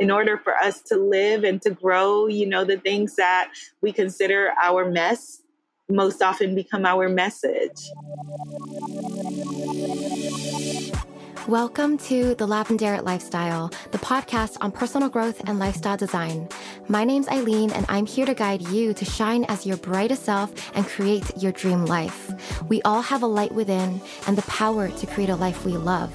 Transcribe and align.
in 0.00 0.10
order 0.10 0.38
for 0.38 0.56
us 0.56 0.80
to 0.80 0.96
live 0.96 1.44
and 1.44 1.60
to 1.60 1.70
grow, 1.70 2.26
you 2.26 2.46
know, 2.46 2.64
the 2.64 2.78
things 2.78 3.16
that 3.16 3.52
we 3.82 3.92
consider 3.92 4.52
our 4.60 4.90
mess 4.90 5.42
most 5.90 6.22
often 6.22 6.54
become 6.54 6.86
our 6.86 7.06
message. 7.06 7.76
Welcome 11.46 11.98
to 11.98 12.34
the 12.36 12.46
Lavendaire 12.46 13.02
Lifestyle, 13.02 13.70
the 13.90 13.98
podcast 13.98 14.56
on 14.62 14.72
personal 14.72 15.10
growth 15.10 15.42
and 15.46 15.58
lifestyle 15.58 15.96
design. 15.98 16.48
My 16.88 17.04
name's 17.04 17.28
Eileen, 17.28 17.70
and 17.72 17.84
I'm 17.90 18.06
here 18.06 18.24
to 18.24 18.34
guide 18.34 18.62
you 18.68 18.94
to 18.94 19.04
shine 19.04 19.44
as 19.48 19.66
your 19.66 19.76
brightest 19.76 20.24
self 20.24 20.50
and 20.74 20.86
create 20.86 21.24
your 21.36 21.52
dream 21.52 21.84
life. 21.84 22.30
We 22.68 22.80
all 22.82 23.02
have 23.02 23.22
a 23.22 23.26
light 23.26 23.52
within 23.52 24.00
and 24.26 24.38
the 24.38 24.42
power 24.42 24.88
to 24.88 25.06
create 25.06 25.28
a 25.28 25.36
life 25.36 25.66
we 25.66 25.72
love. 25.72 26.14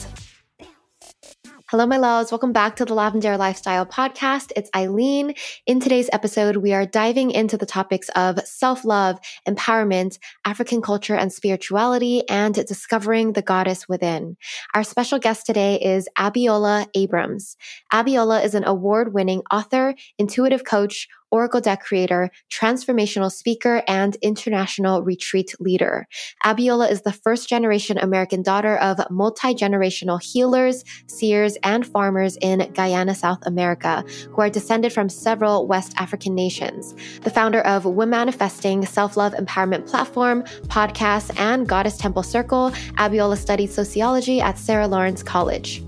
Hello, 1.71 1.85
my 1.85 1.95
loves. 1.95 2.33
Welcome 2.33 2.51
back 2.51 2.75
to 2.75 2.83
the 2.83 2.93
Lavendaire 2.93 3.37
Lifestyle 3.37 3.85
Podcast. 3.85 4.51
It's 4.57 4.69
Eileen. 4.75 5.33
In 5.65 5.79
today's 5.79 6.09
episode, 6.11 6.57
we 6.57 6.73
are 6.73 6.85
diving 6.85 7.31
into 7.31 7.55
the 7.55 7.65
topics 7.65 8.09
of 8.09 8.45
self 8.45 8.83
love, 8.83 9.19
empowerment, 9.47 10.19
African 10.43 10.81
culture 10.81 11.15
and 11.15 11.31
spirituality, 11.31 12.27
and 12.27 12.53
discovering 12.55 13.31
the 13.31 13.41
goddess 13.41 13.87
within. 13.87 14.35
Our 14.73 14.83
special 14.83 15.17
guest 15.17 15.45
today 15.45 15.79
is 15.79 16.09
Abiola 16.17 16.87
Abrams. 16.93 17.55
Abiola 17.93 18.43
is 18.43 18.53
an 18.53 18.65
award 18.65 19.13
winning 19.13 19.41
author, 19.49 19.95
intuitive 20.17 20.65
coach, 20.65 21.07
Oracle 21.31 21.61
deck 21.61 21.81
creator, 21.81 22.29
transformational 22.49 23.31
speaker, 23.31 23.83
and 23.87 24.15
international 24.21 25.03
retreat 25.03 25.53
leader. 25.59 26.07
Abiola 26.45 26.89
is 26.89 27.01
the 27.01 27.13
first 27.13 27.47
generation 27.47 27.97
American 27.97 28.41
daughter 28.41 28.77
of 28.77 28.99
multi 29.09 29.53
generational 29.53 30.21
healers, 30.21 30.83
seers, 31.07 31.57
and 31.63 31.85
farmers 31.85 32.37
in 32.41 32.71
Guyana, 32.73 33.15
South 33.15 33.39
America, 33.45 34.03
who 34.31 34.41
are 34.41 34.49
descended 34.49 34.93
from 34.93 35.09
several 35.09 35.67
West 35.67 35.93
African 35.97 36.35
nations. 36.35 36.93
The 37.21 37.29
founder 37.29 37.61
of 37.61 37.83
Womanifesting 37.83 38.87
Self 38.87 39.17
Love 39.17 39.33
Empowerment 39.33 39.87
Platform, 39.87 40.43
podcast, 40.67 41.37
and 41.39 41.67
Goddess 41.67 41.97
Temple 41.97 42.23
Circle, 42.23 42.71
Abiola 42.97 43.37
studied 43.37 43.71
sociology 43.71 44.41
at 44.41 44.57
Sarah 44.57 44.87
Lawrence 44.87 45.23
College. 45.23 45.83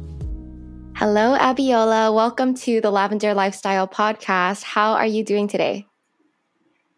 Hello, 0.95 1.35
Abiola. 1.35 2.13
Welcome 2.13 2.53
to 2.53 2.79
the 2.79 2.91
Lavendaire 2.91 3.35
Lifestyle 3.35 3.87
Podcast. 3.87 4.61
How 4.61 4.93
are 4.93 5.07
you 5.07 5.23
doing 5.23 5.47
today? 5.47 5.87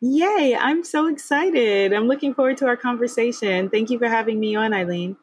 Yay, 0.01 0.55
I'm 0.59 0.83
so 0.83 1.07
excited. 1.07 1.93
I'm 1.93 2.07
looking 2.07 2.33
forward 2.33 2.57
to 2.57 2.67
our 2.67 2.75
conversation. 2.75 3.69
Thank 3.69 3.89
you 3.89 3.97
for 3.97 4.07
having 4.07 4.39
me 4.39 4.53
on, 4.55 4.73
Eileen. 4.73 5.15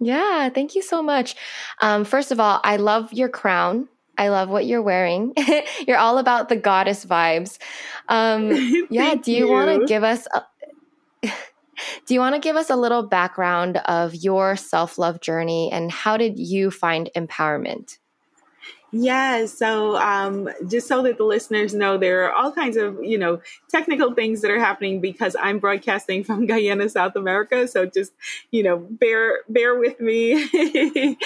Yeah, 0.00 0.48
thank 0.48 0.74
you 0.74 0.82
so 0.82 1.02
much. 1.02 1.36
Um, 1.80 2.04
first 2.04 2.32
of 2.32 2.40
all, 2.40 2.60
I 2.64 2.76
love 2.76 3.12
your 3.12 3.28
crown. 3.28 3.86
I 4.16 4.28
love 4.28 4.48
what 4.48 4.64
you're 4.64 4.82
wearing. 4.82 5.34
you're 5.86 5.98
all 5.98 6.16
about 6.18 6.48
the 6.48 6.56
goddess 6.56 7.04
vibes. 7.04 7.58
Um, 8.08 8.50
yeah, 8.90 9.14
do 9.14 9.30
you, 9.30 9.46
you. 9.46 9.52
want 9.52 9.78
to 9.78 9.86
give 9.86 10.02
us 10.02 10.26
a, 10.34 11.30
do 12.06 12.14
you 12.14 12.20
want 12.20 12.34
to 12.34 12.40
give 12.40 12.56
us 12.56 12.70
a 12.70 12.76
little 12.76 13.02
background 13.02 13.78
of 13.78 14.14
your 14.14 14.56
self 14.56 14.98
love 14.98 15.20
journey 15.20 15.70
and 15.72 15.90
how 15.90 16.16
did 16.16 16.38
you 16.38 16.70
find 16.70 17.10
empowerment? 17.16 17.98
Yeah, 18.94 19.46
so 19.46 19.96
um, 19.96 20.50
just 20.68 20.86
so 20.86 21.02
that 21.04 21.16
the 21.16 21.24
listeners 21.24 21.72
know, 21.72 21.96
there 21.96 22.24
are 22.24 22.32
all 22.32 22.52
kinds 22.52 22.76
of 22.76 23.02
you 23.02 23.16
know 23.16 23.40
technical 23.70 24.12
things 24.12 24.42
that 24.42 24.50
are 24.50 24.58
happening 24.58 25.00
because 25.00 25.34
I'm 25.40 25.58
broadcasting 25.60 26.24
from 26.24 26.44
Guyana, 26.46 26.90
South 26.90 27.16
America. 27.16 27.66
So 27.66 27.86
just 27.86 28.12
you 28.50 28.62
know 28.62 28.76
bear 28.76 29.40
bear 29.48 29.78
with 29.78 29.98
me, 29.98 30.34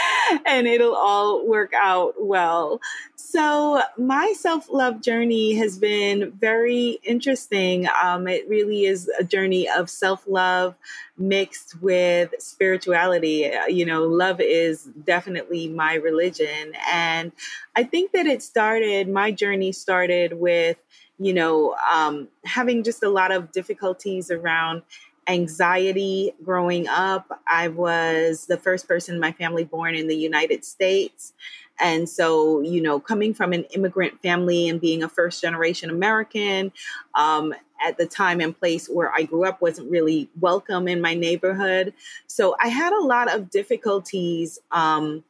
and 0.47 0.69
it'll 0.69 0.95
all 0.95 1.45
work 1.45 1.73
out 1.75 2.15
well. 2.21 2.81
So 3.29 3.83
my 3.99 4.35
self 4.39 4.71
love 4.71 5.03
journey 5.03 5.55
has 5.55 5.79
been 5.79 6.31
very 6.31 7.01
interesting. 7.03 7.89
Um, 8.01 8.29
it 8.29 8.49
really 8.49 8.85
is 8.85 9.11
a 9.19 9.25
journey 9.25 9.69
of 9.69 9.91
self 9.91 10.23
love 10.29 10.77
mixed 11.19 11.83
with 11.83 12.35
spirituality. 12.39 13.53
Uh, 13.53 13.67
you 13.67 13.85
know, 13.85 14.05
love 14.05 14.41
is 14.41 14.85
definitely 14.85 15.67
my 15.67 15.95
religion. 15.95 16.75
And 16.89 17.33
I 17.75 17.83
think 17.83 18.13
that 18.13 18.27
it 18.27 18.45
started, 18.45 19.09
my 19.09 19.33
journey 19.33 19.73
started 19.73 20.35
with, 20.35 20.77
you 21.19 21.35
know, 21.35 21.75
um, 21.93 22.29
having 22.45 22.85
just 22.85 23.03
a 23.03 23.09
lot 23.09 23.33
of 23.33 23.51
difficulties 23.51 24.31
around 24.31 24.83
anxiety 25.29 26.33
growing 26.45 26.87
up. 26.87 27.41
I 27.49 27.69
was 27.69 28.47
the 28.47 28.57
first 28.57 28.87
person 28.87 29.17
in 29.17 29.21
my 29.21 29.33
family 29.33 29.65
born 29.65 29.97
in 29.97 30.07
the 30.07 30.17
United 30.17 30.65
States. 30.65 31.33
And 31.81 32.09
so, 32.09 32.61
you 32.61 32.81
know, 32.81 32.99
coming 32.99 33.35
from 33.35 33.53
an 33.53 33.65
immigrant 33.75 34.21
family 34.23 34.69
and 34.69 34.81
being 34.81 35.03
a 35.03 35.09
first 35.09 35.43
generation 35.43 35.91
American, 35.91 36.73
um, 37.15 37.55
at 37.85 37.99
the 37.99 38.07
time 38.07 38.41
and 38.41 38.59
place 38.59 38.89
where 38.89 39.13
I 39.13 39.23
grew 39.23 39.45
up 39.45 39.61
wasn't 39.61 39.91
really 39.91 40.31
welcome 40.41 40.89
in 40.89 41.01
my 41.01 41.15
neighborhood. 41.15 41.93
So 42.27 42.57
I 42.61 42.69
had 42.69 42.93
a 42.93 43.03
lot 43.03 43.33
of 43.33 43.51
difficulties 43.51 44.59
um, 44.71 45.25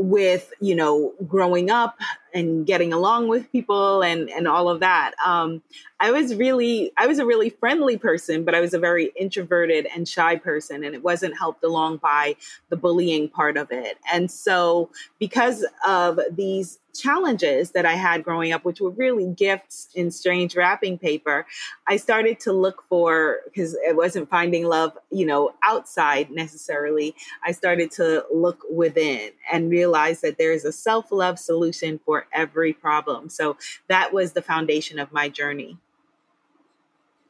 with, 0.00 0.52
you 0.60 0.74
know, 0.74 1.12
growing 1.28 1.70
up 1.70 1.98
and 2.32 2.66
getting 2.66 2.92
along 2.92 3.28
with 3.28 3.50
people 3.52 4.02
and 4.02 4.30
and 4.30 4.48
all 4.48 4.68
of 4.68 4.80
that. 4.80 5.12
Um, 5.24 5.62
I 6.00 6.10
was 6.10 6.34
really 6.34 6.90
I 6.96 7.06
was 7.06 7.18
a 7.18 7.26
really 7.26 7.50
friendly 7.50 7.98
person, 7.98 8.44
but 8.44 8.54
I 8.54 8.60
was 8.60 8.74
a 8.74 8.78
very 8.78 9.12
introverted 9.14 9.86
and 9.94 10.08
shy 10.08 10.36
person, 10.36 10.82
and 10.82 10.94
it 10.94 11.04
wasn't 11.04 11.38
helped 11.38 11.62
along 11.62 11.98
by 11.98 12.36
the 12.70 12.76
bullying 12.76 13.28
part 13.28 13.56
of 13.56 13.70
it. 13.70 13.98
And 14.12 14.30
so, 14.30 14.90
because 15.18 15.66
of 15.86 16.18
these 16.30 16.79
challenges 16.94 17.70
that 17.72 17.86
I 17.86 17.94
had 17.94 18.24
growing 18.24 18.52
up, 18.52 18.64
which 18.64 18.80
were 18.80 18.90
really 18.90 19.26
gifts 19.26 19.88
in 19.94 20.10
strange 20.10 20.56
wrapping 20.56 20.98
paper, 20.98 21.46
I 21.86 21.96
started 21.96 22.40
to 22.40 22.52
look 22.52 22.82
for 22.88 23.38
because 23.44 23.74
it 23.74 23.96
wasn't 23.96 24.28
finding 24.28 24.66
love, 24.66 24.96
you 25.10 25.26
know, 25.26 25.54
outside 25.62 26.30
necessarily. 26.30 27.14
I 27.44 27.52
started 27.52 27.90
to 27.92 28.24
look 28.32 28.64
within 28.70 29.30
and 29.52 29.70
realize 29.70 30.20
that 30.20 30.38
there 30.38 30.52
is 30.52 30.64
a 30.64 30.72
self 30.72 31.12
love 31.12 31.38
solution 31.38 32.00
for 32.04 32.26
every 32.32 32.72
problem. 32.72 33.28
So 33.28 33.56
that 33.88 34.12
was 34.12 34.32
the 34.32 34.42
foundation 34.42 34.98
of 34.98 35.12
my 35.12 35.28
journey. 35.28 35.78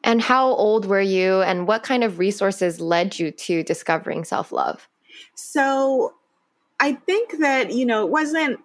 And 0.02 0.22
how 0.22 0.48
old 0.48 0.86
were 0.86 1.00
you, 1.00 1.42
and 1.42 1.68
what 1.68 1.82
kind 1.82 2.02
of 2.02 2.18
resources 2.18 2.80
led 2.80 3.18
you 3.18 3.30
to 3.32 3.62
discovering 3.62 4.24
self 4.24 4.50
love? 4.50 4.88
So 5.34 6.14
I 6.80 6.94
think 6.94 7.38
that, 7.40 7.72
you 7.72 7.84
know, 7.84 8.06
it 8.06 8.10
wasn't 8.10 8.58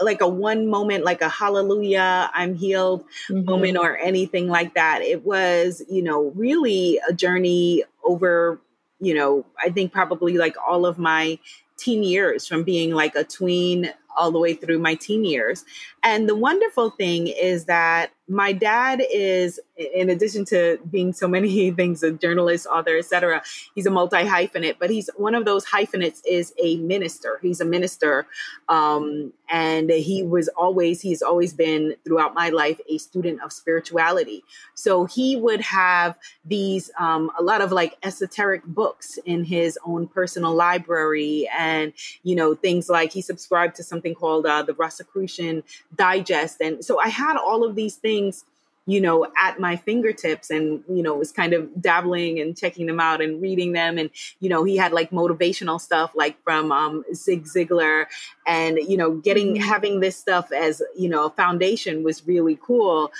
like 0.00 0.20
a 0.20 0.28
one 0.28 0.66
moment, 0.68 1.04
like 1.04 1.22
a 1.22 1.28
hallelujah, 1.28 2.30
I'm 2.34 2.54
healed 2.54 3.04
mm-hmm. 3.28 3.44
moment 3.44 3.78
or 3.78 3.96
anything 3.98 4.48
like 4.48 4.74
that. 4.74 5.02
It 5.02 5.24
was, 5.24 5.82
you 5.88 6.02
know, 6.02 6.32
really 6.34 7.00
a 7.08 7.12
journey 7.12 7.84
over, 8.04 8.60
you 9.00 9.14
know, 9.14 9.44
I 9.62 9.70
think 9.70 9.92
probably 9.92 10.38
like 10.38 10.56
all 10.66 10.86
of 10.86 10.98
my 10.98 11.38
teen 11.76 12.02
years 12.02 12.46
from 12.46 12.62
being 12.62 12.92
like 12.92 13.14
a 13.14 13.24
tween 13.24 13.92
all 14.16 14.30
the 14.30 14.38
way 14.38 14.54
through 14.54 14.78
my 14.78 14.94
teen 14.94 15.24
years. 15.24 15.64
And 16.02 16.28
the 16.28 16.36
wonderful 16.36 16.90
thing 16.90 17.26
is 17.26 17.66
that 17.66 18.10
my 18.28 18.52
dad 18.52 19.02
is 19.12 19.60
in 19.76 20.10
addition 20.10 20.44
to 20.44 20.78
being 20.90 21.12
so 21.12 21.28
many 21.28 21.70
things 21.80 22.02
a 22.02 22.10
journalist 22.10 22.66
author 22.66 22.96
etc 22.96 23.42
he's 23.74 23.86
a 23.86 23.90
multi 23.90 24.16
hyphenate 24.16 24.76
but 24.78 24.90
he's 24.90 25.08
one 25.16 25.34
of 25.34 25.44
those 25.44 25.64
hyphenates 25.64 26.22
is 26.26 26.52
a 26.62 26.76
minister. 26.78 27.38
He's 27.42 27.60
a 27.60 27.64
minister 27.64 28.26
um, 28.68 29.32
and 29.48 29.90
he 29.90 30.22
was 30.22 30.48
always 30.48 31.00
he's 31.00 31.22
always 31.22 31.52
been 31.52 31.94
throughout 32.04 32.34
my 32.34 32.48
life 32.48 32.80
a 32.88 32.98
student 32.98 33.42
of 33.42 33.52
spirituality. 33.52 34.44
So 34.74 35.04
he 35.04 35.36
would 35.36 35.60
have 35.60 36.16
these 36.44 36.90
um, 36.98 37.30
a 37.38 37.42
lot 37.42 37.60
of 37.60 37.72
like 37.72 37.96
esoteric 38.02 38.64
books 38.64 39.18
in 39.24 39.44
his 39.44 39.78
own 39.84 40.08
personal 40.08 40.54
library 40.54 41.48
and 41.56 41.92
you 42.22 42.34
know 42.34 42.54
things 42.54 42.88
like 42.88 43.12
he 43.12 43.22
subscribed 43.22 43.76
to 43.76 43.82
something 43.82 44.14
called 44.14 44.46
uh, 44.46 44.62
the 44.62 44.74
rosicrucian 44.74 45.62
digest. 45.94 46.60
And 46.60 46.84
so 46.84 46.98
i 46.98 47.08
had 47.08 47.36
all 47.36 47.64
of 47.64 47.74
these 47.74 47.96
things 47.96 48.15
things 48.16 48.44
you 48.88 49.00
know 49.00 49.26
at 49.36 49.58
my 49.58 49.74
fingertips 49.76 50.48
and 50.50 50.82
you 50.88 51.02
know 51.02 51.14
was 51.16 51.32
kind 51.32 51.52
of 51.52 51.68
dabbling 51.82 52.38
and 52.38 52.56
checking 52.56 52.86
them 52.86 53.00
out 53.00 53.20
and 53.20 53.42
reading 53.42 53.72
them. 53.72 53.98
And 53.98 54.10
you 54.40 54.48
know 54.48 54.64
he 54.64 54.76
had 54.76 54.92
like 54.92 55.10
motivational 55.10 55.80
stuff 55.80 56.12
like 56.14 56.40
from 56.44 56.72
um, 56.72 57.04
zig 57.12 57.44
ziglar. 57.44 58.06
And 58.46 58.78
you 58.78 58.96
know 58.96 59.16
getting 59.16 59.54
mm-hmm. 59.54 59.68
having 59.68 60.00
this 60.00 60.16
stuff 60.16 60.52
as 60.52 60.82
you 60.96 61.08
know 61.08 61.26
a 61.26 61.30
foundation 61.30 62.04
was 62.04 62.26
really 62.26 62.58
cool. 62.62 63.12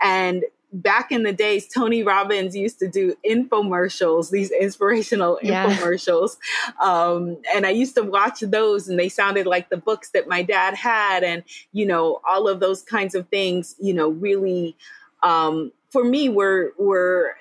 And 0.00 0.44
back 0.74 1.12
in 1.12 1.22
the 1.22 1.32
days, 1.32 1.68
Tony 1.68 2.02
Robbins 2.02 2.54
used 2.54 2.78
to 2.80 2.88
do 2.88 3.14
infomercials, 3.24 4.30
these 4.30 4.50
inspirational 4.50 5.38
yeah. 5.42 5.70
infomercials. 5.70 6.36
Um, 6.82 7.38
and 7.54 7.64
I 7.64 7.70
used 7.70 7.94
to 7.94 8.02
watch 8.02 8.40
those, 8.40 8.88
and 8.88 8.98
they 8.98 9.08
sounded 9.08 9.46
like 9.46 9.70
the 9.70 9.76
books 9.76 10.10
that 10.10 10.28
my 10.28 10.42
dad 10.42 10.74
had. 10.74 11.22
And, 11.22 11.44
you 11.72 11.86
know, 11.86 12.20
all 12.28 12.48
of 12.48 12.60
those 12.60 12.82
kinds 12.82 13.14
of 13.14 13.28
things, 13.28 13.76
you 13.80 13.94
know, 13.94 14.08
really 14.08 14.76
um, 15.22 15.72
for 15.90 16.04
me 16.04 16.28
were 16.28 16.74
were 16.76 17.36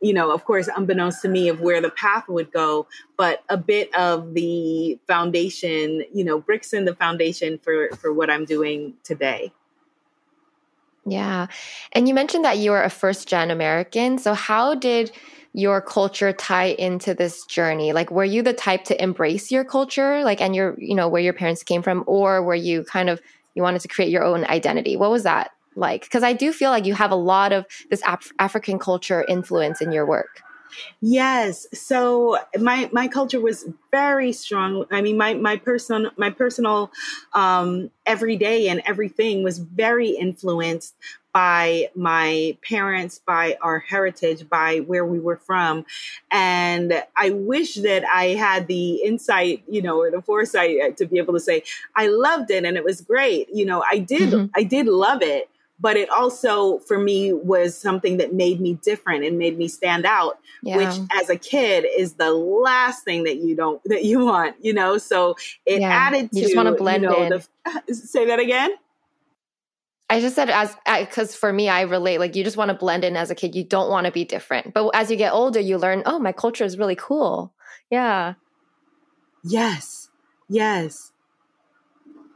you 0.00 0.12
know, 0.12 0.30
of 0.30 0.44
course, 0.44 0.68
unbeknownst 0.76 1.22
to 1.22 1.28
me 1.28 1.48
of 1.48 1.60
where 1.60 1.80
the 1.80 1.90
path 1.90 2.28
would 2.28 2.52
go, 2.52 2.86
but 3.16 3.42
a 3.48 3.56
bit 3.56 3.92
of 3.96 4.34
the 4.34 4.96
foundation, 5.08 6.04
you 6.12 6.22
know, 6.22 6.38
bricks 6.38 6.72
in 6.72 6.84
the 6.84 6.94
foundation 6.94 7.58
for 7.58 7.90
for 7.96 8.12
what 8.12 8.30
I'm 8.30 8.44
doing 8.44 8.94
today. 9.02 9.52
Yeah. 11.08 11.46
And 11.92 12.08
you 12.08 12.14
mentioned 12.14 12.44
that 12.44 12.58
you 12.58 12.72
are 12.72 12.82
a 12.82 12.90
first 12.90 13.28
gen 13.28 13.50
American. 13.50 14.18
So 14.18 14.34
how 14.34 14.74
did 14.74 15.10
your 15.52 15.80
culture 15.80 16.32
tie 16.32 16.66
into 16.78 17.14
this 17.14 17.44
journey? 17.46 17.92
Like 17.92 18.10
were 18.10 18.24
you 18.24 18.42
the 18.42 18.52
type 18.52 18.84
to 18.84 19.02
embrace 19.02 19.50
your 19.50 19.64
culture 19.64 20.22
like 20.22 20.40
and 20.40 20.54
your, 20.54 20.76
you 20.78 20.94
know, 20.94 21.08
where 21.08 21.22
your 21.22 21.32
parents 21.32 21.62
came 21.62 21.82
from 21.82 22.04
or 22.06 22.42
were 22.42 22.54
you 22.54 22.84
kind 22.84 23.08
of 23.08 23.20
you 23.54 23.62
wanted 23.62 23.80
to 23.80 23.88
create 23.88 24.10
your 24.10 24.24
own 24.24 24.44
identity? 24.46 24.96
What 24.96 25.10
was 25.10 25.24
that? 25.24 25.50
like? 25.78 26.02
Because 26.02 26.22
I 26.22 26.32
do 26.32 26.52
feel 26.52 26.70
like 26.70 26.84
you 26.84 26.94
have 26.94 27.10
a 27.10 27.16
lot 27.16 27.52
of 27.52 27.64
this 27.90 28.02
Af- 28.06 28.32
African 28.38 28.78
culture 28.78 29.24
influence 29.28 29.80
in 29.80 29.92
your 29.92 30.06
work. 30.06 30.42
Yes. 31.00 31.66
So 31.72 32.38
my 32.58 32.88
my 32.92 33.08
culture 33.08 33.40
was 33.40 33.66
very 33.90 34.32
strong. 34.32 34.84
I 34.90 35.02
mean, 35.02 35.16
my 35.16 35.34
my 35.34 35.56
personal 35.56 36.10
my 36.16 36.30
personal 36.30 36.90
um, 37.32 37.90
everyday 38.06 38.68
and 38.68 38.82
everything 38.86 39.42
was 39.42 39.58
very 39.58 40.10
influenced 40.10 40.94
by 41.32 41.88
my 41.94 42.56
parents, 42.66 43.20
by 43.24 43.56
our 43.62 43.78
heritage, 43.78 44.48
by 44.48 44.78
where 44.78 45.04
we 45.04 45.20
were 45.20 45.36
from. 45.36 45.84
And 46.30 47.04
I 47.16 47.30
wish 47.30 47.74
that 47.76 48.04
I 48.04 48.28
had 48.28 48.66
the 48.66 48.94
insight, 49.04 49.62
you 49.68 49.82
know, 49.82 50.00
or 50.00 50.10
the 50.10 50.22
foresight 50.22 50.96
to 50.96 51.06
be 51.06 51.18
able 51.18 51.34
to 51.34 51.40
say, 51.40 51.62
I 51.94 52.08
loved 52.08 52.50
it 52.50 52.64
and 52.64 52.76
it 52.76 52.82
was 52.82 53.02
great. 53.02 53.48
You 53.52 53.66
know, 53.66 53.84
I 53.88 53.98
did, 53.98 54.30
mm-hmm. 54.30 54.46
I 54.56 54.64
did 54.64 54.86
love 54.86 55.22
it 55.22 55.48
but 55.80 55.96
it 55.96 56.08
also 56.10 56.78
for 56.80 56.98
me 56.98 57.32
was 57.32 57.76
something 57.76 58.16
that 58.16 58.34
made 58.34 58.60
me 58.60 58.74
different 58.82 59.24
and 59.24 59.38
made 59.38 59.56
me 59.58 59.68
stand 59.68 60.04
out 60.04 60.38
yeah. 60.62 60.76
which 60.76 61.10
as 61.20 61.30
a 61.30 61.36
kid 61.36 61.86
is 61.96 62.14
the 62.14 62.32
last 62.32 63.04
thing 63.04 63.24
that 63.24 63.36
you 63.36 63.54
don't 63.54 63.82
that 63.84 64.04
you 64.04 64.24
want 64.24 64.56
you 64.60 64.72
know 64.72 64.98
so 64.98 65.36
it 65.66 65.80
yeah. 65.80 65.88
added 65.88 66.30
to 66.30 66.36
you 66.36 66.42
just 66.42 66.56
want 66.56 66.68
to 66.68 66.74
blend 66.74 67.02
you 67.02 67.10
know, 67.10 67.22
in 67.22 67.28
the, 67.28 67.94
say 67.94 68.26
that 68.26 68.38
again 68.38 68.70
I 70.10 70.20
just 70.20 70.34
said 70.34 70.48
as 70.48 70.74
because 71.00 71.34
for 71.34 71.52
me, 71.52 71.68
I 71.68 71.82
relate. 71.82 72.18
Like 72.18 72.34
you 72.34 72.42
just 72.42 72.56
want 72.56 72.70
to 72.70 72.74
blend 72.74 73.04
in 73.04 73.14
as 73.14 73.30
a 73.30 73.34
kid. 73.34 73.54
You 73.54 73.62
don't 73.62 73.90
want 73.90 74.06
to 74.06 74.10
be 74.10 74.24
different. 74.24 74.72
But 74.72 74.90
as 74.94 75.10
you 75.10 75.18
get 75.18 75.34
older, 75.34 75.60
you 75.60 75.76
learn. 75.76 76.02
Oh, 76.06 76.18
my 76.18 76.32
culture 76.32 76.64
is 76.64 76.78
really 76.78 76.96
cool. 76.96 77.52
Yeah. 77.90 78.32
Yes. 79.44 80.08
Yes. 80.48 81.12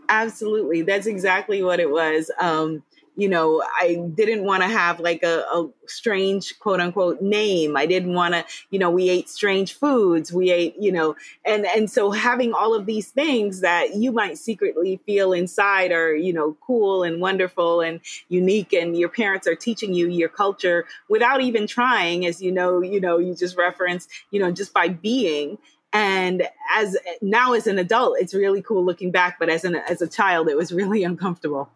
Absolutely. 0.09 0.83
That's 0.83 1.06
exactly 1.06 1.62
what 1.62 1.81
it 1.81 1.91
was. 1.91 2.31
Um, 2.38 2.83
you 3.17 3.29
know, 3.29 3.62
I 3.81 3.97
didn't 4.14 4.44
want 4.44 4.62
to 4.62 4.69
have 4.69 4.99
like 4.99 5.23
a, 5.23 5.44
a, 5.53 5.69
strange 5.87 6.59
quote 6.59 6.81
unquote 6.81 7.20
name. 7.20 7.76
I 7.76 7.85
didn't 7.85 8.14
want 8.14 8.32
to, 8.32 8.44
you 8.70 8.79
know, 8.79 8.91
we 8.91 9.11
ate 9.11 9.29
strange 9.29 9.75
foods. 9.75 10.32
We 10.32 10.50
ate, 10.50 10.75
you 10.79 10.91
know, 10.91 11.17
and 11.44 11.67
and 11.67 11.91
so 11.91 12.11
having 12.11 12.55
all 12.55 12.75
of 12.75 12.87
these 12.87 13.09
things 13.09 13.61
that 13.61 13.94
you 13.94 14.12
might 14.12 14.38
secretly 14.38 15.00
feel 15.05 15.32
inside 15.35 15.93
are, 15.93 16.14
you 16.14 16.32
know, 16.32 16.56
cool 16.67 17.03
and 17.03 17.20
wonderful 17.20 17.82
and 17.82 18.00
unique 18.29 18.73
and 18.73 18.97
your 18.97 19.11
parents 19.11 19.47
are 19.47 19.56
teaching 19.56 19.93
you 19.93 20.09
your 20.09 20.31
culture 20.31 20.87
without 21.09 21.43
even 21.43 21.67
trying 21.67 22.25
as 22.25 22.41
you 22.41 22.50
know, 22.50 22.81
you 22.81 23.00
know, 23.00 23.19
you 23.19 23.35
just 23.35 23.59
reference, 23.59 24.09
you 24.31 24.41
know, 24.41 24.50
just 24.50 24.73
by 24.73 24.88
being 24.88 25.59
and 25.93 26.49
as 26.75 26.97
now 27.20 27.53
as 27.53 27.67
an 27.67 27.79
adult 27.79 28.17
it's 28.19 28.32
really 28.32 28.62
cool 28.62 28.82
looking 28.82 29.11
back 29.11 29.38
but 29.38 29.50
as 29.50 29.62
an 29.64 29.76
as 29.76 30.00
a 30.00 30.09
child 30.09 30.49
it 30.49 30.56
was 30.56 30.73
really 30.73 31.05
uncomfortable 31.05 31.70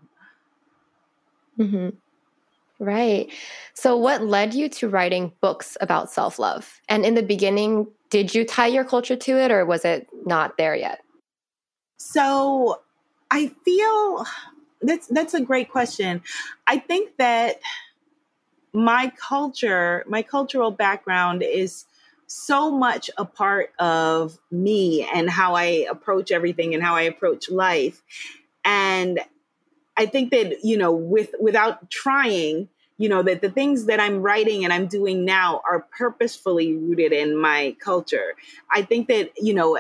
Mm-hmm. 1.59 1.89
Right. 2.79 3.33
So, 3.75 3.97
what 3.97 4.23
led 4.23 4.53
you 4.53 4.69
to 4.71 4.89
writing 4.89 5.33
books 5.41 5.79
about 5.81 6.11
self 6.11 6.39
love? 6.39 6.81
And 6.89 7.07
in 7.07 7.15
the 7.15 7.23
beginning, 7.23 7.87
did 8.11 8.35
you 8.35 8.45
tie 8.45 8.67
your 8.67 8.85
culture 8.85 9.17
to 9.17 9.39
it 9.39 9.51
or 9.51 9.65
was 9.65 9.85
it 9.85 10.09
not 10.27 10.59
there 10.59 10.75
yet? 10.75 11.01
So, 11.97 12.83
I 13.31 13.49
feel 13.65 14.27
that's 14.83 15.07
that's 15.07 15.33
a 15.33 15.41
great 15.41 15.71
question. 15.71 16.23
I 16.67 16.79
think 16.79 17.17
that 17.17 17.61
my 18.75 19.11
culture, 19.19 20.05
my 20.07 20.23
cultural 20.23 20.71
background 20.71 21.43
is 21.43 21.87
so 22.27 22.71
much 22.71 23.09
a 23.17 23.25
part 23.25 23.73
of 23.79 24.39
me 24.51 25.09
and 25.15 25.31
how 25.31 25.55
I 25.55 25.87
approach 25.91 26.31
everything 26.31 26.75
and 26.75 26.83
how 26.83 26.95
I 26.95 27.03
approach 27.03 27.51
life. 27.51 28.03
And 28.65 29.21
I 29.97 30.07
think 30.07 30.31
that, 30.31 30.65
you 30.65 30.77
know, 30.77 30.93
with 30.93 31.35
without 31.41 31.91
trying, 31.91 32.69
you 32.99 33.09
know, 33.09 33.23
that 33.23 33.41
the 33.41 33.51
things 33.51 33.87
that 33.87 34.01
I'm 34.01 34.23
writing 34.23 34.65
and 34.65 34.73
I'm 34.73 34.87
doing 34.87 35.25
now 35.25 35.61
are 35.69 35.87
purposefully 35.97 36.75
rooted 36.75 37.13
in 37.13 37.37
my 37.37 37.77
culture. 37.81 38.35
I 38.71 38.83
think 38.83 39.09
that, 39.09 39.33
you 39.37 39.55
know, 39.55 39.79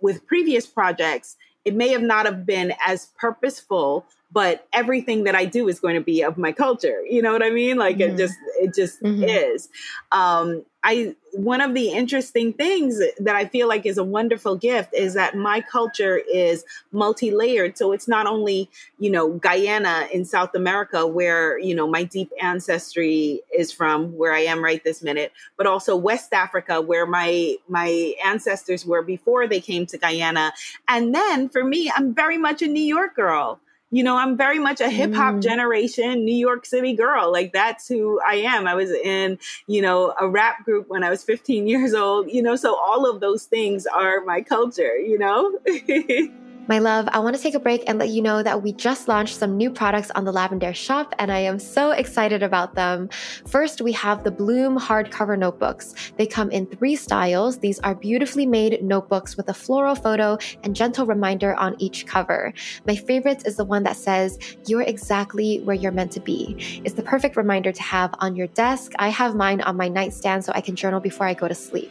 with 0.00 0.26
previous 0.26 0.66
projects, 0.66 1.36
it 1.64 1.74
may 1.74 1.88
have 1.88 2.02
not 2.02 2.26
have 2.26 2.46
been 2.46 2.72
as 2.86 3.06
purposeful 3.18 4.06
but 4.30 4.66
everything 4.72 5.24
that 5.24 5.34
I 5.34 5.46
do 5.46 5.68
is 5.68 5.80
going 5.80 5.94
to 5.94 6.02
be 6.02 6.22
of 6.22 6.36
my 6.36 6.52
culture. 6.52 7.02
You 7.08 7.22
know 7.22 7.32
what 7.32 7.42
I 7.42 7.50
mean? 7.50 7.76
Like 7.76 7.98
mm-hmm. 7.98 8.14
it 8.14 8.18
just 8.18 8.38
it 8.60 8.74
just 8.74 9.02
mm-hmm. 9.02 9.24
is. 9.24 9.68
Um, 10.12 10.64
I 10.84 11.16
one 11.32 11.60
of 11.60 11.74
the 11.74 11.90
interesting 11.90 12.52
things 12.52 13.00
that 13.18 13.34
I 13.34 13.46
feel 13.46 13.68
like 13.68 13.84
is 13.84 13.98
a 13.98 14.04
wonderful 14.04 14.56
gift 14.56 14.94
is 14.94 15.14
that 15.14 15.36
my 15.36 15.60
culture 15.60 16.16
is 16.16 16.64
multi-layered. 16.92 17.76
So 17.76 17.92
it's 17.92 18.08
not 18.08 18.26
only, 18.26 18.70
you 18.98 19.10
know, 19.10 19.32
Guyana 19.32 20.08
in 20.12 20.24
South 20.24 20.54
America 20.54 21.06
where, 21.06 21.58
you 21.58 21.74
know, 21.74 21.86
my 21.86 22.04
deep 22.04 22.30
ancestry 22.40 23.42
is 23.56 23.72
from, 23.72 24.16
where 24.16 24.32
I 24.32 24.40
am 24.40 24.62
right 24.62 24.82
this 24.82 25.02
minute, 25.02 25.32
but 25.56 25.66
also 25.66 25.96
West 25.96 26.32
Africa 26.32 26.80
where 26.80 27.06
my 27.06 27.56
my 27.68 28.14
ancestors 28.24 28.86
were 28.86 29.02
before 29.02 29.46
they 29.48 29.60
came 29.60 29.84
to 29.86 29.98
Guyana. 29.98 30.52
And 30.86 31.14
then 31.14 31.48
for 31.48 31.64
me, 31.64 31.90
I'm 31.94 32.14
very 32.14 32.38
much 32.38 32.62
a 32.62 32.68
New 32.68 32.82
York 32.82 33.16
girl 33.16 33.60
you 33.90 34.02
know, 34.02 34.16
I'm 34.16 34.36
very 34.36 34.58
much 34.58 34.80
a 34.80 34.90
hip 34.90 35.14
hop 35.14 35.36
mm. 35.36 35.42
generation 35.42 36.24
New 36.24 36.34
York 36.34 36.66
City 36.66 36.94
girl. 36.94 37.32
Like 37.32 37.52
that's 37.52 37.88
who 37.88 38.20
I 38.26 38.36
am. 38.36 38.66
I 38.66 38.74
was 38.74 38.90
in, 38.90 39.38
you 39.66 39.80
know, 39.80 40.14
a 40.20 40.28
rap 40.28 40.64
group 40.64 40.88
when 40.88 41.02
I 41.02 41.10
was 41.10 41.24
15 41.24 41.66
years 41.66 41.94
old, 41.94 42.30
you 42.30 42.42
know, 42.42 42.56
so 42.56 42.76
all 42.76 43.08
of 43.08 43.20
those 43.20 43.44
things 43.44 43.86
are 43.86 44.22
my 44.24 44.42
culture, 44.42 44.96
you 44.96 45.18
know? 45.18 45.58
My 46.68 46.80
love, 46.80 47.08
I 47.12 47.18
want 47.20 47.34
to 47.34 47.40
take 47.40 47.54
a 47.54 47.58
break 47.58 47.84
and 47.86 47.98
let 47.98 48.10
you 48.10 48.20
know 48.20 48.42
that 48.42 48.62
we 48.62 48.72
just 48.74 49.08
launched 49.08 49.34
some 49.34 49.56
new 49.56 49.70
products 49.70 50.10
on 50.10 50.26
the 50.26 50.32
Lavendaire 50.32 50.74
shop, 50.74 51.14
and 51.18 51.32
I 51.32 51.38
am 51.38 51.58
so 51.58 51.92
excited 51.92 52.42
about 52.42 52.74
them. 52.74 53.08
First, 53.46 53.80
we 53.80 53.92
have 53.92 54.22
the 54.22 54.30
Bloom 54.30 54.78
hardcover 54.78 55.38
notebooks. 55.38 55.94
They 56.18 56.26
come 56.26 56.50
in 56.50 56.66
three 56.66 56.94
styles. 56.94 57.58
These 57.58 57.78
are 57.78 57.94
beautifully 57.94 58.44
made 58.44 58.84
notebooks 58.84 59.34
with 59.34 59.48
a 59.48 59.54
floral 59.54 59.94
photo 59.94 60.36
and 60.62 60.76
gentle 60.76 61.06
reminder 61.06 61.54
on 61.54 61.74
each 61.78 62.04
cover. 62.04 62.52
My 62.86 62.96
favorite 62.96 63.46
is 63.46 63.56
the 63.56 63.64
one 63.64 63.84
that 63.84 63.96
says, 63.96 64.38
You're 64.66 64.82
exactly 64.82 65.60
where 65.60 65.74
you're 65.74 65.90
meant 65.90 66.12
to 66.12 66.20
be. 66.20 66.82
It's 66.84 66.94
the 66.94 67.02
perfect 67.02 67.38
reminder 67.38 67.72
to 67.72 67.82
have 67.82 68.14
on 68.18 68.36
your 68.36 68.48
desk. 68.48 68.92
I 68.98 69.08
have 69.08 69.34
mine 69.34 69.62
on 69.62 69.78
my 69.78 69.88
nightstand 69.88 70.44
so 70.44 70.52
I 70.54 70.60
can 70.60 70.76
journal 70.76 71.00
before 71.00 71.26
I 71.26 71.32
go 71.32 71.48
to 71.48 71.54
sleep. 71.54 71.90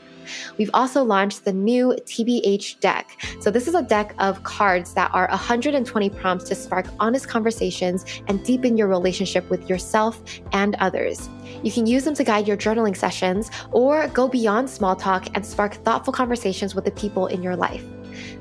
We've 0.57 0.71
also 0.73 1.03
launched 1.03 1.45
the 1.45 1.53
new 1.53 1.95
TBH 2.05 2.79
deck. 2.79 3.19
So, 3.39 3.51
this 3.51 3.67
is 3.67 3.75
a 3.75 3.81
deck 3.81 4.13
of 4.19 4.43
cards 4.43 4.93
that 4.93 5.11
are 5.13 5.27
120 5.29 6.09
prompts 6.11 6.45
to 6.45 6.55
spark 6.55 6.85
honest 6.99 7.27
conversations 7.27 8.05
and 8.27 8.43
deepen 8.43 8.77
your 8.77 8.87
relationship 8.87 9.49
with 9.49 9.69
yourself 9.69 10.21
and 10.51 10.75
others. 10.75 11.29
You 11.63 11.71
can 11.71 11.85
use 11.85 12.03
them 12.03 12.13
to 12.15 12.23
guide 12.23 12.47
your 12.47 12.57
journaling 12.57 12.95
sessions 12.95 13.49
or 13.71 14.07
go 14.09 14.27
beyond 14.27 14.69
small 14.69 14.95
talk 14.95 15.27
and 15.33 15.45
spark 15.45 15.75
thoughtful 15.75 16.13
conversations 16.13 16.75
with 16.75 16.85
the 16.85 16.91
people 16.91 17.27
in 17.27 17.43
your 17.43 17.55
life. 17.55 17.83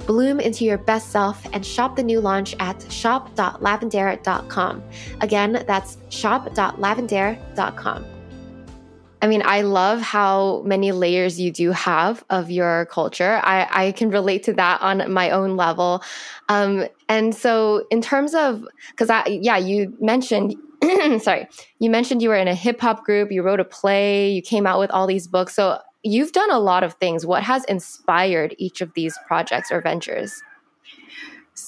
Bloom 0.06 0.40
into 0.40 0.64
your 0.64 0.78
best 0.78 1.10
self 1.10 1.46
and 1.52 1.66
shop 1.66 1.96
the 1.96 2.02
new 2.02 2.20
launch 2.20 2.54
at 2.60 2.90
shop.lavendaire.com. 2.90 4.82
Again, 5.20 5.64
that's 5.66 5.98
shop.lavendaire.com. 6.08 8.15
I 9.22 9.28
mean, 9.28 9.42
I 9.44 9.62
love 9.62 10.00
how 10.00 10.62
many 10.62 10.92
layers 10.92 11.40
you 11.40 11.50
do 11.50 11.72
have 11.72 12.24
of 12.28 12.50
your 12.50 12.86
culture. 12.86 13.40
I, 13.42 13.66
I 13.70 13.92
can 13.92 14.10
relate 14.10 14.42
to 14.44 14.52
that 14.54 14.80
on 14.82 15.10
my 15.10 15.30
own 15.30 15.56
level. 15.56 16.02
Um, 16.48 16.86
and 17.08 17.34
so, 17.34 17.86
in 17.90 18.02
terms 18.02 18.34
of, 18.34 18.64
because 18.90 19.08
I, 19.08 19.24
yeah, 19.26 19.56
you 19.56 19.96
mentioned, 20.00 20.54
sorry, 21.22 21.48
you 21.78 21.88
mentioned 21.88 22.20
you 22.20 22.28
were 22.28 22.36
in 22.36 22.48
a 22.48 22.54
hip 22.54 22.80
hop 22.80 23.04
group, 23.04 23.32
you 23.32 23.42
wrote 23.42 23.60
a 23.60 23.64
play, 23.64 24.30
you 24.30 24.42
came 24.42 24.66
out 24.66 24.78
with 24.78 24.90
all 24.90 25.06
these 25.06 25.26
books. 25.26 25.54
So, 25.54 25.78
you've 26.02 26.32
done 26.32 26.50
a 26.52 26.58
lot 26.58 26.84
of 26.84 26.94
things. 26.94 27.26
What 27.26 27.42
has 27.42 27.64
inspired 27.64 28.54
each 28.58 28.80
of 28.80 28.92
these 28.94 29.18
projects 29.26 29.72
or 29.72 29.80
ventures? 29.80 30.42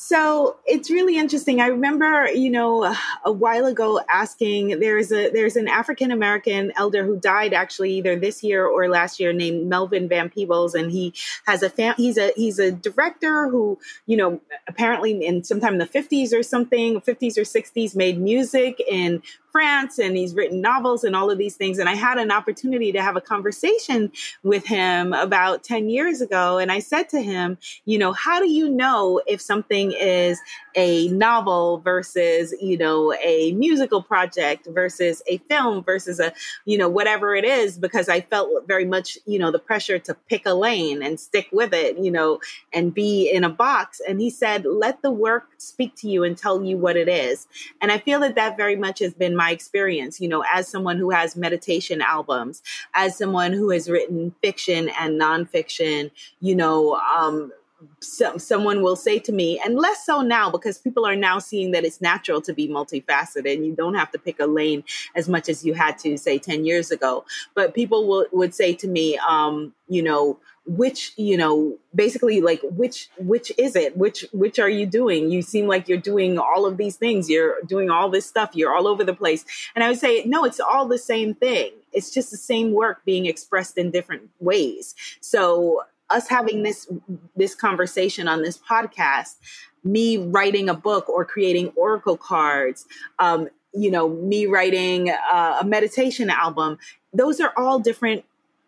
So 0.09 0.57
it's 0.65 0.91
really 0.91 1.19
interesting. 1.19 1.61
I 1.61 1.67
remember, 1.67 2.31
you 2.31 2.49
know, 2.49 2.97
a 3.27 3.31
while 3.31 3.67
ago 3.67 4.01
asking 4.09 4.81
there's 4.81 5.13
a 5.13 5.29
there's 5.29 5.55
an 5.55 5.69
African 5.69 6.11
American 6.11 6.73
elder 6.79 7.05
who 7.05 7.21
died 7.21 7.53
actually 7.53 7.93
either 7.93 8.17
this 8.17 8.43
year 8.43 8.65
or 8.65 8.89
last 8.89 9.21
year 9.21 9.35
named 9.35 9.67
Melvin 9.67 10.09
Van 10.09 10.31
Peebles, 10.31 10.75
and 10.75 10.91
he 10.91 11.13
has 11.45 11.63
a 11.63 11.69
fam- 11.69 11.97
he's 11.99 12.17
a 12.17 12.33
he's 12.37 12.59
a 12.59 12.73
director 12.73 13.51
who 13.51 13.79
you 14.07 14.17
know 14.17 14.41
apparently 14.67 15.27
in 15.27 15.45
sometime 15.45 15.75
in 15.75 15.79
the 15.79 15.85
50s 15.85 16.33
or 16.33 16.43
something 16.43 17.03
50s 17.03 17.37
or 17.37 17.43
60s 17.43 17.95
made 17.95 18.19
music 18.19 18.83
in 18.89 19.23
France 19.51 19.99
and 19.99 20.17
he's 20.17 20.35
written 20.35 20.61
novels 20.61 21.05
and 21.05 21.17
all 21.17 21.31
of 21.31 21.39
these 21.39 21.57
things. 21.57 21.79
And 21.79 21.89
I 21.89 21.95
had 21.95 22.19
an 22.19 22.31
opportunity 22.31 22.93
to 22.93 23.03
have 23.03 23.17
a 23.17 23.21
conversation 23.21 24.13
with 24.43 24.67
him 24.67 25.13
about 25.13 25.65
10 25.65 25.89
years 25.89 26.21
ago. 26.21 26.59
And 26.59 26.71
I 26.71 26.79
said 26.79 27.09
to 27.11 27.21
him, 27.21 27.59
you 27.85 27.99
know, 27.99 28.13
how 28.13 28.41
do 28.41 28.49
you 28.49 28.69
know 28.69 29.21
if 29.27 29.41
something 29.41 29.93
is 29.93 30.41
a 30.77 31.09
novel 31.09 31.79
versus, 31.79 32.55
you 32.61 32.77
know, 32.77 33.13
a 33.15 33.53
musical 33.53 34.03
project 34.03 34.67
versus 34.71 35.23
a 35.27 35.39
film 35.39 35.83
versus 35.83 36.21
a, 36.21 36.33
you 36.65 36.79
know, 36.79 36.89
whatever 36.89 37.35
it 37.35 37.45
is? 37.45 37.79
Because 37.79 38.09
I 38.09 38.21
felt 38.21 38.67
very 38.67 38.85
much, 38.85 39.19
you 39.27 39.39
know, 39.39 39.51
the 39.51 39.59
pressure 39.59 39.99
to 39.99 40.15
pick 40.15 40.47
a 40.47 40.55
lane 40.55 41.03
and 41.03 41.19
stick 41.19 41.49
with 41.53 41.73
it, 41.73 41.99
you 41.99 42.11
know, 42.11 42.41
and 42.73 42.95
be 42.95 43.31
in 43.31 43.45
a 43.45 43.51
box. 43.51 44.01
And 44.07 44.21
he 44.21 44.31
said, 44.31 44.65
let 44.65 45.03
the 45.03 45.11
work 45.11 45.49
speak 45.59 45.95
to 45.97 46.09
you 46.09 46.25
and 46.25 46.37
tell 46.37 46.63
you 46.63 46.77
what 46.77 46.97
it 46.97 47.09
is. 47.09 47.47
And 47.81 47.91
I 47.91 47.99
feel 47.99 48.21
that 48.21 48.35
that 48.35 48.57
very 48.57 48.77
much 48.77 48.99
has 49.01 49.15
been 49.15 49.37
my 49.37 49.48
experience, 49.51 50.21
you 50.21 50.29
know, 50.29 50.45
as 50.53 50.69
someone 50.69 50.97
who 50.97 51.11
has 51.11 51.37
meditation 51.37 52.01
albums, 52.01 52.63
as 52.95 53.17
someone 53.17 53.53
who 53.53 53.71
has 53.71 53.89
written 53.89 54.35
fiction 54.43 54.91
and 55.01 55.21
nonfiction, 55.21 56.11
you 56.41 56.55
know, 56.55 56.95
um, 56.95 57.53
some, 58.01 58.39
someone 58.39 58.83
will 58.83 58.97
say 58.97 59.19
to 59.21 59.33
me, 59.33 59.61
and 59.65 59.77
less 59.77 60.05
so 60.05 60.21
now 60.21 60.51
because 60.51 60.79
people 60.79 61.07
are 61.07 61.17
now 61.17 61.39
seeing 61.39 61.71
that 61.73 61.85
it's 61.85 62.01
natural 62.01 62.41
to 62.43 62.53
be 62.53 62.69
multifaceted 62.69 63.53
and 63.53 63.65
you 63.65 63.75
don't 63.75 63.95
have 63.95 64.11
to 64.13 64.19
pick 64.19 64.41
a 64.41 64.47
lane 64.47 64.85
as 65.15 65.29
much 65.29 65.49
as 65.49 65.65
you 65.65 65.75
had 65.75 65.99
to, 65.99 66.17
say, 66.17 66.39
10 66.39 66.65
years 66.65 66.91
ago. 66.91 67.25
But 67.55 67.75
people 67.75 68.07
will, 68.07 68.27
would 68.33 68.55
say 68.55 68.75
to 68.75 68.89
me, 68.89 69.19
um, 69.19 69.75
you 69.89 70.03
know, 70.03 70.39
which 70.69 71.15
you 71.17 71.35
know 71.35 71.79
basically 71.95 72.43
like 72.43 72.61
which 72.63 73.09
which 73.19 73.51
is 73.57 73.75
it? 73.75 73.97
Which 73.97 74.27
which 74.33 74.59
are 74.59 74.69
you 74.69 74.85
doing? 74.85 75.31
You 75.31 75.41
seem 75.41 75.67
like 75.67 75.89
you're 75.89 75.97
doing 75.97 76.39
all 76.39 76.67
of 76.67 76.77
these 76.77 76.97
things. 76.97 77.31
You're 77.31 77.57
doing 77.67 77.89
all 77.89 78.11
this 78.11 78.27
stuff. 78.27 78.51
You're 78.53 78.75
all 78.75 78.87
over 78.87 79.03
the 79.03 79.15
place. 79.15 79.47
And 79.75 79.83
i 79.83 79.89
would 79.89 79.99
say 79.99 80.25
no 80.27 80.45
it's 80.45 80.61
all 80.61 80.87
the 80.87 80.99
same 80.99 81.35
thing. 81.35 81.73
It's 81.93 82.11
just 82.11 82.31
the 82.31 82.37
same 82.37 82.73
work 82.73 83.03
being 83.07 83.25
expressed 83.25 83.79
in 83.79 83.91
different 83.91 84.29
ways. 84.41 84.95
So 85.21 85.85
us 86.11 86.29
having 86.29 86.63
this 86.63 86.91
this 87.37 87.55
conversation 87.55 88.29
on 88.29 88.43
this 88.43 88.59
podcast 88.59 89.37
me 89.85 90.19
writing 90.19 90.69
a 90.69 90.75
book 90.75 91.09
or 91.09 91.25
creating 91.25 91.69
oracle 91.77 92.17
cards 92.17 92.87
um, 93.19 93.49
you 93.75 93.91
know 93.91 94.09
me 94.09 94.47
writing 94.47 95.11
uh, 95.11 95.59
a 95.61 95.65
meditation 95.65 96.31
album 96.31 96.79
those 97.13 97.41
are 97.41 97.53
all 97.57 97.79
different 97.79 98.25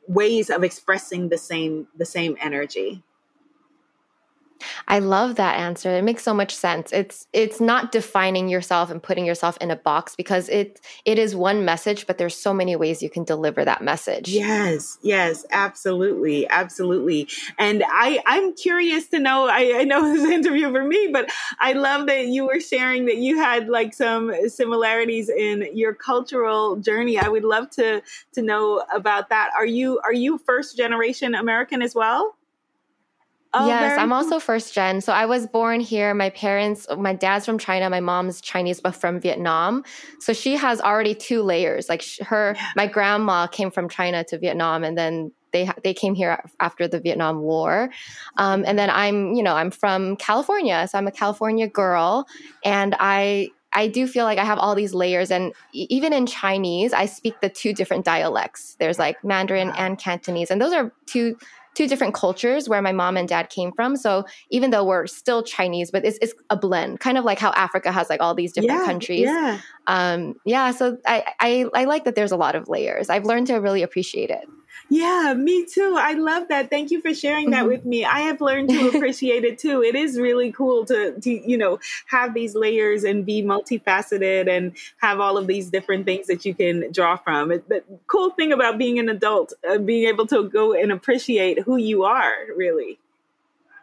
ways 0.09 0.51
of 0.51 0.65
expressing 0.65 1.29
the 1.29 1.39
same 1.39 1.87
the 1.97 2.05
same 2.05 2.37
energy 2.41 3.03
I 4.89 4.99
love 4.99 5.37
that 5.37 5.59
answer. 5.59 5.91
It 5.91 6.03
makes 6.03 6.23
so 6.23 6.35
much 6.35 6.55
sense. 6.55 6.93
It's 6.93 7.27
it's 7.33 7.61
not 7.61 7.93
defining 7.93 8.49
yourself 8.49 8.91
and 8.91 9.03
putting 9.03 9.27
yourself 9.27 9.57
in 9.61 9.71
a 9.71 9.77
box 9.77 10.17
because 10.17 10.49
it 10.49 10.81
it 11.05 11.19
is 11.19 11.35
one 11.35 11.65
message, 11.65 12.07
but 12.07 12.19
there's 12.19 12.37
so 12.37 12.53
many 12.53 12.77
ways 12.77 13.03
you 13.03 13.11
can 13.11 13.25
deliver 13.25 13.65
that 13.65 13.83
message. 13.83 14.29
Yes, 14.29 14.99
yes, 15.03 15.45
absolutely, 15.51 16.49
absolutely. 16.49 17.29
And 17.59 17.85
I 17.87 18.23
I'm 18.27 18.55
curious 18.55 19.09
to 19.09 19.19
know. 19.19 19.49
I, 19.49 19.81
I 19.81 19.85
know 19.85 20.03
this 20.15 20.25
interview 20.25 20.71
for 20.71 20.85
me, 20.85 21.11
but 21.13 21.31
I 21.59 21.73
love 21.73 22.07
that 22.07 22.27
you 22.27 22.47
were 22.47 22.61
sharing 22.61 23.07
that 23.07 23.19
you 23.19 23.39
had 23.39 23.69
like 23.69 23.95
some 23.95 24.33
similarities 24.49 25.29
in 25.29 25.69
your 25.75 25.95
cultural 25.95 26.77
journey. 26.77 27.19
I 27.19 27.29
would 27.29 27.45
love 27.45 27.71
to 27.71 28.03
to 28.33 28.43
know 28.43 28.85
about 28.95 29.29
that. 29.31 29.51
Are 29.57 29.67
you 29.67 30.01
are 30.05 30.13
you 30.13 30.39
first 30.39 30.77
generation 30.77 31.35
American 31.35 31.83
as 31.83 31.95
well? 31.95 32.37
Oh, 33.53 33.67
yes, 33.67 33.99
I'm 33.99 34.09
cool. 34.09 34.17
also 34.17 34.39
first 34.39 34.73
gen. 34.73 35.01
So 35.01 35.13
I 35.13 35.27
was 35.27 35.47
born 35.47 35.81
here. 35.81 36.15
My 36.15 36.31
parents, 36.31 36.87
my 36.97 37.13
dad's 37.13 37.45
from 37.45 37.59
China, 37.59 37.91
my 37.91 37.99
mom's 37.99 38.41
Chinese, 38.41 38.81
but 38.81 38.95
from 38.95 39.19
Vietnam. 39.21 39.83
So 40.21 40.33
she 40.33 40.55
has 40.55 40.81
already 40.81 41.17
two 41.17 41.43
layers. 41.43 41.89
Like 41.89 42.05
her, 42.21 42.55
yeah. 42.57 42.71
my 42.77 42.87
grandma 42.87 43.49
came 43.49 43.73
from 43.73 43.89
China 43.89 44.23
to 44.25 44.39
Vietnam, 44.39 44.85
and 44.85 44.97
then 44.97 45.33
they 45.53 45.69
they 45.83 45.93
came 45.93 46.15
here 46.15 46.45
after 46.61 46.87
the 46.87 47.01
Vietnam 47.01 47.41
War. 47.41 47.91
Um, 48.37 48.65
and 48.67 48.79
then 48.79 48.89
I'm, 48.89 49.35
you 49.35 49.43
know, 49.43 49.55
I'm 49.55 49.73
from 49.73 50.15
California, 50.17 50.87
so 50.89 50.97
I'm 50.99 51.09
a 51.09 51.13
California 51.13 51.67
girl, 51.67 52.29
and 52.65 52.95
I 53.01 53.49
I 53.73 53.89
do 53.89 54.07
feel 54.07 54.25
like 54.25 54.39
I 54.39 54.45
have 54.45 54.59
all 54.59 54.75
these 54.75 54.95
layers. 54.95 55.31
And 55.31 55.53
even 55.73 56.13
in 56.13 56.27
Chinese, 56.27 56.93
I 56.93 57.07
speak 57.07 57.41
the 57.41 57.49
two 57.49 57.73
different 57.73 58.05
dialects. 58.05 58.77
There's 58.81 58.99
like 58.99 59.23
Mandarin 59.25 59.73
and 59.77 59.99
Cantonese, 59.99 60.51
and 60.53 60.61
those 60.61 60.73
are 60.73 60.93
two 61.07 61.37
two 61.75 61.87
different 61.87 62.15
cultures 62.15 62.69
where 62.69 62.83
my 62.83 62.93
mom 62.93 63.17
and 63.17 63.29
dad 63.29 63.49
came 63.51 63.73
from. 63.73 63.97
So 63.97 64.25
even 64.51 64.71
though 64.71 64.85
we're 64.85 65.07
still 65.07 65.43
Chinese, 65.43 65.91
but 65.91 66.05
it's, 66.05 66.19
it's 66.21 66.35
a 66.51 66.57
blend, 66.57 67.01
kind 67.01 67.17
of 67.17 67.25
like 67.25 67.39
how 67.39 67.53
Africa 67.53 67.93
has 67.93 68.11
like 68.11 68.21
all 68.21 68.35
these 68.35 68.53
different 68.53 68.81
yeah, 68.81 68.87
countries. 68.87 69.25
Yeah. 69.27 69.61
Um, 69.87 70.35
yeah. 70.45 70.73
So 70.73 70.99
I, 71.07 71.25
I, 71.41 71.67
I 71.75 71.85
like 71.85 72.05
that 72.05 72.15
there's 72.15 72.33
a 72.33 72.37
lot 72.37 72.55
of 72.55 72.69
layers. 72.69 73.09
I've 73.09 73.25
learned 73.25 73.47
to 73.49 73.57
really 73.57 73.83
appreciate 73.83 74.31
it. 74.31 74.45
Yeah, 74.89 75.35
me 75.37 75.65
too. 75.67 75.97
I 75.99 76.15
love 76.15 76.49
that. 76.49 76.69
Thank 76.69 76.91
you 76.91 77.01
for 77.01 77.15
sharing 77.15 77.51
that 77.51 77.61
mm-hmm. 77.61 77.69
with 77.69 77.85
me. 77.85 78.05
I 78.05 78.21
have 78.21 78.41
learned 78.41 78.71
to 78.71 78.89
appreciate 78.95 79.45
it 79.45 79.59
too. 79.59 79.83
It 79.83 79.95
is 79.95 80.19
really 80.19 80.51
cool 80.51 80.85
to, 80.87 81.19
to, 81.21 81.31
you 81.31 81.57
know, 81.57 81.79
have 82.07 82.35
these 82.35 82.55
layers 82.55 83.05
and 83.05 83.25
be 83.25 83.43
multifaceted 83.43 84.49
and 84.49 84.77
have 84.99 85.21
all 85.21 85.39
of 85.39 85.47
these 85.47 85.71
different 85.71 86.07
things 86.07 86.27
that 86.27 86.45
you 86.45 86.55
can 86.55 86.91
draw 86.93 87.17
from. 87.17 87.49
the 87.49 87.85
cool 88.09 88.31
thing 88.31 88.53
about 88.53 88.79
being 88.79 88.99
an 88.99 89.09
adult, 89.09 89.53
uh, 89.69 89.79
being 89.79 90.09
able 90.09 90.27
to 90.27 90.49
go 90.49 90.73
and 90.73 90.91
appreciate 90.91 91.61
who 91.61 91.77
you 91.77 92.05
are, 92.05 92.35
really. 92.57 92.99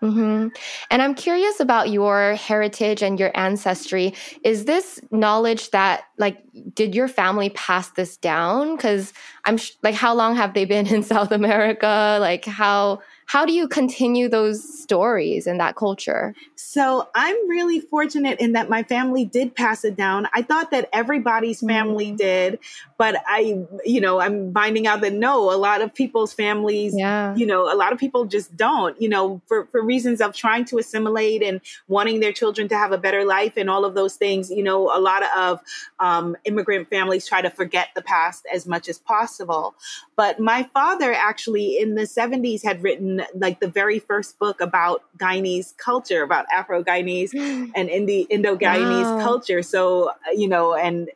Mm-hmm. 0.02 0.50
And 0.92 1.02
I'm 1.02 1.16
curious 1.16 1.60
about 1.60 1.90
your 1.90 2.36
heritage 2.36 3.02
and 3.02 3.20
your 3.20 3.32
ancestry. 3.36 4.14
Is 4.44 4.66
this 4.66 5.00
knowledge 5.12 5.72
that, 5.72 6.06
like, 6.18 6.44
did 6.74 6.94
your 6.94 7.08
family 7.08 7.50
pass 7.50 7.90
this 7.92 8.18
down? 8.18 8.76
Because 8.76 9.14
I'm 9.46 9.58
sh- 9.58 9.72
like, 9.84 9.96
how 9.96 10.14
long 10.14 10.36
have 10.36 10.54
they 10.54 10.66
been 10.66 10.88
in 10.88 11.04
South 11.14 11.32
America? 11.32 12.18
Like, 12.20 12.46
how 12.46 13.02
how 13.28 13.46
do 13.46 13.52
you 13.52 13.68
continue 13.68 14.30
those 14.30 14.64
stories 14.82 15.48
and 15.48 15.60
that 15.60 15.76
culture? 15.76 16.34
So 16.56 17.10
I'm 17.14 17.36
really 17.50 17.82
fortunate 17.82 18.40
in 18.40 18.54
that 18.54 18.70
my 18.70 18.84
family 18.84 19.26
did 19.26 19.54
pass 19.54 19.84
it 19.84 19.98
down. 19.98 20.30
I 20.34 20.42
thought 20.42 20.72
that 20.72 20.88
everybody's 20.94 21.60
family 21.60 22.08
mm-hmm. 22.08 22.16
did, 22.16 22.60
but 22.98 23.16
I, 23.28 23.64
you 23.86 24.02
know, 24.02 24.20
I'm 24.20 24.52
finding 24.54 24.88
out 24.88 25.02
that 25.02 25.14
no, 25.14 25.54
a 25.54 25.58
lot 25.58 25.82
of 25.82 25.94
people's 25.94 26.34
families, 26.34 26.96
yeah. 26.98 27.36
you 27.36 27.46
know, 27.46 27.72
a 27.72 27.76
lot 27.76 27.94
of 27.94 28.00
people 28.00 28.26
just 28.26 28.56
don't, 28.58 29.00
you 29.00 29.08
know, 29.08 29.40
for, 29.46 29.68
for 29.68 29.82
reasons 29.82 30.20
of 30.20 30.34
trying 30.34 30.66
to 30.66 30.80
assimilate 30.80 31.44
and 31.44 31.62
wanting 31.88 32.20
their 32.20 32.34
children 32.34 32.68
to 32.70 32.78
have 32.78 32.92
a 32.92 32.98
better 32.98 33.24
life 33.24 33.54
and 33.56 33.70
all 33.70 33.86
of 33.86 33.94
those 33.94 34.16
things. 34.16 34.50
You 34.50 34.64
know, 34.64 34.96
a 34.96 35.00
lot 35.00 35.24
of 35.38 35.60
um, 36.00 36.36
immigrant 36.46 36.90
families 36.90 37.28
try 37.28 37.42
to 37.42 37.52
forget 37.52 37.90
the 37.96 38.02
past 38.02 38.46
as 38.52 38.66
much 38.66 38.90
as 38.90 38.98
possible. 38.98 39.76
But 40.16 40.40
my 40.40 40.68
father 40.74 41.14
actually 41.14 41.80
in 41.80 41.94
the 41.94 42.04
70s 42.04 42.64
had 42.64 42.82
written 42.82 43.22
like 43.36 43.60
the 43.60 43.68
very 43.68 44.00
first 44.00 44.40
book 44.40 44.60
about 44.60 45.04
Guyanese 45.20 45.78
culture, 45.78 46.24
about 46.24 46.48
Afro 46.52 46.84
Guyanese 46.84 47.34
and 47.76 47.90
Indo 47.90 48.58
Guyanese 48.58 49.18
wow. 49.18 49.24
culture. 49.24 49.62
So, 49.62 50.12
you 50.36 50.48
know, 50.48 50.74
and 50.74 51.10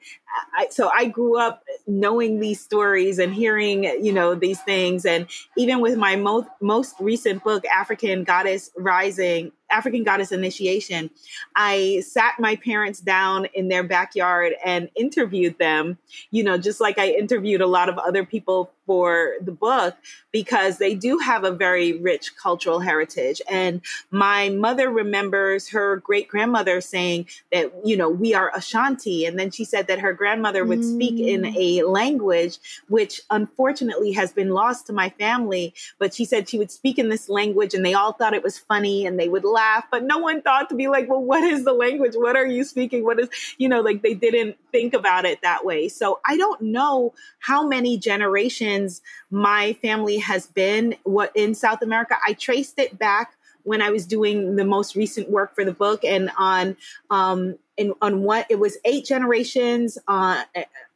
I, 0.53 0.67
so 0.69 0.89
I 0.89 1.05
grew 1.05 1.39
up 1.39 1.63
knowing 1.88 2.39
these 2.39 2.61
stories 2.61 3.19
and 3.19 3.33
hearing, 3.33 3.83
you 3.83 4.13
know, 4.13 4.35
these 4.35 4.59
things. 4.61 5.05
And 5.05 5.27
even 5.57 5.79
with 5.79 5.97
my 5.97 6.15
most, 6.15 6.47
most 6.61 6.95
recent 7.00 7.43
book, 7.43 7.65
African 7.65 8.23
Goddess 8.23 8.71
Rising, 8.77 9.51
African 9.71 10.03
Goddess 10.03 10.31
Initiation, 10.31 11.09
I 11.55 12.03
sat 12.05 12.33
my 12.39 12.55
parents 12.55 12.99
down 12.99 13.45
in 13.53 13.67
their 13.67 13.83
backyard 13.83 14.53
and 14.63 14.89
interviewed 14.95 15.57
them, 15.57 15.97
you 16.31 16.43
know, 16.43 16.57
just 16.57 16.81
like 16.81 16.97
I 16.97 17.09
interviewed 17.09 17.61
a 17.61 17.67
lot 17.67 17.89
of 17.89 17.97
other 17.97 18.25
people 18.25 18.71
for 18.85 19.35
the 19.41 19.51
book, 19.51 19.95
because 20.31 20.77
they 20.77 20.95
do 20.95 21.17
have 21.17 21.43
a 21.43 21.51
very 21.51 21.93
rich 21.93 22.35
cultural 22.35 22.79
heritage. 22.79 23.41
And 23.49 23.81
my 24.09 24.49
mother 24.49 24.89
remembers 24.89 25.69
her 25.69 25.97
great 25.97 26.27
grandmother 26.27 26.81
saying 26.81 27.27
that, 27.51 27.71
you 27.85 27.95
know, 27.95 28.09
we 28.09 28.33
are 28.33 28.51
Ashanti. 28.55 29.25
And 29.25 29.37
then 29.39 29.51
she 29.51 29.63
said 29.63 29.87
that 29.87 29.99
her 29.99 30.13
grandmother 30.13 30.65
would 30.65 30.79
mm. 30.79 30.93
speak 30.93 31.19
in 31.19 31.41
mm. 31.43 31.55
a 31.55 31.83
language 31.83 32.57
which 32.89 33.21
unfortunately 33.29 34.11
has 34.13 34.33
been 34.33 34.49
lost 34.49 34.87
to 34.87 34.93
my 34.93 35.09
family. 35.09 35.73
But 35.99 36.13
she 36.13 36.25
said 36.25 36.49
she 36.49 36.57
would 36.57 36.71
speak 36.71 36.99
in 36.99 37.09
this 37.09 37.29
language 37.29 37.73
and 37.73 37.85
they 37.85 37.93
all 37.93 38.13
thought 38.13 38.33
it 38.33 38.43
was 38.43 38.57
funny 38.57 39.05
and 39.05 39.19
they 39.19 39.29
would 39.29 39.45
laugh, 39.45 39.60
but 39.91 40.03
no 40.03 40.17
one 40.17 40.41
thought 40.41 40.69
to 40.69 40.75
be 40.75 40.87
like, 40.87 41.09
well, 41.09 41.21
what 41.21 41.43
is 41.43 41.63
the 41.65 41.73
language? 41.73 42.13
What 42.15 42.35
are 42.35 42.45
you 42.45 42.63
speaking? 42.63 43.03
What 43.03 43.19
is, 43.19 43.29
you 43.57 43.69
know, 43.69 43.81
like 43.81 44.01
they 44.01 44.13
didn't 44.13 44.57
think 44.71 44.93
about 44.93 45.25
it 45.25 45.41
that 45.41 45.65
way. 45.65 45.89
So 45.89 46.19
I 46.25 46.37
don't 46.37 46.61
know 46.61 47.13
how 47.39 47.67
many 47.67 47.97
generations 47.97 49.01
my 49.29 49.73
family 49.73 50.17
has 50.19 50.47
been 50.47 50.95
what 51.03 51.31
in 51.35 51.55
South 51.55 51.81
America. 51.81 52.15
I 52.25 52.33
traced 52.33 52.79
it 52.79 52.97
back 52.97 53.33
when 53.63 53.81
I 53.81 53.91
was 53.91 54.05
doing 54.05 54.55
the 54.55 54.65
most 54.65 54.95
recent 54.95 55.29
work 55.29 55.53
for 55.55 55.63
the 55.63 55.71
book 55.71 56.03
and 56.03 56.31
on 56.37 56.77
um 57.09 57.57
and 57.77 57.93
on 58.01 58.23
what 58.23 58.47
it 58.49 58.59
was 58.59 58.77
eight 58.85 59.05
generations 59.05 59.97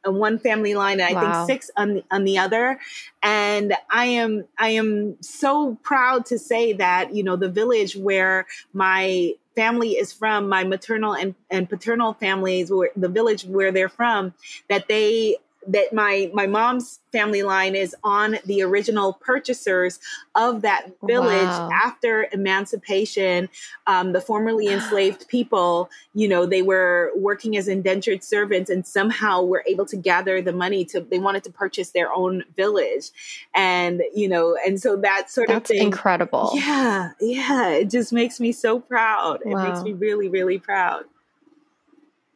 on 0.06 0.16
one 0.16 0.38
family 0.38 0.74
line 0.74 1.00
and 1.00 1.08
I 1.08 1.12
wow. 1.12 1.46
think 1.46 1.46
six 1.46 1.70
on 1.76 1.94
the 1.94 2.04
on 2.10 2.24
the 2.24 2.38
other 2.38 2.78
and 3.22 3.74
I 3.90 4.06
am 4.06 4.44
I 4.58 4.70
am 4.70 5.16
so 5.20 5.76
proud 5.82 6.26
to 6.26 6.38
say 6.38 6.72
that 6.74 7.14
you 7.14 7.22
know 7.22 7.36
the 7.36 7.48
village 7.48 7.96
where 7.96 8.46
my 8.72 9.34
family 9.54 9.92
is 9.92 10.12
from 10.12 10.48
my 10.48 10.64
maternal 10.64 11.14
and, 11.14 11.34
and 11.50 11.68
paternal 11.68 12.12
families 12.12 12.70
where 12.70 12.90
the 12.94 13.08
village 13.08 13.44
where 13.44 13.72
they're 13.72 13.88
from 13.88 14.34
that 14.68 14.86
they 14.86 15.36
that 15.68 15.92
my 15.92 16.30
my 16.32 16.46
mom's 16.46 17.00
family 17.12 17.42
line 17.42 17.74
is 17.74 17.94
on 18.04 18.36
the 18.44 18.62
original 18.62 19.14
purchasers 19.14 19.98
of 20.34 20.62
that 20.62 20.88
village 21.04 21.46
wow. 21.46 21.70
after 21.72 22.28
emancipation 22.32 23.48
um, 23.86 24.12
the 24.12 24.20
formerly 24.20 24.68
enslaved 24.76 25.26
people 25.28 25.90
you 26.14 26.28
know 26.28 26.46
they 26.46 26.62
were 26.62 27.10
working 27.16 27.56
as 27.56 27.68
indentured 27.68 28.22
servants 28.22 28.70
and 28.70 28.86
somehow 28.86 29.42
were 29.42 29.64
able 29.66 29.86
to 29.86 29.96
gather 29.96 30.40
the 30.42 30.52
money 30.52 30.84
to 30.84 31.00
they 31.00 31.18
wanted 31.18 31.42
to 31.42 31.50
purchase 31.50 31.90
their 31.90 32.12
own 32.12 32.44
village 32.56 33.10
and 33.54 34.02
you 34.14 34.28
know 34.28 34.56
and 34.66 34.80
so 34.80 34.96
that 34.96 35.30
sort 35.30 35.48
That's 35.48 35.70
of 35.70 35.76
thing 35.76 35.86
incredible 35.86 36.50
yeah 36.54 37.10
yeah 37.20 37.70
it 37.70 37.90
just 37.90 38.12
makes 38.12 38.40
me 38.40 38.52
so 38.52 38.80
proud 38.80 39.40
wow. 39.44 39.58
it 39.58 39.68
makes 39.68 39.82
me 39.82 39.92
really 39.92 40.28
really 40.28 40.58
proud 40.58 41.04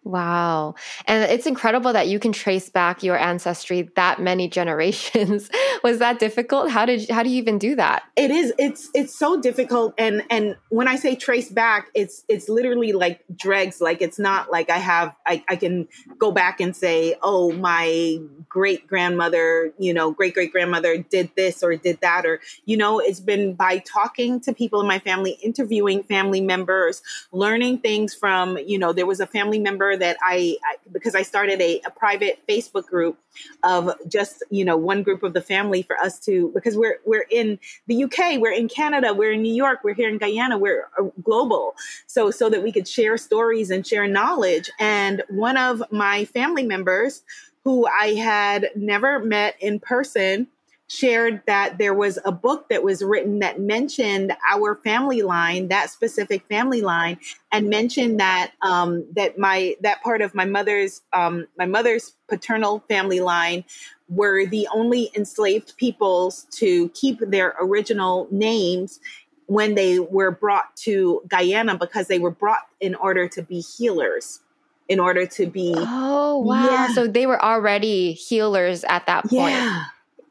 Wow. 0.03 0.77
And 1.07 1.31
it's 1.31 1.47
incredible 1.47 1.93
that 1.93 2.09
you 2.09 2.19
can 2.19 2.33
trace 2.33 2.71
back 2.71 3.03
your 3.03 3.19
ancestry 3.19 3.91
that 3.97 4.21
many 4.21 4.49
generations. 4.61 5.51
Was 5.85 5.99
that 5.99 6.19
difficult? 6.19 6.71
How 6.71 6.87
did 6.87 7.11
how 7.11 7.23
do 7.23 7.29
you 7.29 7.37
even 7.37 7.59
do 7.59 7.77
that? 7.77 8.05
It 8.17 8.31
is 8.31 8.53
it's 8.59 8.89
it's 8.95 9.15
so 9.15 9.41
difficult 9.41 9.95
and 9.99 10.23
and 10.31 10.57
when 10.71 10.89
I 10.89 10.97
say 10.97 11.17
trace 11.17 11.51
back, 11.51 11.91
it's 11.95 12.25
it's 12.29 12.49
literally 12.49 12.93
like 12.93 13.23
dregs 13.37 13.81
like 13.81 14.01
it's 14.01 14.19
not 14.19 14.51
like 14.51 14.71
I 14.71 14.79
have 14.79 15.15
I 15.27 15.45
I 15.49 15.57
can 15.57 15.87
go 16.19 16.33
back 16.33 16.61
and 16.61 16.75
say, 16.75 17.17
"Oh, 17.23 17.53
my 17.53 18.19
great 18.49 18.87
grandmother, 18.87 19.73
you 19.79 19.93
know, 19.93 20.11
great 20.11 20.35
great 20.35 20.53
grandmother 20.53 20.99
did 20.99 21.31
this 21.37 21.63
or 21.63 21.77
did 21.77 22.01
that 22.01 22.25
or 22.25 22.41
you 22.65 22.77
know, 22.77 23.01
it's 23.01 23.21
been 23.21 23.55
by 23.55 23.79
talking 23.79 24.41
to 24.41 24.53
people 24.53 24.81
in 24.81 24.87
my 24.87 24.99
family, 24.99 25.33
interviewing 25.43 26.03
family 26.03 26.41
members, 26.41 27.03
learning 27.33 27.79
things 27.79 28.15
from, 28.15 28.59
you 28.59 28.79
know, 28.79 28.93
there 28.93 29.07
was 29.07 29.21
a 29.21 29.27
family 29.27 29.59
member 29.59 29.90
that 29.97 30.17
I, 30.23 30.57
I 30.65 30.77
because 30.93 31.15
I 31.15 31.23
started 31.23 31.61
a, 31.61 31.81
a, 31.87 31.91
private 31.91 32.41
Facebook 32.49 32.87
group 32.87 33.19
of 33.63 33.93
just 34.09 34.43
you 34.51 34.65
know 34.65 34.77
one 34.77 35.03
group 35.03 35.23
of 35.23 35.35
the 35.35 35.41
family 35.41 35.83
for 35.83 35.97
us 35.99 36.19
to 36.21 36.51
because 36.55 36.77
we're 36.77 36.99
we're 37.05 37.27
in 37.31 37.59
the 37.87 38.05
UK, 38.05 38.39
we're 38.39 38.53
in 38.53 38.69
Canada, 38.69 39.13
we're 39.13 39.33
in 39.33 39.43
New 39.43 39.55
York, 39.55 39.81
we're 39.85 39.95
here 39.95 40.09
in 40.09 40.19
Guyana, 40.19 40.59
we're 40.59 40.89
uh, 40.99 41.05
global, 41.23 41.75
so 42.07 42.31
so 42.31 42.49
that 42.51 42.63
we 42.63 42.73
could 42.73 42.89
share 42.89 43.17
stories 43.19 43.71
and 43.71 43.87
share 43.87 44.07
knowledge. 44.07 44.71
And 44.79 45.23
one 45.29 45.57
of 45.57 45.83
my 45.91 46.25
family 46.27 46.65
members 46.65 47.23
who 47.65 47.87
I 47.87 48.15
had 48.15 48.71
never 48.75 49.19
met 49.19 49.57
in 49.61 49.81
person 49.81 50.47
shared 50.91 51.41
that 51.47 51.79
there 51.79 51.95
was 51.95 52.19
a 52.25 52.33
book 52.33 52.69
that 52.69 52.83
was 52.83 53.01
written 53.01 53.39
that 53.39 53.61
mentioned 53.61 54.33
our 54.51 54.75
family 54.83 55.23
line, 55.23 55.69
that 55.69 55.89
specific 55.89 56.45
family 56.49 56.83
line, 56.83 57.17
and 57.53 57.71
mentioned 57.71 58.19
that 58.19 58.51
um, 58.63 59.07
that 59.15 59.39
my 59.39 59.77
that 59.83 60.03
part 60.03 60.21
of 60.21 60.35
my 60.35 60.45
mother's 60.45 61.03
um, 61.13 61.47
my 61.57 61.65
mother's 61.65 62.15
paternal 62.29 62.83
family 62.89 63.21
line 63.21 63.65
were 64.09 64.45
the 64.47 64.67
only 64.75 65.13
enslaved 65.15 65.77
peoples 65.77 66.49
to 66.51 66.89
keep 66.89 67.21
their 67.21 67.55
original 67.61 68.27
names 68.33 68.99
when 69.47 69.77
they 69.77 70.01
were 70.01 70.33
brought 70.33 70.75
to 70.77 71.23
Guyana 71.29 71.79
because 71.79 72.09
they 72.09 72.19
were 72.19 72.33
brought 72.33 72.67
in 72.81 72.97
order 72.97 73.29
to 73.29 73.43
be 73.43 73.61
healers 73.61 74.41
in 74.89 74.99
order 74.99 75.25
to 75.25 75.47
be 75.47 75.73
oh 75.77 76.39
wow. 76.39 76.65
Yeah. 76.65 76.89
so 76.95 77.07
they 77.07 77.27
were 77.27 77.41
already 77.41 78.13
healers 78.13 78.83
at 78.83 79.07
that 79.07 79.23
point. 79.27 79.53
Yeah. 79.53 79.85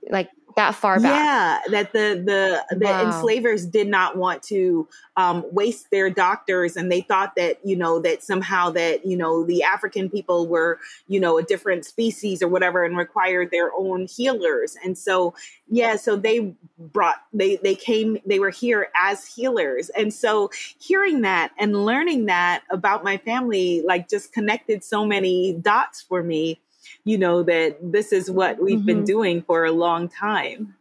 Like 0.09 0.29
that 0.55 0.75
far 0.75 0.99
back. 0.99 1.13
Yeah, 1.13 1.71
that 1.71 1.93
the 1.93 2.21
the 2.25 2.75
the 2.75 2.85
wow. 2.85 3.05
enslavers 3.05 3.65
did 3.65 3.87
not 3.87 4.17
want 4.17 4.43
to 4.43 4.87
um, 5.15 5.45
waste 5.51 5.91
their 5.91 6.09
doctors, 6.09 6.75
and 6.75 6.91
they 6.91 7.01
thought 7.01 7.35
that 7.35 7.59
you 7.63 7.75
know 7.75 7.99
that 7.99 8.23
somehow 8.23 8.69
that 8.71 9.05
you 9.05 9.15
know 9.15 9.43
the 9.43 9.63
African 9.63 10.09
people 10.09 10.47
were 10.47 10.79
you 11.07 11.19
know 11.19 11.37
a 11.37 11.43
different 11.43 11.85
species 11.85 12.41
or 12.41 12.47
whatever, 12.47 12.83
and 12.83 12.97
required 12.97 13.51
their 13.51 13.71
own 13.73 14.07
healers. 14.07 14.75
And 14.83 14.97
so 14.97 15.33
yeah, 15.69 15.95
so 15.95 16.15
they 16.15 16.53
brought 16.77 17.17
they 17.33 17.57
they 17.57 17.75
came 17.75 18.17
they 18.25 18.39
were 18.39 18.49
here 18.49 18.89
as 18.95 19.25
healers, 19.25 19.89
and 19.89 20.13
so 20.13 20.49
hearing 20.79 21.21
that 21.21 21.51
and 21.59 21.85
learning 21.85 22.25
that 22.25 22.63
about 22.71 23.03
my 23.03 23.17
family 23.17 23.81
like 23.81 24.09
just 24.09 24.33
connected 24.33 24.83
so 24.83 25.05
many 25.05 25.53
dots 25.53 26.01
for 26.01 26.23
me 26.23 26.59
you 27.05 27.17
know, 27.17 27.43
that 27.43 27.77
this 27.81 28.11
is 28.11 28.29
what 28.29 28.61
we've 28.61 28.77
mm-hmm. 28.77 28.85
been 28.85 29.03
doing 29.03 29.41
for 29.41 29.65
a 29.65 29.71
long 29.71 30.07
time. 30.07 30.75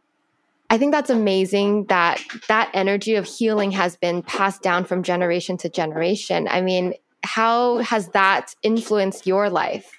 I 0.69 0.77
think 0.77 0.91
that's 0.91 1.09
amazing 1.09 1.85
that 1.85 2.21
that 2.47 2.69
energy 2.73 3.15
of 3.15 3.25
healing 3.25 3.71
has 3.71 3.95
been 3.95 4.21
passed 4.21 4.61
down 4.61 4.85
from 4.85 5.01
generation 5.01 5.57
to 5.57 5.69
generation. 5.69 6.47
I 6.47 6.61
mean, 6.61 6.93
how 7.23 7.79
has 7.79 8.09
that 8.09 8.55
influenced 8.61 9.25
your 9.25 9.49
life? 9.49 9.97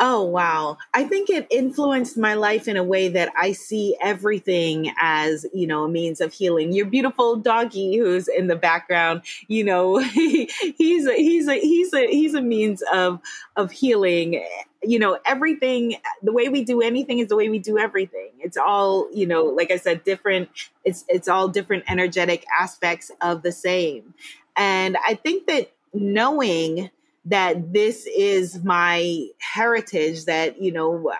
Oh, 0.00 0.24
wow. 0.24 0.78
I 0.92 1.04
think 1.04 1.30
it 1.30 1.46
influenced 1.50 2.18
my 2.18 2.34
life 2.34 2.66
in 2.66 2.76
a 2.76 2.82
way 2.82 3.08
that 3.10 3.30
I 3.36 3.52
see 3.52 3.96
everything 4.02 4.92
as, 4.98 5.46
you 5.54 5.68
know, 5.68 5.84
a 5.84 5.88
means 5.88 6.20
of 6.20 6.32
healing. 6.32 6.72
Your 6.72 6.86
beautiful 6.86 7.36
doggy 7.36 7.96
who's 7.98 8.26
in 8.26 8.48
the 8.48 8.56
background, 8.56 9.22
you 9.46 9.62
know, 9.62 9.98
he, 9.98 10.46
he's 10.76 11.06
a, 11.06 11.14
he's 11.14 11.46
a, 11.46 11.60
he's 11.60 11.94
a, 11.94 12.08
he's 12.08 12.34
a 12.34 12.42
means 12.42 12.82
of, 12.92 13.20
of 13.54 13.70
healing. 13.70 14.44
You 14.82 14.98
know, 14.98 15.20
everything, 15.24 15.94
the 16.24 16.32
way 16.32 16.48
we 16.48 16.64
do 16.64 16.80
anything 16.82 17.20
is 17.20 17.28
the 17.28 17.36
way 17.36 17.48
we 17.48 17.60
do 17.60 17.78
everything. 17.78 18.32
It's 18.40 18.56
all, 18.56 19.08
you 19.14 19.28
know, 19.28 19.44
like 19.44 19.70
I 19.70 19.76
said, 19.76 20.02
different, 20.02 20.48
it's, 20.84 21.04
it's 21.08 21.28
all 21.28 21.46
different 21.46 21.84
energetic 21.86 22.44
aspects 22.58 23.12
of 23.20 23.42
the 23.42 23.52
same. 23.52 24.12
And 24.56 24.96
I 25.06 25.14
think 25.14 25.46
that 25.46 25.70
knowing, 25.92 26.90
that 27.26 27.72
this 27.72 28.06
is 28.06 28.62
my 28.64 29.26
heritage 29.38 30.26
that 30.26 30.60
you 30.60 30.72
know 30.72 31.12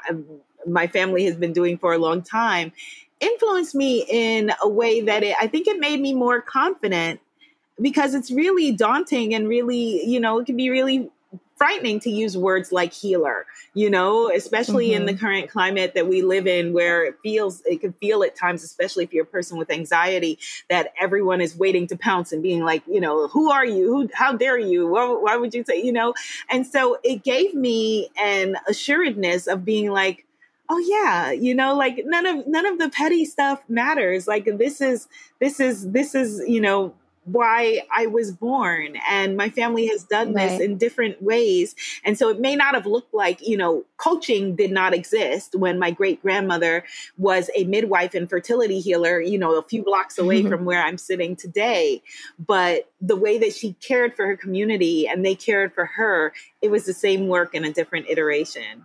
my 0.67 0.87
family 0.87 1.25
has 1.25 1.37
been 1.37 1.53
doing 1.53 1.79
for 1.79 1.93
a 1.93 1.99
long 1.99 2.23
time 2.23 2.73
influenced 3.21 3.75
me 3.75 4.05
in 4.09 4.53
a 4.63 4.69
way 4.69 5.01
that 5.01 5.23
it, 5.23 5.37
I 5.41 5.47
think 5.47 5.67
it 5.67 5.79
made 5.79 6.01
me 6.01 6.15
more 6.15 6.41
confident 6.41 7.21
because 7.81 8.15
it's 8.15 8.31
really 8.31 8.73
daunting 8.73 9.35
and 9.35 9.49
really 9.49 10.05
you 10.05 10.21
know 10.21 10.39
it 10.39 10.47
can 10.47 10.57
be 10.57 10.71
really 10.71 11.11
frightening 11.65 11.99
to 11.99 12.11
use 12.11 12.37
words 12.37 12.73
like 12.73 12.93
healer, 12.93 13.47
you 13.73 13.89
know, 13.89 14.31
especially 14.31 14.89
mm-hmm. 14.89 15.01
in 15.01 15.07
the 15.07 15.13
mm-hmm. 15.13 15.25
current 15.25 15.51
climate 15.51 15.95
that 15.95 16.07
we 16.07 16.21
live 16.21 16.47
in 16.47 16.75
where 16.75 17.03
it 17.07 17.15
feels, 17.23 17.63
it 17.65 17.81
can 17.81 17.95
feel 17.95 18.23
at 18.23 18.37
times, 18.37 18.63
especially 18.63 19.03
if 19.03 19.15
you're 19.15 19.25
a 19.25 19.27
person 19.27 19.57
with 19.57 19.71
anxiety, 19.71 20.39
that 20.69 20.93
everyone 21.01 21.41
is 21.41 21.57
waiting 21.57 21.87
to 21.87 21.97
pounce 21.97 22.33
and 22.33 22.43
being 22.43 22.63
like, 22.65 22.83
you 22.87 23.01
know, 23.01 23.29
who 23.29 23.51
are 23.51 23.65
you? 23.65 23.87
Who, 23.87 24.11
how 24.13 24.35
dare 24.35 24.59
you? 24.59 24.87
Why, 24.87 25.07
why 25.07 25.37
would 25.39 25.55
you 25.55 25.65
say, 25.65 25.83
you 25.83 25.91
know? 25.91 26.13
And 26.51 26.67
so 26.67 26.99
it 27.03 27.25
gave 27.25 27.55
me 27.55 28.11
an 28.19 28.57
assuredness 28.69 29.47
of 29.47 29.65
being 29.65 29.91
like, 29.91 30.27
oh 30.71 30.79
yeah 30.79 31.31
you 31.31 31.55
know 31.55 31.75
like 31.75 32.01
none 32.07 32.25
of 32.25 32.47
none 32.47 32.65
of 32.65 32.79
the 32.79 32.89
petty 32.89 33.27
stuff 33.27 33.63
matters 33.69 34.27
like 34.27 34.47
this 34.57 34.81
is 34.81 35.09
this 35.39 35.61
is 35.61 35.91
this 35.91 36.15
is 36.15 36.43
you 36.49 36.59
know 36.59 36.95
why 37.25 37.83
I 37.95 38.07
was 38.07 38.33
born. 38.33 38.97
And 39.09 39.37
my 39.37 39.49
family 39.49 39.87
has 39.89 40.05
done 40.05 40.33
right. 40.33 40.51
this 40.51 40.61
in 40.61 40.79
different 40.79 41.23
ways. 41.23 41.75
And 42.05 42.19
so 42.19 42.29
it 42.29 42.41
may 42.41 42.57
not 42.57 42.75
have 42.75 42.87
looked 42.87 43.15
like, 43.15 43.47
you 43.47 43.57
know, 43.57 43.85
coaching 43.97 44.57
did 44.57 44.71
not 44.71 44.95
exist 44.95 45.55
when 45.55 45.79
my 45.79 45.91
great 45.91 46.23
grandmother 46.23 46.85
was 47.17 47.51
a 47.57 47.65
midwife 47.65 48.15
and 48.15 48.29
fertility 48.29 48.81
healer, 48.81 49.21
you 49.21 49.39
know, 49.39 49.59
a 49.59 49.63
few 49.63 49.83
blocks 49.83 50.19
away 50.19 50.41
mm-hmm. 50.41 50.51
from 50.51 50.65
where 50.65 50.83
I'm 50.83 50.99
sitting 50.99 51.37
today. 51.37 52.03
But 52.39 52.91
the 53.01 53.17
way 53.17 53.39
that 53.39 53.55
she 53.55 53.75
cared 53.75 54.15
for 54.15 54.27
her 54.27 54.37
community 54.37 55.07
and 55.09 55.25
they 55.25 55.35
cared 55.35 55.75
for 55.75 55.87
her, 55.87 56.33
it 56.63 56.71
was 56.71 56.85
the 56.85 56.95
same 56.95 57.29
work 57.29 57.55
in 57.55 57.65
a 57.65 57.73
different 57.73 58.07
iteration. 58.09 58.85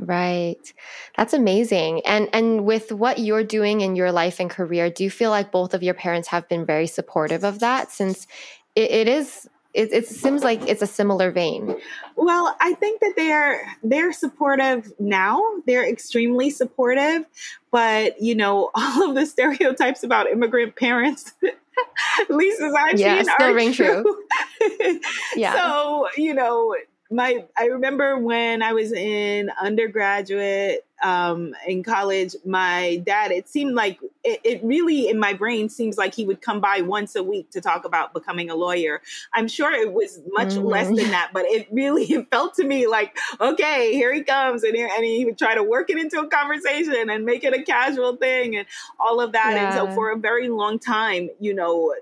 Right. 0.00 0.72
That's 1.16 1.34
amazing. 1.34 2.02
And 2.06 2.28
and 2.32 2.64
with 2.64 2.92
what 2.92 3.18
you're 3.18 3.42
doing 3.42 3.80
in 3.80 3.96
your 3.96 4.12
life 4.12 4.38
and 4.38 4.48
career, 4.48 4.90
do 4.90 5.02
you 5.02 5.10
feel 5.10 5.30
like 5.30 5.50
both 5.50 5.74
of 5.74 5.82
your 5.82 5.94
parents 5.94 6.28
have 6.28 6.48
been 6.48 6.64
very 6.64 6.86
supportive 6.86 7.42
of 7.42 7.58
that 7.58 7.90
since 7.90 8.28
it, 8.76 8.90
it 8.92 9.08
is 9.08 9.48
it, 9.74 9.92
it, 9.92 10.08
seems 10.08 10.42
like 10.42 10.66
it's 10.66 10.82
a 10.82 10.86
similar 10.86 11.30
vein. 11.30 11.76
Well, 12.16 12.56
I 12.60 12.72
think 12.74 13.00
that 13.00 13.14
they're 13.16 13.60
they're 13.82 14.12
supportive 14.12 14.92
now. 14.98 15.42
They're 15.66 15.88
extremely 15.88 16.50
supportive, 16.50 17.24
but 17.70 18.20
you 18.20 18.34
know, 18.34 18.70
all 18.74 19.10
of 19.10 19.14
the 19.14 19.26
stereotypes 19.26 20.02
about 20.04 20.28
immigrant 20.28 20.76
parents, 20.76 21.32
at 21.42 22.30
least 22.30 22.60
as 22.60 22.72
I've 22.72 22.98
yeah, 22.98 23.22
seen, 23.22 23.32
still 23.34 23.52
ring 23.52 23.72
true. 23.72 24.26
true. 24.60 25.00
yeah. 25.36 25.54
So 25.54 26.08
you 26.16 26.34
know, 26.34 26.74
my 27.10 27.44
I 27.58 27.66
remember 27.66 28.18
when 28.18 28.62
I 28.62 28.72
was 28.72 28.92
in 28.92 29.50
undergraduate 29.60 30.84
um, 31.02 31.54
in 31.66 31.82
college, 31.82 32.34
my 32.44 33.00
dad. 33.04 33.30
It 33.30 33.48
seemed 33.48 33.74
like 33.74 34.00
it, 34.24 34.40
it, 34.42 34.60
really 34.64 35.08
in 35.08 35.18
my 35.18 35.32
brain 35.32 35.68
seems 35.68 35.96
like 35.96 36.14
he 36.14 36.24
would 36.24 36.42
come 36.42 36.60
by 36.60 36.80
once 36.80 37.14
a 37.14 37.22
week 37.22 37.50
to 37.50 37.60
talk 37.60 37.84
about 37.84 38.12
becoming 38.12 38.50
a 38.50 38.54
lawyer. 38.54 39.00
I'm 39.32 39.48
sure 39.48 39.72
it 39.72 39.92
was 39.92 40.20
much 40.32 40.48
mm-hmm. 40.48 40.66
less 40.66 40.86
than 40.88 41.10
that, 41.12 41.30
but 41.32 41.44
it 41.46 41.68
really 41.70 42.04
it 42.04 42.28
felt 42.30 42.54
to 42.56 42.64
me 42.64 42.86
like, 42.86 43.16
okay, 43.40 43.92
here 43.92 44.12
he 44.12 44.22
comes, 44.22 44.64
and 44.64 44.74
here, 44.74 44.90
and 44.94 45.04
he 45.04 45.24
would 45.24 45.38
try 45.38 45.54
to 45.54 45.62
work 45.62 45.90
it 45.90 45.98
into 45.98 46.20
a 46.20 46.26
conversation 46.26 47.08
and 47.08 47.24
make 47.24 47.44
it 47.44 47.54
a 47.54 47.62
casual 47.62 48.16
thing 48.16 48.56
and 48.56 48.66
all 48.98 49.20
of 49.20 49.32
that. 49.32 49.52
Yeah. 49.52 49.66
And 49.66 49.74
so 49.74 49.94
for 49.94 50.10
a 50.10 50.16
very 50.16 50.48
long 50.48 50.78
time, 50.78 51.30
you 51.38 51.54
know, 51.54 51.94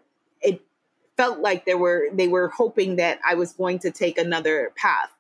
felt 1.17 1.41
like 1.41 1.65
they 1.65 1.75
were 1.75 2.09
they 2.13 2.29
were 2.29 2.49
hoping 2.49 2.97
that 2.97 3.19
I 3.27 3.35
was 3.35 3.53
going 3.53 3.79
to 3.81 3.91
take 3.91 4.19
another 4.19 4.73
path 4.77 5.11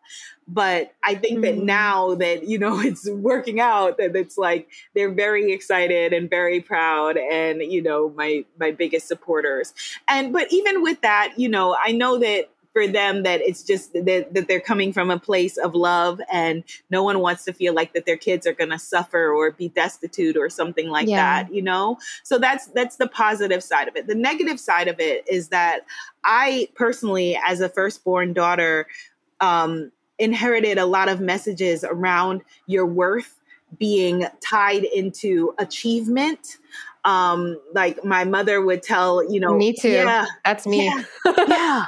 but 0.49 0.93
i 1.03 1.15
think 1.15 1.43
that 1.43 1.57
mm-hmm. 1.57 1.67
now 1.67 2.15
that 2.15 2.47
you 2.47 2.59
know 2.59 2.81
it's 2.85 3.09
working 3.11 3.61
out 3.61 3.99
that 3.99 4.15
it's 4.15 4.39
like 4.39 4.69
they're 4.95 5.13
very 5.13 5.53
excited 5.53 6.13
and 6.13 6.31
very 6.31 6.61
proud 6.61 7.17
and 7.17 7.61
you 7.63 7.83
know 7.83 8.11
my 8.11 8.45
my 8.59 8.71
biggest 8.71 9.09
supporters 9.09 9.75
and 10.09 10.33
but 10.33 10.53
even 10.53 10.83
with 10.83 11.01
that 11.01 11.33
you 11.37 11.49
know 11.49 11.77
i 11.83 11.93
know 11.93 12.19
that 12.19 12.49
for 12.77 12.87
them 12.87 13.23
that 13.23 13.41
it's 13.41 13.63
just 13.63 13.95
that, 13.95 14.35
that 14.35 14.49
they're 14.49 14.61
coming 14.61 14.93
from 14.93 15.11
a 15.11 15.19
place 15.19 15.57
of 15.57 15.75
love 15.75 16.21
and 16.31 16.63
no 16.91 17.03
one 17.03 17.21
wants 17.21 17.43
to 17.43 17.55
feel 17.55 17.73
like 17.73 17.95
that 17.95 18.05
their 18.05 18.19
kids 18.19 18.47
are 18.47 18.53
going 18.53 18.69
to 18.69 18.79
suffer 18.79 19.33
or 19.33 19.51
be 19.51 19.69
destitute 19.71 20.37
or 20.37 20.51
something 20.51 20.91
like 20.91 21.09
yeah. 21.09 21.43
that 21.43 21.55
you 21.55 21.63
know 21.63 21.97
so 22.23 22.39
that's 22.39 22.67
that's 22.67 22.97
the 22.97 23.09
positive 23.09 23.63
side 23.63 23.89
of 23.89 23.97
it 23.97 24.07
the 24.07 24.15
negative 24.15 24.61
side 24.61 24.89
of 24.89 25.01
it 25.01 25.25
is 25.27 25.49
that 25.49 25.87
i 26.25 26.69
personally 26.75 27.41
as 27.47 27.63
a 27.63 27.69
firstborn 27.71 28.35
daughter 28.35 28.87
um 29.41 29.91
inherited 30.19 30.77
a 30.77 30.85
lot 30.85 31.09
of 31.09 31.19
messages 31.19 31.83
around 31.83 32.43
your 32.67 32.85
worth 32.85 33.41
being 33.79 34.27
tied 34.47 34.85
into 34.85 35.55
achievement. 35.59 36.59
Um, 37.05 37.61
like 37.73 38.05
my 38.05 38.25
mother 38.25 38.61
would 38.61 38.83
tell, 38.83 39.23
you 39.33 39.39
know, 39.39 39.55
me 39.55 39.73
too. 39.73 39.91
Yeah, 39.91 40.27
that's 40.45 40.67
me. 40.67 40.87
Yeah, 40.87 41.05
yeah, 41.49 41.87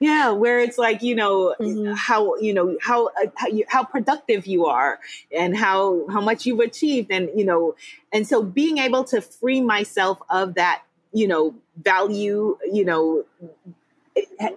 yeah. 0.00 0.30
Where 0.30 0.58
it's 0.58 0.78
like, 0.78 1.02
you 1.02 1.14
know, 1.14 1.54
mm-hmm. 1.60 1.92
how 1.94 2.36
you 2.36 2.54
know 2.54 2.76
how 2.82 3.06
uh, 3.06 3.26
how, 3.36 3.46
you, 3.48 3.64
how 3.68 3.84
productive 3.84 4.46
you 4.46 4.66
are 4.66 4.98
and 5.36 5.56
how 5.56 6.06
how 6.08 6.20
much 6.20 6.46
you've 6.46 6.60
achieved, 6.60 7.10
and 7.10 7.30
you 7.34 7.44
know, 7.44 7.74
and 8.12 8.26
so 8.26 8.42
being 8.42 8.78
able 8.78 9.04
to 9.04 9.20
free 9.20 9.60
myself 9.60 10.20
of 10.30 10.54
that, 10.54 10.82
you 11.12 11.28
know, 11.28 11.54
value, 11.82 12.58
you 12.70 12.84
know, 12.84 13.24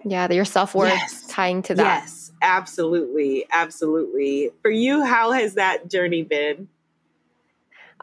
yeah, 0.05 0.31
your 0.31 0.45
self 0.45 0.75
worth 0.75 0.89
yes. 0.89 1.25
tying 1.27 1.61
to 1.63 1.75
that. 1.75 2.01
Yes, 2.03 2.31
absolutely. 2.41 3.45
Absolutely. 3.51 4.51
For 4.61 4.71
you, 4.71 5.03
how 5.03 5.31
has 5.31 5.55
that 5.55 5.89
journey 5.89 6.23
been? 6.23 6.67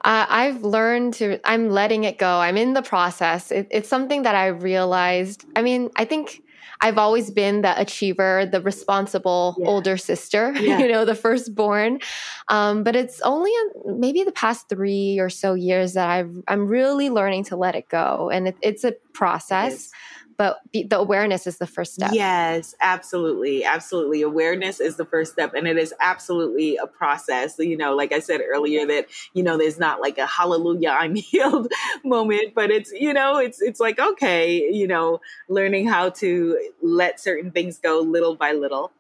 Uh, 0.04 0.26
I've 0.28 0.62
learned 0.62 1.14
to, 1.14 1.40
I'm 1.48 1.70
letting 1.70 2.04
it 2.04 2.18
go. 2.18 2.38
I'm 2.38 2.58
in 2.58 2.74
the 2.74 2.82
process. 2.82 3.50
It, 3.50 3.68
it's 3.70 3.88
something 3.88 4.24
that 4.24 4.34
I 4.34 4.48
realized. 4.48 5.46
I 5.56 5.62
mean, 5.62 5.90
I 5.96 6.04
think 6.04 6.42
I've 6.80 6.98
always 6.98 7.30
been 7.30 7.62
the 7.62 7.80
achiever, 7.80 8.46
the 8.50 8.60
responsible 8.60 9.56
yeah. 9.58 9.66
older 9.66 9.96
sister, 9.96 10.52
yeah. 10.56 10.78
you 10.78 10.88
know, 10.88 11.04
the 11.04 11.14
firstborn. 11.14 12.00
Um, 12.48 12.82
but 12.84 12.96
it's 12.96 13.20
only 13.22 13.50
in 13.50 14.00
maybe 14.00 14.22
the 14.22 14.32
past 14.32 14.68
three 14.68 15.18
or 15.18 15.30
so 15.30 15.54
years 15.54 15.94
that 15.94 16.08
I've, 16.08 16.42
I'm 16.48 16.66
really 16.66 17.10
learning 17.10 17.44
to 17.44 17.56
let 17.56 17.74
it 17.74 17.88
go. 17.88 18.30
And 18.30 18.48
it, 18.48 18.56
it's 18.60 18.84
a 18.84 18.92
process 19.12 19.90
but 20.36 20.60
the 20.72 20.98
awareness 20.98 21.46
is 21.46 21.58
the 21.58 21.66
first 21.66 21.94
step. 21.94 22.10
Yes, 22.12 22.74
absolutely. 22.80 23.64
Absolutely. 23.64 24.22
Awareness 24.22 24.80
is 24.80 24.96
the 24.96 25.04
first 25.04 25.32
step. 25.32 25.54
And 25.54 25.66
it 25.66 25.76
is 25.76 25.94
absolutely 26.00 26.76
a 26.76 26.86
process. 26.86 27.56
You 27.58 27.76
know, 27.76 27.94
like 27.94 28.12
I 28.12 28.20
said 28.20 28.40
earlier, 28.40 28.86
that, 28.86 29.06
you 29.32 29.42
know, 29.42 29.56
there's 29.56 29.78
not 29.78 30.00
like 30.00 30.18
a 30.18 30.26
hallelujah, 30.26 30.90
I'm 30.98 31.14
healed 31.14 31.72
moment, 32.04 32.54
but 32.54 32.70
it's, 32.70 32.92
you 32.92 33.12
know, 33.12 33.38
it's, 33.38 33.60
it's 33.62 33.80
like, 33.80 33.98
okay, 33.98 34.70
you 34.72 34.86
know, 34.86 35.20
learning 35.48 35.86
how 35.86 36.10
to 36.10 36.58
let 36.82 37.20
certain 37.20 37.50
things 37.50 37.78
go 37.78 38.00
little 38.00 38.36
by 38.36 38.52
little. 38.52 38.92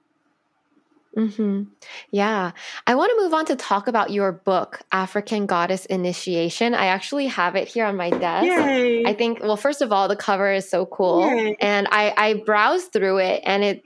Mm-hmm. 1.16 1.64
Yeah. 2.10 2.52
I 2.86 2.94
want 2.94 3.10
to 3.10 3.22
move 3.22 3.34
on 3.34 3.46
to 3.46 3.56
talk 3.56 3.88
about 3.88 4.10
your 4.10 4.32
book, 4.32 4.80
African 4.92 5.46
Goddess 5.46 5.86
Initiation. 5.86 6.74
I 6.74 6.86
actually 6.86 7.26
have 7.26 7.56
it 7.56 7.68
here 7.68 7.86
on 7.86 7.96
my 7.96 8.10
desk. 8.10 8.46
Yay. 8.46 9.04
I 9.04 9.14
think, 9.14 9.40
well, 9.40 9.56
first 9.56 9.80
of 9.82 9.92
all, 9.92 10.08
the 10.08 10.16
cover 10.16 10.52
is 10.52 10.68
so 10.68 10.86
cool. 10.86 11.26
Yay. 11.26 11.56
And 11.60 11.86
I, 11.90 12.12
I 12.16 12.34
browsed 12.44 12.92
through 12.92 13.18
it 13.18 13.42
and 13.44 13.62
it, 13.62 13.82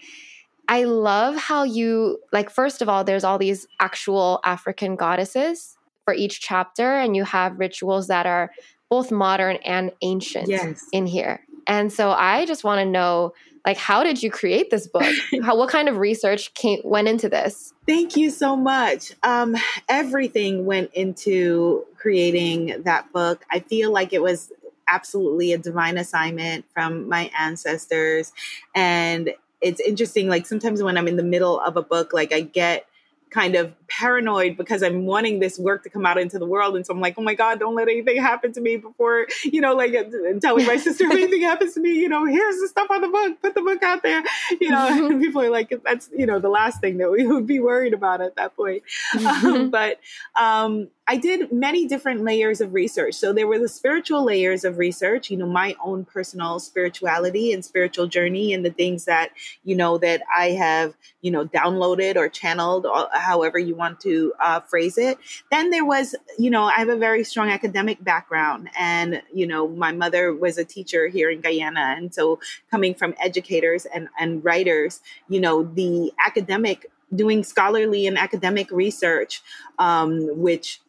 I 0.71 0.85
love 0.85 1.37
how 1.37 1.63
you, 1.63 2.19
like, 2.31 2.51
first 2.51 2.83
of 2.83 2.91
all, 2.91 3.03
there's 3.03 3.25
all 3.25 3.39
these 3.39 3.67
actual 3.81 4.41
African 4.45 4.97
goddesses 4.97 5.79
for 6.05 6.13
each 6.13 6.41
chapter, 6.41 6.95
and 6.99 7.17
you 7.17 7.25
have 7.25 7.59
rituals 7.59 8.09
that 8.09 8.27
are 8.27 8.51
both 8.91 9.11
modern 9.11 9.57
and 9.65 9.93
ancient 10.03 10.49
yes. 10.49 10.85
in 10.93 11.07
here. 11.07 11.41
And 11.69 11.93
so 11.93 12.11
I 12.11 12.47
just 12.47 12.65
want 12.65 12.81
to 12.81 12.85
know 12.85 13.35
like 13.67 13.77
how 13.77 14.03
did 14.03 14.23
you 14.23 14.31
create 14.31 14.71
this 14.71 14.87
book? 14.87 15.13
How 15.43 15.57
what 15.57 15.69
kind 15.69 15.89
of 15.89 15.99
research 15.99 16.55
came 16.55 16.81
went 16.85 17.07
into 17.07 17.29
this? 17.29 17.75
Thank 17.87 18.17
you 18.17 18.31
so 18.31 18.57
much. 18.57 19.13
Um, 19.23 19.57
everything 19.89 20.65
went 20.65 20.95
into 20.95 21.85
creating 21.97 22.83
that 22.85 23.13
book. 23.13 23.45
I 23.51 23.61
feel 23.61 23.93
like 23.93 24.15
it 24.15 24.23
was 24.23 24.51
absolutely 24.87 25.53
a 25.53 25.59
divine 25.59 25.99
assignment 25.99 26.65
from 26.73 27.09
my 27.09 27.31
ancestors. 27.39 28.33
And 28.75 29.35
it's 29.61 29.81
interesting 29.81 30.29
like 30.29 30.47
sometimes 30.47 30.83
when 30.83 30.97
i'm 30.97 31.09
in 31.09 31.17
the 31.17 31.23
middle 31.23 31.61
of 31.61 31.77
a 31.77 31.83
book 31.83 32.13
like 32.13 32.33
i 32.33 32.41
get 32.41 32.87
kind 33.31 33.55
of 33.55 33.73
paranoid 33.89 34.57
because 34.57 34.83
I'm 34.83 35.07
wanting 35.07 35.41
this 35.41 35.59
work 35.59 35.83
to 35.85 35.91
come 35.91 36.05
out 36.05 36.19
into 36.19 36.39
the 36.39 36.47
world. 36.47 36.77
And 36.77 36.87
so 36.87 36.93
I'm 36.95 37.01
like, 37.01 37.15
oh 37.19 37.23
my 37.23 37.35
God, 37.35 37.59
don't 37.59 37.75
let 37.75 37.89
anything 37.89 38.21
happen 38.21 38.53
to 38.53 38.61
me 38.61 38.77
before, 38.77 39.27
you 39.45 39.61
know, 39.61 39.75
like 39.75 39.95
telling 40.41 40.67
my 40.67 40.77
sister 40.77 41.05
if 41.05 41.13
anything 41.13 41.43
happens 41.43 41.75
to 41.75 41.81
me, 41.81 41.93
you 41.93 42.09
know, 42.09 42.25
here's 42.25 42.61
the 42.61 42.69
stuff 42.69 42.91
on 42.91 43.01
the 43.01 43.09
book, 43.09 43.41
put 43.43 43.55
the 43.55 43.63
book 43.63 43.83
out 43.83 44.03
there, 44.03 44.23
you 44.61 44.71
know, 44.71 45.09
and 45.09 45.21
people 45.21 45.43
are 45.43 45.51
like, 45.51 45.73
that's, 45.85 46.11
you 46.17 46.27
know, 46.27 46.39
the 46.39 46.49
last 46.49 46.81
thing 46.81 46.99
that 46.99 47.11
we 47.11 47.27
would 47.27 47.47
be 47.47 47.61
worried 47.61 47.95
about 47.95 48.21
at 48.21 48.37
that 48.37 48.57
point. 48.57 48.83
Um, 49.27 49.71
but 49.71 50.01
um, 50.39 50.89
I 51.07 51.17
did 51.17 51.51
many 51.51 51.87
different 51.87 52.23
layers 52.23 52.61
of 52.61 52.75
research. 52.75 53.15
So 53.15 53.33
there 53.33 53.47
were 53.47 53.59
the 53.59 53.69
spiritual 53.69 54.25
layers 54.25 54.65
of 54.65 54.77
research, 54.77 55.31
you 55.31 55.39
know, 55.39 55.47
my 55.47 55.75
own 55.83 56.05
personal 56.05 56.61
spirituality 56.61 57.53
and 57.53 57.65
spiritual 57.65 58.07
journey 58.07 58.53
and 58.53 58.65
the 58.65 58.71
things 58.71 59.07
that, 59.07 59.31
you 59.65 59.75
know, 59.75 59.97
that 59.99 60.23
I 60.37 60.51
have, 60.51 60.95
you 61.23 61.31
know, 61.31 61.47
downloaded 61.47 62.17
or 62.17 62.29
channeled, 62.29 62.85
or 62.85 63.09
however 63.21 63.59
you 63.59 63.75
want 63.75 64.01
to 64.01 64.33
uh, 64.43 64.61
phrase 64.61 64.99
it. 64.99 65.19
Then 65.51 65.71
there 65.71 65.85
was, 65.85 66.15
you 66.39 66.51
know, 66.51 66.65
I 66.65 66.75
have 66.75 66.89
a 66.89 66.97
very 66.97 67.25
strong 67.25 67.49
academic 67.49 68.03
background 68.03 68.71
and, 68.79 69.23
you 69.33 69.47
know, 69.47 69.69
my 69.69 69.93
mother 69.93 70.35
was 70.35 70.59
a 70.59 70.65
teacher 70.65 71.09
here 71.09 71.31
in 71.31 71.41
Guyana. 71.41 71.95
And 71.97 72.15
so 72.15 72.39
coming 72.71 72.95
from 72.95 73.15
educators 73.21 73.87
and, 73.87 74.09
and 74.19 74.45
writers, 74.45 75.01
you 75.29 75.41
know, 75.41 75.65
the 75.65 76.13
academic 76.25 76.87
doing 77.15 77.43
scholarly 77.43 78.07
and 78.07 78.19
academic 78.19 78.71
research, 78.71 79.43
um, 79.79 80.39
which 80.39 80.81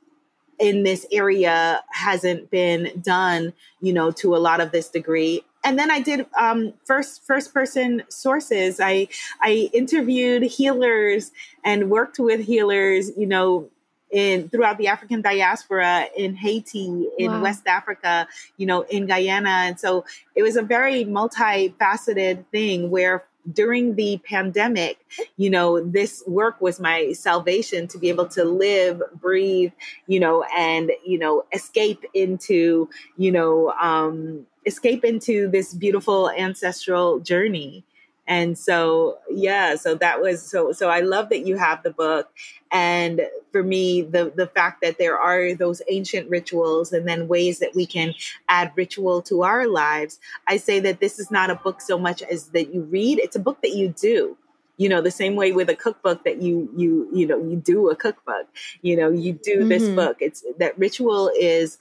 in 0.60 0.84
this 0.84 1.06
area 1.12 1.82
hasn't 1.92 2.52
been 2.52 3.02
done, 3.02 3.54
you 3.82 3.94
know, 3.94 4.12
to 4.12 4.36
a 4.36 4.38
lot 4.38 4.60
of 4.60 4.72
this 4.72 4.90
degree. 4.90 5.44
And 5.64 5.78
then 5.78 5.92
I 5.92 6.00
did 6.00 6.26
um, 6.40 6.74
first 6.86 7.26
first 7.26 7.54
person 7.54 8.04
sources. 8.10 8.80
I 8.80 9.08
I 9.42 9.70
interviewed 9.74 10.44
healers 10.44 11.32
and 11.64 11.90
worked 11.90 12.20
with 12.20 12.46
healers, 12.46 13.12
you 13.18 13.28
know, 13.28 13.70
in 14.12 14.50
throughout 14.50 14.78
the 14.78 14.88
African 14.88 15.22
diaspora 15.22 16.08
in 16.16 16.36
Haiti, 16.36 17.08
in 17.18 17.32
wow. 17.32 17.44
West 17.44 17.68
Africa, 17.68 18.28
you 18.58 18.66
know, 18.66 18.82
in 18.84 19.06
Guyana. 19.06 19.50
And 19.50 19.80
so 19.80 20.06
it 20.36 20.44
was 20.44 20.56
a 20.56 20.62
very 20.62 21.06
multifaceted 21.06 22.46
thing 22.52 22.90
where 22.90 23.26
during 23.52 23.96
the 23.96 24.20
pandemic, 24.24 25.06
you 25.38 25.50
know, 25.50 25.84
this 25.84 26.24
work 26.28 26.60
was 26.62 26.80
my 26.80 27.14
salvation 27.14 27.88
to 27.88 27.98
be 27.98 28.10
able 28.10 28.28
to 28.28 28.44
live, 28.44 29.02
breathe, 29.16 29.72
you 30.08 30.20
know, 30.20 30.44
and, 30.56 30.92
you 31.06 31.18
know, 31.18 31.46
escape 31.54 32.04
into, 32.14 32.90
you 33.18 33.32
know, 33.32 33.72
um, 33.82 34.46
escape 34.70 35.04
into 35.04 35.50
this 35.50 35.74
beautiful 35.74 36.30
ancestral 36.30 37.20
journey. 37.20 37.84
And 38.28 38.56
so 38.56 39.18
yeah 39.32 39.76
so 39.76 39.96
that 39.96 40.22
was 40.22 40.44
so 40.44 40.72
so 40.72 40.88
i 40.88 41.00
love 41.00 41.30
that 41.30 41.48
you 41.48 41.58
have 41.58 41.82
the 41.82 41.90
book. 41.90 42.30
And 42.72 43.22
for 43.52 43.64
me 43.64 44.04
the 44.04 44.32
the 44.36 44.46
fact 44.46 44.82
that 44.84 45.00
there 45.00 45.18
are 45.18 45.56
those 45.56 45.82
ancient 45.90 46.30
rituals 46.30 46.94
and 46.94 47.08
then 47.08 47.28
ways 47.28 47.58
that 47.58 47.74
we 47.74 47.88
can 47.88 48.14
add 48.48 48.72
ritual 48.76 49.24
to 49.24 49.42
our 49.42 49.66
lives 49.68 50.20
i 50.48 50.58
say 50.58 50.80
that 50.80 51.00
this 51.00 51.18
is 51.18 51.32
not 51.32 51.50
a 51.50 51.56
book 51.56 51.82
so 51.82 51.98
much 51.98 52.22
as 52.22 52.50
that 52.50 52.72
you 52.72 52.82
read 52.84 53.18
it's 53.18 53.36
a 53.36 53.46
book 53.48 53.60
that 53.64 53.76
you 53.76 53.90
do. 54.10 54.38
You 54.78 54.88
know 54.88 55.02
the 55.02 55.12
same 55.12 55.36
way 55.36 55.52
with 55.52 55.70
a 55.70 55.76
cookbook 55.76 56.24
that 56.24 56.42
you 56.42 56.70
you 56.82 57.10
you 57.12 57.26
know 57.28 57.40
you 57.50 57.58
do 57.58 57.90
a 57.90 57.96
cookbook. 57.96 58.48
You 58.82 58.96
know 58.96 59.10
you 59.10 59.34
do 59.34 59.58
mm-hmm. 59.60 59.70
this 59.70 59.90
book. 59.90 60.18
It's 60.22 60.46
that 60.58 60.78
ritual 60.80 61.30
is 61.38 61.80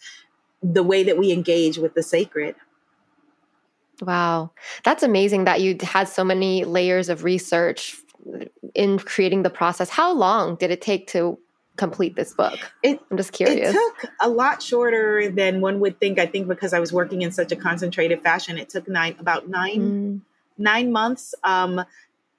the 0.62 0.82
way 0.82 1.04
that 1.04 1.16
we 1.16 1.30
engage 1.30 1.78
with 1.78 1.94
the 1.94 2.02
sacred 2.02 2.56
Wow. 4.02 4.52
That's 4.84 5.02
amazing 5.02 5.44
that 5.44 5.60
you 5.60 5.76
had 5.82 6.08
so 6.08 6.24
many 6.24 6.64
layers 6.64 7.08
of 7.08 7.24
research 7.24 7.96
in 8.74 8.98
creating 8.98 9.42
the 9.42 9.50
process. 9.50 9.88
How 9.88 10.12
long 10.12 10.56
did 10.56 10.70
it 10.70 10.80
take 10.80 11.08
to 11.08 11.38
complete 11.76 12.16
this 12.16 12.34
book? 12.34 12.58
It, 12.82 13.00
I'm 13.10 13.16
just 13.16 13.32
curious. 13.32 13.70
It 13.70 13.72
took 13.72 14.12
a 14.20 14.28
lot 14.28 14.62
shorter 14.62 15.30
than 15.30 15.60
one 15.60 15.80
would 15.80 15.98
think. 15.98 16.18
I 16.18 16.26
think 16.26 16.48
because 16.48 16.72
I 16.72 16.80
was 16.80 16.92
working 16.92 17.22
in 17.22 17.32
such 17.32 17.52
a 17.52 17.56
concentrated 17.56 18.20
fashion, 18.22 18.58
it 18.58 18.68
took 18.68 18.88
nine 18.88 19.16
about 19.18 19.48
nine 19.48 19.80
mm. 19.80 20.20
nine 20.58 20.92
months. 20.92 21.34
Um, 21.42 21.84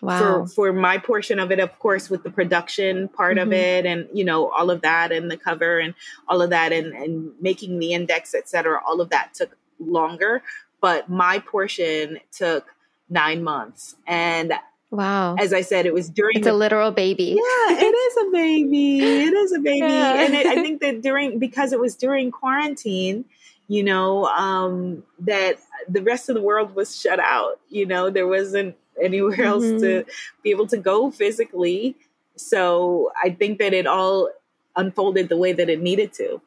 wow. 0.01 0.45
for 0.45 0.47
for 0.47 0.73
my 0.73 0.97
portion 0.97 1.39
of 1.39 1.51
it, 1.51 1.59
of 1.59 1.77
course, 1.79 2.09
with 2.09 2.23
the 2.23 2.29
production 2.29 3.07
part 3.07 3.37
mm-hmm. 3.37 3.47
of 3.47 3.53
it, 3.53 3.85
and 3.85 4.07
you 4.13 4.23
know 4.23 4.49
all 4.49 4.69
of 4.69 4.81
that, 4.81 5.11
and 5.11 5.31
the 5.31 5.37
cover, 5.37 5.79
and 5.79 5.93
all 6.27 6.41
of 6.41 6.51
that, 6.51 6.71
and 6.71 6.93
and 6.93 7.31
making 7.41 7.79
the 7.79 7.93
index, 7.93 8.35
etc. 8.35 8.79
All 8.85 9.01
of 9.01 9.09
that 9.09 9.33
took 9.33 9.57
longer, 9.79 10.43
but 10.81 11.09
my 11.09 11.39
portion 11.39 12.19
took 12.31 12.67
nine 13.09 13.43
months, 13.43 13.95
and 14.07 14.53
Wow. 14.91 15.35
As 15.35 15.53
I 15.53 15.61
said, 15.61 15.85
it 15.85 15.93
was 15.93 16.09
during 16.09 16.37
It's 16.37 16.45
the, 16.45 16.51
a 16.51 16.53
literal 16.53 16.91
baby. 16.91 17.37
Yeah, 17.37 17.77
it 17.77 17.95
is 17.95 18.27
a 18.27 18.31
baby. 18.31 18.99
It 18.99 19.33
is 19.33 19.51
a 19.51 19.59
baby. 19.59 19.85
Yeah. 19.85 20.23
And 20.23 20.33
it, 20.33 20.47
I 20.47 20.55
think 20.63 20.81
that 20.81 21.01
during 21.01 21.37
because 21.37 21.73
it 21.73 21.79
was 21.79 21.95
during 21.95 22.31
quarantine, 22.31 23.25
you 23.67 23.83
know, 23.83 24.25
um, 24.25 25.03
that 25.19 25.59
the 25.87 26.01
rest 26.01 26.27
of 26.29 26.35
the 26.35 26.41
world 26.41 26.75
was 26.75 26.99
shut 26.99 27.19
out. 27.19 27.59
You 27.69 27.85
know, 27.85 28.09
there 28.09 28.27
wasn't 28.27 28.75
anywhere 29.01 29.43
else 29.43 29.63
mm-hmm. 29.63 29.79
to 29.79 30.05
be 30.43 30.49
able 30.49 30.67
to 30.67 30.77
go 30.77 31.11
physically. 31.11 31.95
So 32.35 33.11
I 33.23 33.29
think 33.29 33.59
that 33.59 33.73
it 33.73 33.85
all 33.85 34.29
unfolded 34.75 35.29
the 35.29 35.37
way 35.37 35.53
that 35.53 35.69
it 35.69 35.81
needed 35.81 36.13
to. 36.13 36.41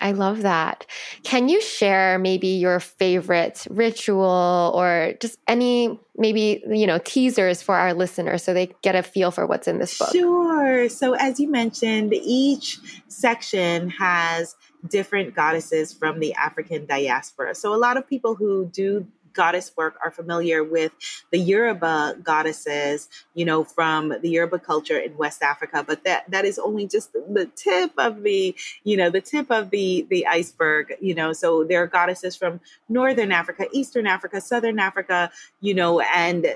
I 0.00 0.12
love 0.12 0.42
that. 0.42 0.86
Can 1.22 1.48
you 1.48 1.60
share 1.60 2.18
maybe 2.18 2.48
your 2.48 2.80
favorite 2.80 3.66
ritual 3.70 4.72
or 4.74 5.14
just 5.20 5.38
any 5.46 6.00
maybe, 6.16 6.62
you 6.68 6.86
know, 6.86 6.98
teasers 7.04 7.62
for 7.62 7.76
our 7.76 7.94
listeners 7.94 8.42
so 8.42 8.52
they 8.52 8.72
get 8.82 8.96
a 8.96 9.02
feel 9.02 9.30
for 9.30 9.46
what's 9.46 9.68
in 9.68 9.78
this 9.78 9.96
book? 9.98 10.10
Sure. 10.12 10.88
So 10.88 11.14
as 11.14 11.38
you 11.38 11.48
mentioned, 11.48 12.12
each 12.14 12.78
section 13.08 13.90
has 13.90 14.56
different 14.88 15.34
goddesses 15.34 15.92
from 15.92 16.18
the 16.18 16.34
African 16.34 16.86
diaspora. 16.86 17.54
So 17.54 17.72
a 17.72 17.76
lot 17.76 17.96
of 17.96 18.06
people 18.06 18.34
who 18.34 18.66
do 18.66 19.06
goddess 19.32 19.72
work 19.76 19.96
are 20.04 20.10
familiar 20.10 20.62
with 20.62 20.92
the 21.30 21.38
Yoruba 21.38 22.16
goddesses, 22.22 23.08
you 23.34 23.44
know, 23.44 23.64
from 23.64 24.14
the 24.20 24.28
Yoruba 24.28 24.58
culture 24.58 24.98
in 24.98 25.16
West 25.16 25.42
Africa, 25.42 25.84
but 25.86 26.04
that 26.04 26.30
that 26.30 26.44
is 26.44 26.58
only 26.58 26.86
just 26.86 27.12
the 27.12 27.50
tip 27.56 27.92
of 27.98 28.22
the, 28.22 28.54
you 28.84 28.96
know, 28.96 29.10
the 29.10 29.20
tip 29.20 29.50
of 29.50 29.70
the 29.70 30.06
the 30.10 30.26
iceberg, 30.26 30.94
you 31.00 31.14
know. 31.14 31.32
So 31.32 31.64
there 31.64 31.82
are 31.82 31.86
goddesses 31.86 32.36
from 32.36 32.60
Northern 32.88 33.32
Africa, 33.32 33.66
Eastern 33.72 34.06
Africa, 34.06 34.40
Southern 34.40 34.78
Africa, 34.78 35.30
you 35.60 35.74
know, 35.74 36.00
and 36.00 36.46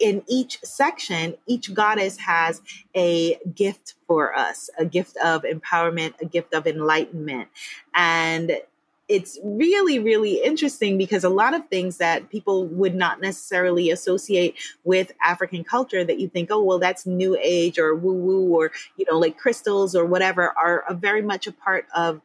in 0.00 0.22
each 0.26 0.58
section, 0.64 1.34
each 1.46 1.72
goddess 1.74 2.16
has 2.16 2.62
a 2.96 3.38
gift 3.54 3.94
for 4.06 4.34
us, 4.36 4.70
a 4.78 4.84
gift 4.84 5.16
of 5.18 5.42
empowerment, 5.42 6.14
a 6.20 6.24
gift 6.24 6.54
of 6.54 6.66
enlightenment. 6.66 7.48
And 7.94 8.52
it's 9.10 9.40
really, 9.42 9.98
really 9.98 10.40
interesting 10.40 10.96
because 10.96 11.24
a 11.24 11.28
lot 11.28 11.52
of 11.52 11.66
things 11.68 11.96
that 11.96 12.30
people 12.30 12.66
would 12.68 12.94
not 12.94 13.20
necessarily 13.20 13.90
associate 13.90 14.54
with 14.84 15.10
African 15.20 15.64
culture 15.64 16.04
that 16.04 16.20
you 16.20 16.28
think, 16.28 16.48
oh, 16.52 16.62
well, 16.62 16.78
that's 16.78 17.06
new 17.06 17.36
age 17.42 17.76
or 17.76 17.96
woo 17.96 18.14
woo 18.14 18.56
or, 18.56 18.70
you 18.96 19.04
know, 19.10 19.18
like 19.18 19.36
crystals 19.36 19.96
or 19.96 20.04
whatever 20.04 20.54
are 20.56 20.84
very 20.92 21.22
much 21.22 21.48
a 21.48 21.52
part 21.52 21.86
of 21.92 22.20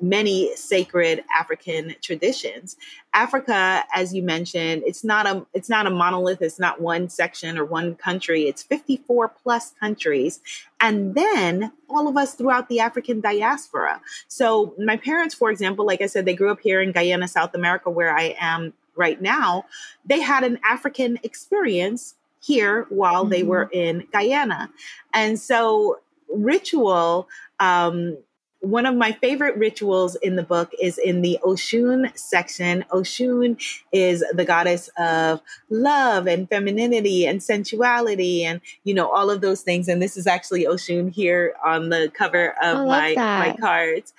many 0.00 0.54
sacred 0.56 1.24
African 1.34 1.94
traditions. 2.02 2.76
Africa, 3.14 3.84
as 3.94 4.14
you 4.14 4.22
mentioned, 4.22 4.82
it's 4.86 5.04
not 5.04 5.26
a 5.26 5.46
it's 5.54 5.68
not 5.68 5.86
a 5.86 5.90
monolith. 5.90 6.42
It's 6.42 6.58
not 6.58 6.80
one 6.80 7.08
section 7.08 7.58
or 7.58 7.64
one 7.64 7.94
country. 7.94 8.42
It's 8.48 8.62
54 8.62 9.28
plus 9.28 9.72
countries, 9.80 10.40
and 10.80 11.14
then 11.14 11.72
all 11.88 12.08
of 12.08 12.16
us 12.16 12.34
throughout 12.34 12.68
the 12.68 12.80
African 12.80 13.20
diaspora. 13.20 14.00
So 14.28 14.74
my 14.78 14.96
parents, 14.96 15.34
for 15.34 15.50
example, 15.50 15.86
like 15.86 16.00
I 16.00 16.06
said, 16.06 16.24
they 16.24 16.34
grew 16.34 16.50
up 16.50 16.60
here 16.60 16.80
in 16.80 16.92
Guyana, 16.92 17.28
South 17.28 17.54
America, 17.54 17.90
where 17.90 18.16
I 18.16 18.36
am 18.40 18.72
right 18.96 19.20
now. 19.20 19.66
They 20.04 20.20
had 20.20 20.44
an 20.44 20.58
African 20.64 21.18
experience 21.22 22.14
here 22.40 22.86
while 22.88 23.22
mm-hmm. 23.22 23.32
they 23.32 23.42
were 23.42 23.68
in 23.72 24.06
Guyana, 24.12 24.70
and 25.12 25.38
so 25.38 26.00
ritual 26.32 27.28
um, 27.58 28.16
one 28.60 28.84
of 28.84 28.94
my 28.94 29.12
favorite 29.12 29.56
rituals 29.56 30.16
in 30.16 30.36
the 30.36 30.42
book 30.42 30.70
is 30.80 30.98
in 30.98 31.22
the 31.22 31.38
Oshun 31.42 32.16
section. 32.16 32.84
Oshun 32.90 33.60
is 33.90 34.22
the 34.32 34.44
goddess 34.44 34.90
of 34.98 35.40
love 35.70 36.26
and 36.26 36.48
femininity 36.48 37.26
and 37.26 37.42
sensuality 37.42 38.44
and, 38.44 38.60
you 38.84 38.92
know, 38.92 39.10
all 39.10 39.30
of 39.30 39.40
those 39.40 39.62
things. 39.62 39.88
And 39.88 40.02
this 40.02 40.16
is 40.16 40.26
actually 40.26 40.64
Oshun 40.64 41.10
here 41.10 41.54
on 41.64 41.88
the 41.88 42.12
cover 42.14 42.54
of 42.62 42.86
my, 42.86 43.14
my 43.16 43.56
cards. 43.58 44.12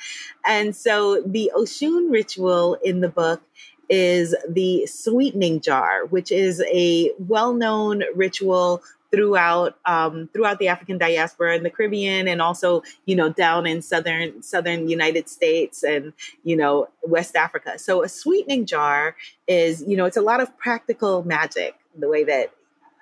And 0.46 0.76
so 0.76 1.22
the 1.22 1.52
Oshun 1.56 2.12
ritual 2.12 2.76
in 2.84 3.02
the 3.02 3.10
book 3.10 3.42
is 3.90 4.34
the 4.48 4.88
sweetening 4.88 5.60
jar, 5.60 6.06
which 6.06 6.32
is 6.32 6.64
a 6.72 7.12
well 7.20 7.54
known 7.54 8.04
ritual 8.16 8.82
throughout 9.12 9.78
um, 9.86 10.30
throughout 10.34 10.60
the 10.60 10.68
African 10.68 10.98
diaspora 10.98 11.56
in 11.56 11.64
the 11.64 11.70
Caribbean 11.70 12.28
and 12.28 12.42
also 12.42 12.84
you 13.06 13.16
know 13.16 13.30
down 13.30 13.68
in 13.68 13.82
southern 13.82 14.42
southern 14.42 14.88
United 14.88 15.30
States 15.30 15.84
and 15.84 16.14
you 16.44 16.56
know 16.56 16.88
West 17.04 17.36
Africa. 17.36 17.78
So 17.78 18.04
a 18.04 18.10
sweetening 18.10 18.66
jar 18.66 19.16
is 19.48 19.84
you 19.84 19.98
know 19.98 20.06
it's 20.06 20.18
a 20.18 20.22
lot 20.22 20.40
of 20.40 20.58
practical 20.58 21.24
magic 21.24 21.76
the 21.98 22.08
way 22.08 22.24
that 22.24 22.54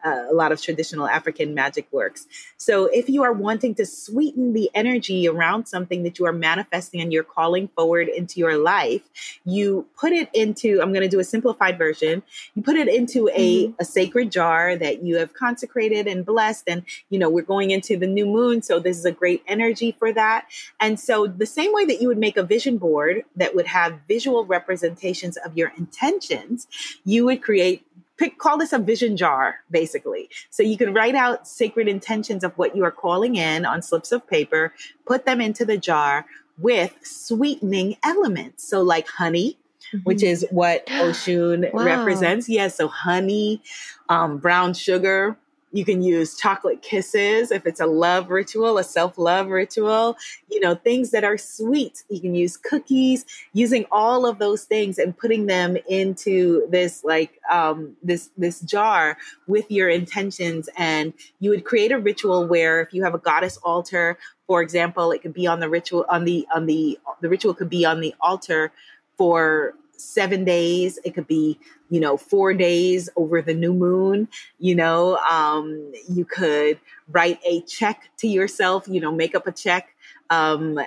uh, 0.03 0.25
a 0.29 0.33
lot 0.33 0.51
of 0.51 0.61
traditional 0.61 1.07
African 1.07 1.53
magic 1.53 1.87
works. 1.91 2.27
So, 2.57 2.85
if 2.85 3.09
you 3.09 3.23
are 3.23 3.33
wanting 3.33 3.75
to 3.75 3.85
sweeten 3.85 4.53
the 4.53 4.69
energy 4.73 5.27
around 5.27 5.67
something 5.67 6.03
that 6.03 6.19
you 6.19 6.25
are 6.25 6.33
manifesting 6.33 7.01
and 7.01 7.11
you're 7.11 7.23
calling 7.23 7.67
forward 7.69 8.07
into 8.07 8.39
your 8.39 8.57
life, 8.57 9.01
you 9.45 9.87
put 9.97 10.11
it 10.11 10.29
into, 10.33 10.81
I'm 10.81 10.93
going 10.93 11.03
to 11.03 11.09
do 11.09 11.19
a 11.19 11.23
simplified 11.23 11.77
version, 11.77 12.23
you 12.55 12.61
put 12.61 12.75
it 12.75 12.87
into 12.87 13.29
a, 13.33 13.67
mm-hmm. 13.67 13.73
a 13.79 13.85
sacred 13.85 14.31
jar 14.31 14.75
that 14.75 15.03
you 15.03 15.17
have 15.17 15.33
consecrated 15.33 16.07
and 16.07 16.25
blessed. 16.25 16.63
And, 16.67 16.83
you 17.09 17.19
know, 17.19 17.29
we're 17.29 17.41
going 17.41 17.71
into 17.71 17.97
the 17.97 18.07
new 18.07 18.25
moon. 18.25 18.61
So, 18.61 18.79
this 18.79 18.97
is 18.97 19.05
a 19.05 19.11
great 19.11 19.43
energy 19.47 19.95
for 19.97 20.13
that. 20.13 20.47
And 20.79 20.99
so, 20.99 21.27
the 21.27 21.45
same 21.45 21.73
way 21.73 21.85
that 21.85 22.01
you 22.01 22.07
would 22.07 22.17
make 22.17 22.37
a 22.37 22.43
vision 22.43 22.77
board 22.77 23.23
that 23.35 23.55
would 23.55 23.67
have 23.67 23.99
visual 24.07 24.45
representations 24.45 25.37
of 25.37 25.57
your 25.57 25.73
intentions, 25.77 26.67
you 27.05 27.25
would 27.25 27.41
create 27.41 27.85
pick 28.19 28.37
call 28.37 28.57
this 28.57 28.73
a 28.73 28.77
vision 28.79 29.17
jar 29.17 29.55
basically 29.71 30.29
so 30.49 30.61
you 30.61 30.77
can 30.77 30.93
write 30.93 31.15
out 31.15 31.47
sacred 31.47 31.87
intentions 31.87 32.43
of 32.43 32.55
what 32.57 32.75
you 32.75 32.83
are 32.83 32.91
calling 32.91 33.35
in 33.35 33.65
on 33.65 33.81
slips 33.81 34.11
of 34.11 34.27
paper 34.27 34.73
put 35.05 35.25
them 35.25 35.39
into 35.41 35.65
the 35.65 35.77
jar 35.77 36.25
with 36.57 36.93
sweetening 37.01 37.95
elements 38.03 38.67
so 38.67 38.81
like 38.81 39.07
honey 39.07 39.57
mm-hmm. 39.93 40.03
which 40.03 40.21
is 40.21 40.45
what 40.51 40.85
oshun 40.87 41.73
wow. 41.73 41.83
represents 41.83 42.49
yes 42.49 42.55
yeah, 42.55 42.67
so 42.67 42.87
honey 42.89 43.61
um, 44.09 44.37
brown 44.37 44.73
sugar 44.73 45.37
you 45.71 45.85
can 45.85 46.01
use 46.01 46.35
chocolate 46.35 46.81
kisses 46.81 47.51
if 47.51 47.65
it's 47.65 47.79
a 47.79 47.85
love 47.85 48.29
ritual, 48.29 48.77
a 48.77 48.83
self 48.83 49.17
love 49.17 49.47
ritual, 49.47 50.17
you 50.49 50.59
know, 50.59 50.75
things 50.75 51.11
that 51.11 51.23
are 51.23 51.37
sweet. 51.37 52.03
You 52.09 52.19
can 52.19 52.33
use 52.33 52.57
cookies, 52.57 53.25
using 53.53 53.85
all 53.91 54.25
of 54.25 54.39
those 54.39 54.63
things 54.63 54.97
and 54.97 55.17
putting 55.17 55.45
them 55.45 55.77
into 55.87 56.67
this, 56.69 57.03
like, 57.03 57.39
um, 57.51 57.95
this, 58.01 58.29
this 58.37 58.61
jar 58.61 59.17
with 59.47 59.69
your 59.69 59.89
intentions. 59.89 60.69
And 60.77 61.13
you 61.39 61.51
would 61.51 61.65
create 61.65 61.91
a 61.91 61.99
ritual 61.99 62.47
where 62.47 62.81
if 62.81 62.93
you 62.93 63.03
have 63.03 63.13
a 63.13 63.19
goddess 63.19 63.57
altar, 63.57 64.17
for 64.47 64.61
example, 64.61 65.11
it 65.11 65.21
could 65.21 65.33
be 65.33 65.45
on 65.45 65.59
the 65.59 65.69
ritual, 65.69 66.05
on 66.09 66.25
the, 66.25 66.47
on 66.53 66.65
the, 66.65 66.97
the 67.21 67.29
ritual 67.29 67.53
could 67.53 67.69
be 67.69 67.85
on 67.85 67.99
the 67.99 68.15
altar 68.21 68.71
for 69.17 69.75
seven 69.99 70.43
days. 70.43 70.99
It 71.03 71.13
could 71.13 71.27
be, 71.27 71.59
you 71.89 71.99
know, 71.99 72.17
four 72.17 72.53
days 72.53 73.09
over 73.15 73.41
the 73.41 73.53
new 73.53 73.73
moon. 73.73 74.27
You 74.59 74.75
know, 74.75 75.17
um, 75.17 75.91
you 76.09 76.25
could 76.25 76.79
write 77.09 77.39
a 77.45 77.61
check 77.61 78.09
to 78.17 78.27
yourself, 78.27 78.87
you 78.87 78.99
know, 78.99 79.11
make 79.11 79.35
up 79.35 79.47
a 79.47 79.51
check. 79.51 79.95
Um, 80.29 80.79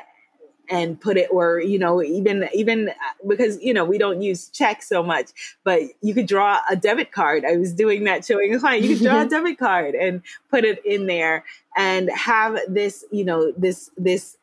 and 0.68 1.00
put 1.00 1.16
it 1.16 1.28
or 1.30 1.60
you 1.60 1.78
know 1.78 2.02
even 2.02 2.48
even 2.54 2.88
uh, 2.88 2.92
because 3.28 3.60
you 3.60 3.74
know 3.74 3.84
we 3.84 3.98
don't 3.98 4.22
use 4.22 4.48
checks 4.48 4.88
so 4.88 5.02
much 5.02 5.58
but 5.64 5.82
you 6.00 6.14
could 6.14 6.26
draw 6.26 6.60
a 6.70 6.76
debit 6.76 7.12
card 7.12 7.44
i 7.44 7.56
was 7.56 7.72
doing 7.72 8.04
that 8.04 8.24
showing 8.24 8.54
a 8.54 8.60
client 8.60 8.84
you 8.84 8.96
could 8.96 9.04
draw 9.04 9.22
a 9.22 9.28
debit 9.28 9.58
card 9.58 9.94
and 9.94 10.22
put 10.50 10.64
it 10.64 10.84
in 10.86 11.06
there 11.06 11.44
and 11.76 12.10
have 12.10 12.58
this 12.68 13.04
you 13.10 13.24
know 13.24 13.52
this 13.56 13.90
this 13.98 14.38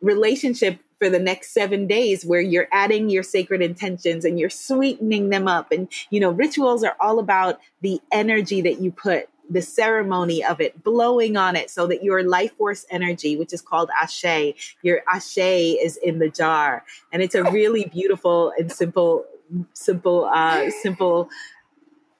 relationship 0.00 0.78
for 0.98 1.08
the 1.08 1.18
next 1.18 1.52
seven 1.52 1.86
days 1.86 2.24
where 2.24 2.40
you're 2.40 2.68
adding 2.72 3.08
your 3.08 3.22
sacred 3.22 3.62
intentions 3.62 4.24
and 4.24 4.38
you're 4.38 4.50
sweetening 4.50 5.30
them 5.30 5.46
up. 5.46 5.70
And, 5.72 5.88
you 6.10 6.20
know, 6.20 6.30
rituals 6.30 6.84
are 6.84 6.96
all 7.00 7.18
about 7.18 7.60
the 7.80 8.00
energy 8.10 8.60
that 8.62 8.80
you 8.80 8.90
put 8.90 9.28
the 9.50 9.62
ceremony 9.62 10.44
of 10.44 10.60
it, 10.60 10.82
blowing 10.84 11.36
on 11.36 11.56
it 11.56 11.70
so 11.70 11.86
that 11.86 12.02
your 12.02 12.22
life 12.22 12.52
force 12.56 12.84
energy, 12.90 13.36
which 13.36 13.52
is 13.52 13.62
called 13.62 13.90
ashe, 14.00 14.76
your 14.82 15.02
ashe 15.08 15.38
is 15.38 15.96
in 15.96 16.18
the 16.18 16.28
jar. 16.28 16.84
And 17.12 17.22
it's 17.22 17.34
a 17.34 17.44
really 17.44 17.86
beautiful 17.86 18.52
and 18.58 18.70
simple, 18.70 19.24
simple, 19.72 20.26
uh, 20.26 20.70
simple 20.82 21.30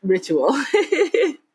ritual. 0.02 0.56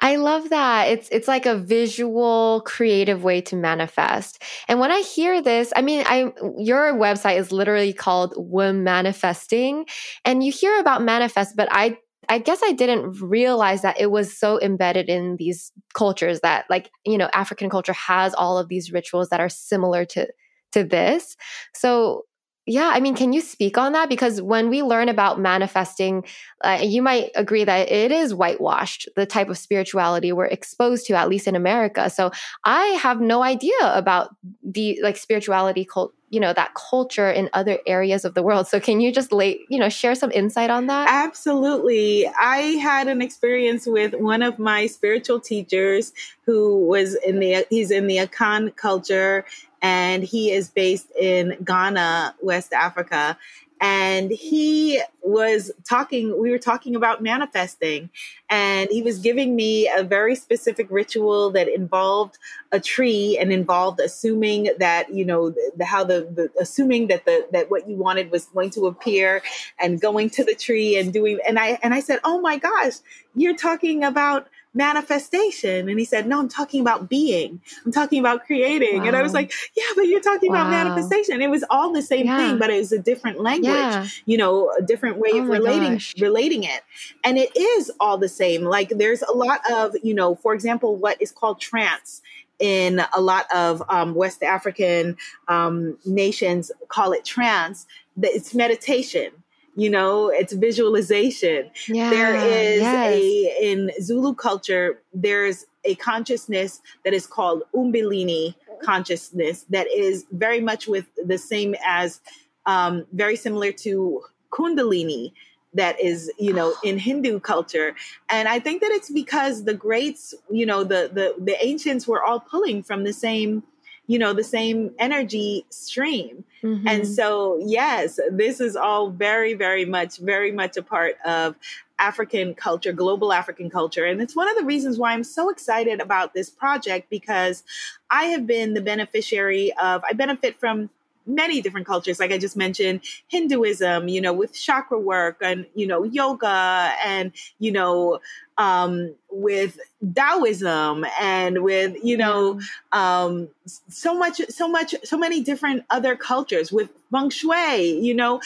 I 0.00 0.16
love 0.16 0.50
that. 0.50 0.88
It's 0.88 1.08
it's 1.10 1.28
like 1.28 1.46
a 1.46 1.56
visual 1.56 2.62
creative 2.64 3.24
way 3.24 3.40
to 3.42 3.56
manifest. 3.56 4.42
And 4.68 4.80
when 4.80 4.90
I 4.90 5.00
hear 5.00 5.42
this, 5.42 5.72
I 5.76 5.82
mean 5.82 6.04
I 6.06 6.32
your 6.58 6.94
website 6.94 7.38
is 7.38 7.52
literally 7.52 7.92
called 7.92 8.34
Womanifesting 8.34 9.88
and 10.24 10.42
you 10.42 10.52
hear 10.52 10.78
about 10.78 11.02
manifest 11.02 11.56
but 11.56 11.68
I 11.70 11.98
I 12.28 12.38
guess 12.38 12.60
I 12.64 12.72
didn't 12.72 13.20
realize 13.22 13.82
that 13.82 14.00
it 14.00 14.10
was 14.10 14.36
so 14.36 14.60
embedded 14.60 15.08
in 15.08 15.36
these 15.36 15.70
cultures 15.94 16.40
that 16.40 16.64
like, 16.68 16.90
you 17.04 17.18
know, 17.18 17.30
African 17.32 17.70
culture 17.70 17.92
has 17.92 18.34
all 18.34 18.58
of 18.58 18.68
these 18.68 18.92
rituals 18.92 19.28
that 19.28 19.40
are 19.40 19.48
similar 19.48 20.04
to 20.06 20.26
to 20.72 20.84
this. 20.84 21.36
So 21.74 22.24
yeah, 22.66 22.90
I 22.92 22.98
mean, 22.98 23.14
can 23.14 23.32
you 23.32 23.40
speak 23.40 23.78
on 23.78 23.92
that? 23.92 24.08
Because 24.08 24.42
when 24.42 24.68
we 24.68 24.82
learn 24.82 25.08
about 25.08 25.38
manifesting, 25.38 26.24
uh, 26.62 26.80
you 26.82 27.00
might 27.00 27.30
agree 27.36 27.62
that 27.62 27.92
it 27.92 28.10
is 28.10 28.34
whitewashed, 28.34 29.08
the 29.14 29.24
type 29.24 29.48
of 29.48 29.56
spirituality 29.56 30.32
we're 30.32 30.46
exposed 30.46 31.06
to, 31.06 31.14
at 31.14 31.28
least 31.28 31.46
in 31.46 31.54
America. 31.54 32.10
So 32.10 32.32
I 32.64 32.84
have 33.00 33.20
no 33.20 33.44
idea 33.44 33.76
about 33.82 34.34
the 34.64 34.98
like 35.00 35.16
spirituality 35.16 35.84
cult, 35.84 36.12
you 36.30 36.40
know, 36.40 36.52
that 36.52 36.74
culture 36.74 37.30
in 37.30 37.48
other 37.52 37.78
areas 37.86 38.24
of 38.24 38.34
the 38.34 38.42
world. 38.42 38.66
So 38.66 38.80
can 38.80 39.00
you 39.00 39.12
just 39.12 39.30
lay, 39.30 39.60
you 39.68 39.78
know, 39.78 39.88
share 39.88 40.16
some 40.16 40.32
insight 40.32 40.70
on 40.70 40.88
that? 40.88 41.06
Absolutely. 41.08 42.26
I 42.26 42.56
had 42.82 43.06
an 43.06 43.22
experience 43.22 43.86
with 43.86 44.12
one 44.14 44.42
of 44.42 44.58
my 44.58 44.88
spiritual 44.88 45.38
teachers 45.38 46.12
who 46.44 46.84
was 46.84 47.14
in 47.24 47.38
the, 47.38 47.64
he's 47.70 47.92
in 47.92 48.08
the 48.08 48.16
Akan 48.16 48.74
culture 48.74 49.44
and 49.86 50.24
he 50.24 50.50
is 50.50 50.68
based 50.68 51.12
in 51.16 51.56
Ghana, 51.64 52.34
West 52.42 52.72
Africa. 52.72 53.38
And 53.80 54.32
he 54.32 55.00
was 55.22 55.70
talking, 55.88 56.40
we 56.40 56.50
were 56.50 56.58
talking 56.58 56.96
about 56.96 57.22
manifesting, 57.22 58.10
and 58.50 58.88
he 58.90 59.02
was 59.02 59.18
giving 59.18 59.54
me 59.54 59.88
a 59.96 60.02
very 60.02 60.34
specific 60.34 60.88
ritual 60.90 61.50
that 61.50 61.68
involved 61.68 62.38
a 62.72 62.80
tree 62.80 63.38
and 63.38 63.52
involved 63.52 64.00
assuming 64.00 64.70
that, 64.78 65.14
you 65.14 65.24
know, 65.24 65.54
the, 65.76 65.84
how 65.84 66.02
the, 66.02 66.26
the, 66.34 66.50
assuming 66.58 67.06
that 67.08 67.26
the, 67.26 67.46
that 67.52 67.70
what 67.70 67.88
you 67.88 67.96
wanted 67.96 68.30
was 68.32 68.46
going 68.46 68.70
to 68.70 68.86
appear 68.86 69.42
and 69.78 70.00
going 70.00 70.30
to 70.30 70.42
the 70.42 70.54
tree 70.54 70.98
and 70.98 71.12
doing, 71.12 71.38
and 71.46 71.58
I, 71.58 71.78
and 71.82 71.94
I 71.94 72.00
said, 72.00 72.18
oh 72.24 72.40
my 72.40 72.56
gosh, 72.56 72.94
you're 73.36 73.56
talking 73.56 74.02
about 74.02 74.48
manifestation. 74.76 75.88
And 75.88 75.98
he 75.98 76.04
said, 76.04 76.26
No, 76.28 76.38
I'm 76.38 76.48
talking 76.48 76.80
about 76.80 77.08
being. 77.08 77.60
I'm 77.84 77.92
talking 77.92 78.20
about 78.20 78.44
creating. 78.44 79.00
Wow. 79.00 79.06
And 79.06 79.16
I 79.16 79.22
was 79.22 79.32
like, 79.32 79.52
Yeah, 79.76 79.84
but 79.96 80.02
you're 80.02 80.20
talking 80.20 80.52
wow. 80.52 80.68
about 80.68 80.70
manifestation. 80.70 81.40
It 81.40 81.50
was 81.50 81.64
all 81.70 81.92
the 81.92 82.02
same 82.02 82.26
yeah. 82.26 82.36
thing, 82.36 82.58
but 82.58 82.70
it 82.70 82.78
was 82.78 82.92
a 82.92 82.98
different 82.98 83.40
language, 83.40 83.72
yeah. 83.72 84.06
you 84.26 84.36
know, 84.36 84.70
a 84.78 84.82
different 84.82 85.18
way 85.18 85.30
oh 85.32 85.42
of 85.42 85.48
relating 85.48 85.94
gosh. 85.94 86.14
relating 86.20 86.62
it. 86.62 86.82
And 87.24 87.38
it 87.38 87.56
is 87.56 87.90
all 87.98 88.18
the 88.18 88.28
same. 88.28 88.62
Like 88.62 88.90
there's 88.90 89.22
a 89.22 89.32
lot 89.32 89.60
of, 89.72 89.94
you 90.02 90.14
know, 90.14 90.36
for 90.36 90.54
example, 90.54 90.96
what 90.96 91.20
is 91.20 91.32
called 91.32 91.60
trance 91.60 92.22
in 92.58 93.02
a 93.14 93.20
lot 93.20 93.46
of 93.54 93.82
um, 93.88 94.14
West 94.14 94.42
African 94.42 95.16
um, 95.48 95.98
nations 96.04 96.70
call 96.88 97.12
it 97.12 97.24
trance. 97.24 97.86
It's 98.22 98.54
meditation 98.54 99.32
you 99.76 99.90
know 99.90 100.28
it's 100.28 100.54
visualization 100.54 101.70
yeah, 101.86 102.10
there 102.10 102.34
is 102.34 102.80
yes. 102.80 103.14
a 103.14 103.72
in 103.72 103.90
zulu 104.00 104.34
culture 104.34 105.00
there's 105.12 105.66
a 105.84 105.94
consciousness 105.96 106.80
that 107.04 107.14
is 107.14 107.26
called 107.26 107.62
umbilini 107.74 108.54
consciousness 108.82 109.66
that 109.70 109.86
is 109.94 110.26
very 110.32 110.60
much 110.60 110.88
with 110.88 111.06
the 111.24 111.38
same 111.38 111.76
as 111.86 112.20
um, 112.66 113.06
very 113.12 113.36
similar 113.36 113.70
to 113.70 114.22
kundalini 114.50 115.32
that 115.74 116.00
is 116.00 116.32
you 116.38 116.52
know 116.52 116.74
in 116.84 116.98
hindu 116.98 117.38
culture 117.38 117.94
and 118.30 118.48
i 118.48 118.58
think 118.58 118.80
that 118.80 118.90
it's 118.90 119.10
because 119.10 119.64
the 119.64 119.74
greats 119.74 120.34
you 120.50 120.66
know 120.66 120.82
the 120.82 121.10
the 121.12 121.34
the 121.44 121.64
ancients 121.64 122.08
were 122.08 122.24
all 122.24 122.40
pulling 122.40 122.82
from 122.82 123.04
the 123.04 123.12
same 123.12 123.62
you 124.06 124.18
know 124.18 124.32
the 124.32 124.44
same 124.44 124.92
energy 124.98 125.64
stream 125.70 126.44
mm-hmm. 126.62 126.86
and 126.86 127.06
so 127.06 127.58
yes 127.64 128.18
this 128.30 128.60
is 128.60 128.76
all 128.76 129.10
very 129.10 129.54
very 129.54 129.84
much 129.84 130.18
very 130.18 130.52
much 130.52 130.76
a 130.76 130.82
part 130.82 131.16
of 131.24 131.56
african 131.98 132.54
culture 132.54 132.92
global 132.92 133.32
african 133.32 133.70
culture 133.70 134.04
and 134.04 134.20
it's 134.20 134.36
one 134.36 134.48
of 134.48 134.56
the 134.56 134.64
reasons 134.64 134.98
why 134.98 135.12
i'm 135.12 135.24
so 135.24 135.50
excited 135.50 136.00
about 136.00 136.34
this 136.34 136.50
project 136.50 137.08
because 137.10 137.64
i 138.10 138.24
have 138.24 138.46
been 138.46 138.74
the 138.74 138.82
beneficiary 138.82 139.72
of 139.82 140.02
i 140.08 140.12
benefit 140.12 140.58
from 140.58 140.90
many 141.26 141.60
different 141.60 141.86
cultures 141.86 142.18
like 142.18 142.32
i 142.32 142.38
just 142.38 142.56
mentioned 142.56 143.00
hinduism 143.28 144.08
you 144.08 144.20
know 144.20 144.32
with 144.32 144.52
chakra 144.52 144.98
work 144.98 145.36
and 145.42 145.66
you 145.74 145.86
know 145.86 146.04
yoga 146.04 146.92
and 147.04 147.32
you 147.58 147.72
know 147.72 148.20
um, 148.58 149.14
with 149.30 149.78
Taoism 150.14 151.04
and 151.20 151.62
with 151.62 151.96
you 152.02 152.16
know 152.16 152.60
um, 152.92 153.48
so 153.66 154.16
much, 154.16 154.40
so 154.48 154.68
much, 154.68 154.94
so 155.04 155.18
many 155.18 155.42
different 155.42 155.84
other 155.90 156.16
cultures 156.16 156.72
with 156.72 156.90
feng 157.10 157.30
shui. 157.30 157.98
You 158.00 158.14
know, 158.14 158.40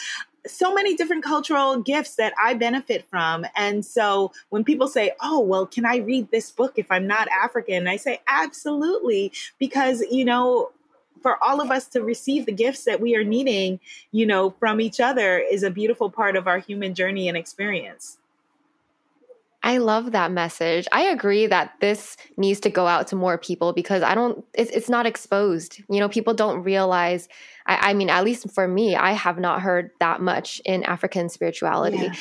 so 0.45 0.73
many 0.73 0.95
different 0.95 1.23
cultural 1.23 1.81
gifts 1.81 2.15
that 2.15 2.33
I 2.41 2.53
benefit 2.53 3.05
from. 3.09 3.45
And 3.55 3.85
so 3.85 4.31
when 4.49 4.63
people 4.63 4.87
say, 4.87 5.11
"Oh, 5.21 5.39
well, 5.39 5.65
can 5.65 5.85
I 5.85 5.97
read 5.97 6.29
this 6.31 6.51
book 6.51 6.73
if 6.77 6.91
I'm 6.91 7.07
not 7.07 7.27
African?" 7.29 7.87
I 7.87 7.97
say, 7.97 8.21
"Absolutely," 8.27 9.31
because 9.59 10.01
you 10.11 10.25
know 10.25 10.71
for 11.21 11.43
all 11.43 11.61
of 11.61 11.71
us 11.71 11.87
to 11.87 12.01
receive 12.01 12.45
the 12.45 12.51
gifts 12.51 12.85
that 12.85 12.99
we 12.99 13.15
are 13.15 13.23
needing, 13.23 13.79
you 14.11 14.25
know, 14.25 14.51
from 14.59 14.81
each 14.81 14.99
other 14.99 15.37
is 15.39 15.63
a 15.63 15.71
beautiful 15.71 16.09
part 16.09 16.35
of 16.35 16.47
our 16.47 16.59
human 16.59 16.93
journey 16.93 17.27
and 17.27 17.37
experience. 17.37 18.17
I 19.63 19.77
love 19.77 20.13
that 20.13 20.31
message. 20.31 20.87
I 20.91 21.03
agree 21.03 21.45
that 21.45 21.73
this 21.79 22.17
needs 22.35 22.59
to 22.61 22.69
go 22.69 22.87
out 22.87 23.07
to 23.07 23.15
more 23.15 23.37
people 23.37 23.73
because 23.73 24.01
I 24.01 24.15
don't, 24.15 24.43
it's, 24.55 24.71
it's 24.71 24.89
not 24.89 25.05
exposed. 25.05 25.81
You 25.87 25.99
know, 25.99 26.09
people 26.09 26.33
don't 26.33 26.63
realize. 26.63 27.27
I, 27.67 27.91
I, 27.91 27.93
mean, 27.93 28.09
at 28.09 28.23
least 28.23 28.49
for 28.51 28.67
me, 28.67 28.95
I 28.95 29.11
have 29.11 29.37
not 29.37 29.61
heard 29.61 29.91
that 29.99 30.19
much 30.19 30.61
in 30.65 30.83
African 30.83 31.29
spirituality. 31.29 31.97
Yeah. 31.97 32.13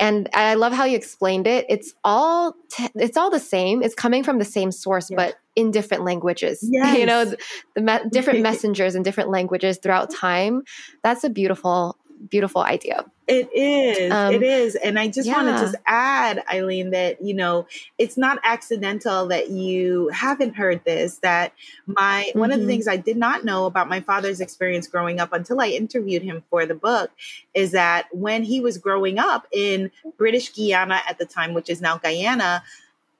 And 0.00 0.28
I 0.32 0.54
love 0.54 0.72
how 0.72 0.84
you 0.84 0.96
explained 0.96 1.46
it. 1.46 1.66
It's 1.68 1.94
all, 2.02 2.54
t- 2.70 2.88
it's 2.94 3.18
all 3.18 3.30
the 3.30 3.40
same. 3.40 3.82
It's 3.82 3.94
coming 3.94 4.24
from 4.24 4.38
the 4.38 4.44
same 4.44 4.72
source, 4.72 5.10
yeah. 5.10 5.16
but 5.16 5.36
in 5.54 5.70
different 5.70 6.04
languages. 6.04 6.66
Yes. 6.76 6.98
You 6.98 7.06
know, 7.06 7.24
the, 7.26 7.38
the 7.74 7.80
me- 7.82 8.08
different 8.10 8.40
messengers 8.42 8.94
in 8.94 9.02
different 9.02 9.30
languages 9.30 9.78
throughout 9.82 10.10
time. 10.10 10.62
That's 11.02 11.24
a 11.24 11.30
beautiful 11.30 11.98
beautiful 12.28 12.62
idea. 12.62 13.04
It 13.28 13.48
is. 13.52 14.12
Um, 14.12 14.34
it 14.34 14.42
is. 14.42 14.76
And 14.76 14.98
I 14.98 15.08
just 15.08 15.26
yeah. 15.26 15.42
want 15.42 15.56
to 15.56 15.64
just 15.64 15.76
add, 15.86 16.44
Eileen, 16.52 16.90
that, 16.90 17.22
you 17.22 17.34
know, 17.34 17.66
it's 17.98 18.16
not 18.16 18.38
accidental 18.44 19.26
that 19.28 19.50
you 19.50 20.08
haven't 20.08 20.54
heard 20.54 20.84
this. 20.84 21.18
That 21.18 21.52
my, 21.86 22.26
mm-hmm. 22.28 22.38
one 22.38 22.52
of 22.52 22.58
the 22.58 22.62
mm-hmm. 22.62 22.70
things 22.70 22.88
I 22.88 22.96
did 22.96 23.16
not 23.16 23.44
know 23.44 23.66
about 23.66 23.88
my 23.88 24.00
father's 24.00 24.40
experience 24.40 24.86
growing 24.86 25.18
up 25.20 25.32
until 25.32 25.60
I 25.60 25.68
interviewed 25.68 26.22
him 26.22 26.44
for 26.50 26.66
the 26.66 26.74
book 26.74 27.10
is 27.54 27.72
that 27.72 28.06
when 28.12 28.42
he 28.42 28.60
was 28.60 28.78
growing 28.78 29.18
up 29.18 29.46
in 29.52 29.90
British 30.16 30.54
Guiana 30.54 31.00
at 31.08 31.18
the 31.18 31.26
time, 31.26 31.52
which 31.52 31.68
is 31.68 31.80
now 31.80 31.98
Guyana, 31.98 32.62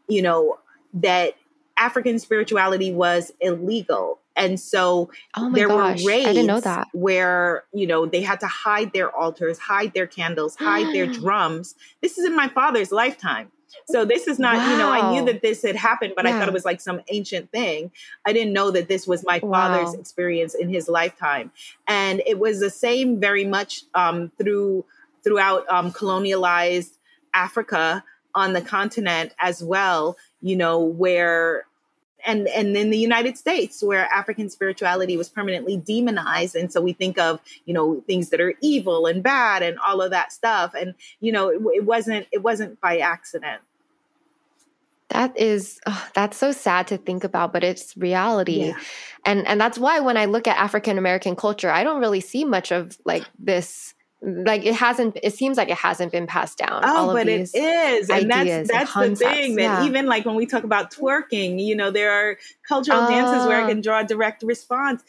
you 0.09 0.23
know, 0.23 0.59
that 0.95 1.35
African 1.77 2.19
spirituality 2.19 2.93
was 2.93 3.33
illegal 3.41 4.21
and 4.37 4.61
so 4.61 5.11
oh 5.37 5.51
there 5.53 5.69
gosh, 5.69 6.03
were 6.03 6.09
raids 6.09 6.29
I 6.29 6.33
didn't 6.33 6.47
know 6.47 6.61
that. 6.61 6.89
where, 6.93 7.65
you 7.73 7.87
know, 7.87 8.07
they 8.07 8.21
had 8.21 8.41
to 8.41 8.47
hide 8.47 8.93
their 8.93 9.11
altars, 9.11 9.59
hide 9.59 9.95
their 9.95 10.07
candles, 10.07 10.57
hide 10.57 10.95
their 10.95 11.07
drums. 11.13 11.75
This 12.03 12.19
is 12.19 12.25
in 12.25 12.37
my 12.37 12.49
father's 12.49 12.93
lifetime. 12.93 13.51
So 13.89 14.05
this 14.05 14.27
is 14.27 14.39
not, 14.39 14.57
wow. 14.57 14.71
you 14.71 14.79
know, 14.79 14.91
I 14.91 15.13
knew 15.13 15.25
that 15.27 15.43
this 15.43 15.63
had 15.63 15.77
happened, 15.77 16.15
but 16.17 16.25
yeah. 16.25 16.37
I 16.37 16.39
thought 16.39 16.49
it 16.49 16.55
was 16.55 16.65
like 16.65 16.81
some 16.81 17.01
ancient 17.09 17.51
thing. 17.51 17.91
I 18.25 18.33
didn't 18.33 18.53
know 18.53 18.71
that 18.71 18.89
this 18.89 19.07
was 19.07 19.25
my 19.25 19.41
father's 19.41 19.95
wow. 19.95 20.01
experience 20.01 20.55
in 20.55 20.69
his 20.69 20.89
lifetime. 20.89 21.53
And 21.87 22.23
it 22.27 22.39
was 22.39 22.61
the 22.61 22.71
same 22.71 23.21
very 23.21 23.45
much 23.45 23.83
um, 23.95 24.31
through 24.39 24.85
throughout 25.23 25.69
um, 25.69 25.91
colonialized 25.91 26.99
Africa 27.35 28.05
on 28.35 28.53
the 28.53 28.61
continent 28.61 29.35
as 29.41 29.63
well, 29.63 30.17
you 30.41 30.55
know, 30.55 30.79
where 30.79 31.67
and 32.25 32.49
and 32.49 32.77
in 32.77 32.91
the 32.91 32.99
United 32.99 33.37
States 33.37 33.83
where 33.83 34.07
African 34.07 34.51
spirituality 34.51 35.17
was 35.17 35.29
permanently 35.29 35.77
demonized. 35.77 36.57
And 36.57 36.73
so 36.73 36.81
we 36.81 36.93
think 36.93 37.19
of 37.19 37.41
you 37.65 37.75
know 37.75 38.03
things 38.07 38.31
that 38.31 38.41
are 38.41 38.55
evil 38.61 39.07
and 39.07 39.23
bad 39.23 39.63
and 39.63 39.79
all 39.87 40.01
of 40.01 40.11
that 40.11 40.33
stuff. 40.33 40.75
And 40.75 40.95
you 41.21 41.33
know 41.33 41.49
it, 41.49 41.61
it 41.75 41.85
wasn't 41.85 42.27
it 42.33 42.43
wasn't 42.43 42.81
by 42.81 42.99
accident. 42.99 43.63
That 45.11 45.37
is 45.39 45.81
oh, 45.87 46.09
that's 46.15 46.37
so 46.37 46.53
sad 46.53 46.89
to 46.89 46.99
think 46.99 47.25
about 47.25 47.53
but 47.53 47.63
it's 47.63 47.97
reality. 47.97 48.67
Yeah. 48.67 48.79
and 49.25 49.47
and 49.47 49.61
that's 49.61 49.79
why 49.79 50.01
when 50.01 50.17
i 50.17 50.25
look 50.25 50.47
at 50.49 50.57
african 50.57 50.99
american 50.99 51.37
culture 51.37 51.71
i 51.71 51.85
don't 51.85 52.01
really 52.01 52.21
see 52.21 52.45
much 52.45 52.73
of 52.73 52.97
like 53.05 53.25
this 53.39 53.95
like 54.23 54.65
it 54.65 54.75
hasn't 54.75 55.19
it 55.23 55.35
seems 55.35 55.59
like 55.59 55.69
it 55.69 55.77
hasn't 55.77 56.11
been 56.11 56.27
passed 56.27 56.57
down 56.57 56.81
oh 56.85 57.13
but 57.13 57.29
it 57.29 57.51
is 57.55 58.09
and 58.09 58.31
that's 58.31 58.69
that's 58.71 58.97
and 58.97 59.15
the 59.15 59.17
thing 59.17 59.57
that 59.57 59.63
yeah. 59.63 59.85
even 59.85 60.07
like 60.07 60.25
when 60.25 60.35
we 60.35 60.47
talk 60.47 60.65
about 60.65 60.91
twerking 60.91 61.63
you 61.63 61.77
know 61.77 61.91
there 61.91 62.11
are 62.11 62.39
cultural 62.67 62.99
oh. 62.99 63.11
dances 63.11 63.47
where 63.47 63.63
i 63.63 63.69
can 63.69 63.79
oh. 63.79 63.83
draw 63.83 64.01
a 64.01 64.05
direct 64.05 64.43
response 64.43 65.03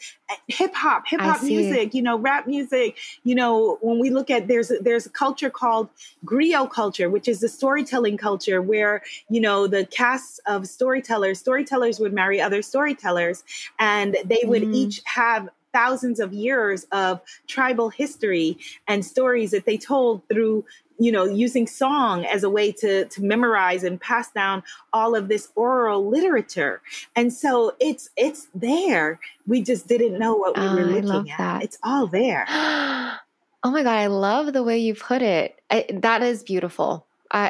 hip 0.46 0.74
hop 0.74 1.04
hip 1.06 1.20
hop 1.20 1.42
music 1.42 1.94
you 1.94 2.02
know 2.02 2.18
rap 2.18 2.46
music 2.46 2.98
you 3.24 3.34
know 3.34 3.78
when 3.80 3.98
we 3.98 4.10
look 4.10 4.28
at 4.28 4.46
there's 4.46 4.70
there's 4.82 5.06
a 5.06 5.10
culture 5.10 5.48
called 5.48 5.88
griot 6.26 6.70
culture 6.70 7.08
which 7.08 7.28
is 7.28 7.40
the 7.40 7.48
storytelling 7.48 8.18
culture 8.18 8.60
where 8.60 9.02
you 9.30 9.40
know 9.40 9.66
the 9.66 9.86
casts 9.86 10.38
of 10.46 10.68
storytellers 10.68 11.38
storytellers 11.38 11.98
would 11.98 12.12
marry 12.12 12.42
other 12.42 12.60
storytellers 12.60 13.42
and 13.78 14.18
they 14.26 14.42
would 14.44 14.62
mm. 14.62 14.74
each 14.74 15.00
have 15.04 15.48
thousands 15.78 16.18
of 16.18 16.32
years 16.32 16.86
of 16.90 17.20
tribal 17.46 17.88
history 17.88 18.58
and 18.88 19.04
stories 19.04 19.52
that 19.52 19.64
they 19.64 19.78
told 19.78 20.26
through 20.28 20.64
you 20.98 21.12
know 21.12 21.24
using 21.24 21.68
song 21.68 22.24
as 22.24 22.42
a 22.42 22.50
way 22.50 22.72
to 22.72 23.04
to 23.04 23.22
memorize 23.22 23.84
and 23.84 24.00
pass 24.00 24.28
down 24.32 24.62
all 24.92 25.14
of 25.14 25.28
this 25.28 25.52
oral 25.54 26.08
literature. 26.08 26.82
And 27.14 27.32
so 27.32 27.76
it's 27.78 28.10
it's 28.16 28.48
there. 28.54 29.20
We 29.46 29.62
just 29.62 29.86
didn't 29.86 30.18
know 30.18 30.34
what 30.34 30.56
we 30.56 30.64
oh, 30.64 30.74
were 30.74 30.80
ah, 30.80 30.84
looking 30.84 31.30
at. 31.30 31.38
that. 31.38 31.62
it's 31.62 31.78
all 31.82 32.06
there. 32.06 32.44
Oh 33.64 33.72
my 33.72 33.82
god 33.82 33.96
i 33.96 34.06
love 34.06 34.52
the 34.52 34.62
way 34.62 34.78
you 34.78 34.94
put 34.94 35.20
it. 35.20 35.58
I, 35.68 35.84
that 35.92 36.22
is 36.22 36.44
beautiful. 36.44 37.04
I, 37.32 37.48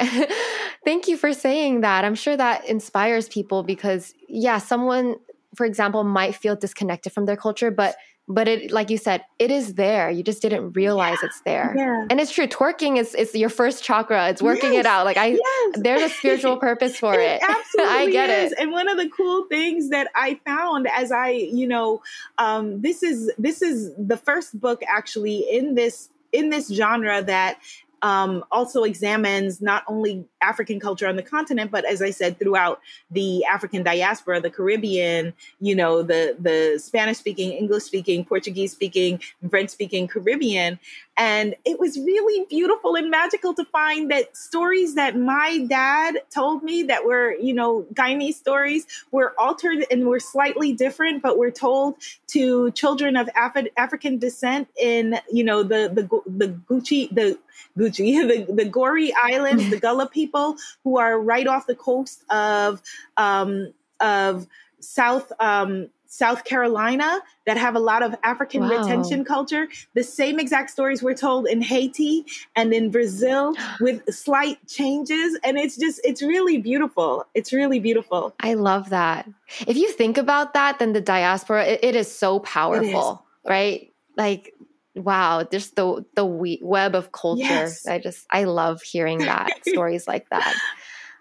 thank 0.85 1.07
you 1.07 1.19
for 1.19 1.35
saying 1.35 1.83
that. 1.83 2.03
I'm 2.07 2.15
sure 2.15 2.35
that 2.35 2.67
inspires 2.67 3.29
people 3.29 3.63
because 3.63 4.15
yeah 4.27 4.57
someone 4.57 5.17
for 5.55 5.67
example 5.67 6.05
might 6.05 6.35
feel 6.35 6.57
disconnected 6.57 7.13
from 7.13 7.27
their 7.27 7.37
culture 7.37 7.71
but 7.71 7.97
but 8.29 8.47
it 8.47 8.71
like 8.71 8.91
you 8.91 8.99
said 8.99 9.25
it 9.39 9.51
is 9.51 9.75
there 9.75 10.11
you 10.11 10.23
just 10.23 10.43
didn't 10.43 10.73
realize 10.73 11.19
yeah. 11.23 11.27
it's 11.27 11.41
there 11.41 11.75
yeah. 11.77 12.07
and 12.11 12.21
it's 12.21 12.31
true 12.31 12.47
twerking 12.47 12.99
is 12.99 13.15
is 13.15 13.35
your 13.35 13.49
first 13.49 13.83
chakra 13.83 14.29
it's 14.29 14.43
working 14.43 14.75
yes. 14.75 14.81
it 14.81 14.87
out 14.87 15.05
like 15.05 15.17
i 15.17 15.29
yes. 15.29 15.75
there's 15.77 16.03
a 16.03 16.09
spiritual 16.09 16.57
purpose 16.69 16.99
for 16.99 17.15
it, 17.15 17.21
it. 17.21 17.43
absolutely 17.49 17.95
i 17.95 18.11
get 18.11 18.29
is. 18.29 18.53
it 18.53 18.59
and 18.59 18.71
one 18.71 18.89
of 18.89 18.97
the 18.99 19.09
cool 19.09 19.47
things 19.47 19.89
that 19.89 20.09
i 20.15 20.39
found 20.47 20.87
as 20.89 21.11
i 21.11 21.31
you 21.31 21.67
know 21.67 22.03
um, 22.39 22.81
this 22.83 23.03
is 23.03 23.33
this 23.39 23.63
is 23.63 23.93
the 23.97 24.17
first 24.17 24.61
book 24.61 24.83
actually 24.87 25.39
in 25.51 25.75
this 25.75 26.11
in 26.33 26.51
this 26.51 26.69
genre 26.69 27.23
that 27.23 27.59
um, 28.03 28.45
also 28.51 28.85
examines 28.85 29.61
not 29.61 29.85
only 29.89 30.25
African 30.41 30.79
culture 30.81 31.09
on 31.09 31.17
the 31.17 31.23
continent, 31.23 31.71
but 31.71 31.85
as 31.85 32.01
I 32.01 32.11
said, 32.11 32.39
throughout 32.39 32.81
the 33.11 33.45
African 33.45 33.83
diaspora, 33.83 34.41
the 34.41 34.51
Caribbean, 34.51 35.33
you 35.61 35.75
know, 35.75 36.03
the 36.03 36.37
the 36.39 36.79
Spanish 36.79 37.19
speaking, 37.19 37.53
English 37.53 37.85
speaking, 37.85 38.25
Portuguese 38.25 38.73
speaking, 38.73 39.21
French 39.51 39.71
speaking 39.71 40.07
Caribbean. 40.07 40.79
And 41.17 41.57
it 41.65 41.81
was 41.81 41.99
really 41.99 42.47
beautiful 42.49 42.95
and 42.95 43.11
magical 43.11 43.53
to 43.55 43.65
find 43.65 44.09
that 44.13 44.37
stories 44.37 44.95
that 44.95 45.19
my 45.19 45.67
dad 45.69 46.19
told 46.33 46.63
me 46.63 46.85
that 46.85 47.05
were, 47.05 47.35
you 47.35 47.53
know, 47.53 47.85
Guyanese 47.95 48.35
stories 48.35 48.87
were 49.11 49.35
altered 49.37 49.85
and 49.91 50.07
were 50.07 50.21
slightly 50.21 50.73
different, 50.73 51.21
but 51.21 51.37
were 51.37 51.51
told 51.51 51.97
to 52.29 52.71
children 52.71 53.17
of 53.17 53.29
Af- 53.35 53.67
African 53.77 54.19
descent 54.19 54.69
in, 54.81 55.19
you 55.33 55.43
know, 55.43 55.65
the 55.65 55.91
the 55.93 56.03
the 56.27 56.49
Geechee 56.69 57.13
the 57.13 57.37
Geechee, 57.79 58.29
the, 58.47 58.53
the 58.53 58.69
Goree 58.69 59.11
Islands, 59.17 59.71
the 59.71 59.79
Gullah 59.79 60.09
people 60.09 60.57
who 60.85 60.99
are 60.99 61.21
right 61.21 61.47
off 61.47 61.67
the 61.67 61.75
coast 61.75 62.25
of 62.31 62.83
um, 63.17 63.73
of 64.01 64.47
South 64.81 65.33
um, 65.41 65.91
South 66.09 66.45
Carolina 66.45 67.21
that 67.47 67.59
have 67.59 67.77
a 67.77 67.79
lot 67.79 68.03
of 68.03 68.15
African 68.25 68.63
wow. 68.63 68.81
retention 68.81 69.25
culture. 69.25 69.69
The 69.95 70.03
same 70.03 70.41
exact 70.41 70.71
stories 70.71 71.03
were 71.03 71.15
told 71.15 71.47
in 71.47 71.61
Haiti 71.61 72.25
and 72.57 72.73
in 72.73 72.91
Brazil 72.91 73.55
with 73.81 74.03
slight 74.13 74.59
changes. 74.67 75.39
And 75.45 75.59
it's 75.59 75.77
just, 75.77 76.01
it's 76.05 76.23
really 76.23 76.59
beautiful. 76.59 77.27
It's 77.35 77.53
really 77.53 77.79
beautiful. 77.79 78.35
I 78.41 78.55
love 78.55 78.89
that. 78.89 79.29
If 79.67 79.77
you 79.77 79.93
think 79.93 80.17
about 80.17 80.55
that, 80.55 80.79
then 80.79 80.95
the 80.95 81.01
diaspora, 81.01 81.67
it, 81.67 81.81
it 81.85 81.95
is 81.95 82.11
so 82.11 82.41
powerful, 82.41 83.23
is. 83.45 83.49
right? 83.51 83.93
Like 84.17 84.55
wow 84.99 85.43
just 85.45 85.77
the 85.77 86.05
the 86.15 86.59
web 86.63 86.95
of 86.95 87.13
culture 87.13 87.43
yes. 87.43 87.87
i 87.87 87.99
just 87.99 88.27
i 88.31 88.45
love 88.45 88.83
hearing 88.83 89.19
that 89.19 89.51
stories 89.67 90.07
like 90.07 90.29
that 90.31 90.55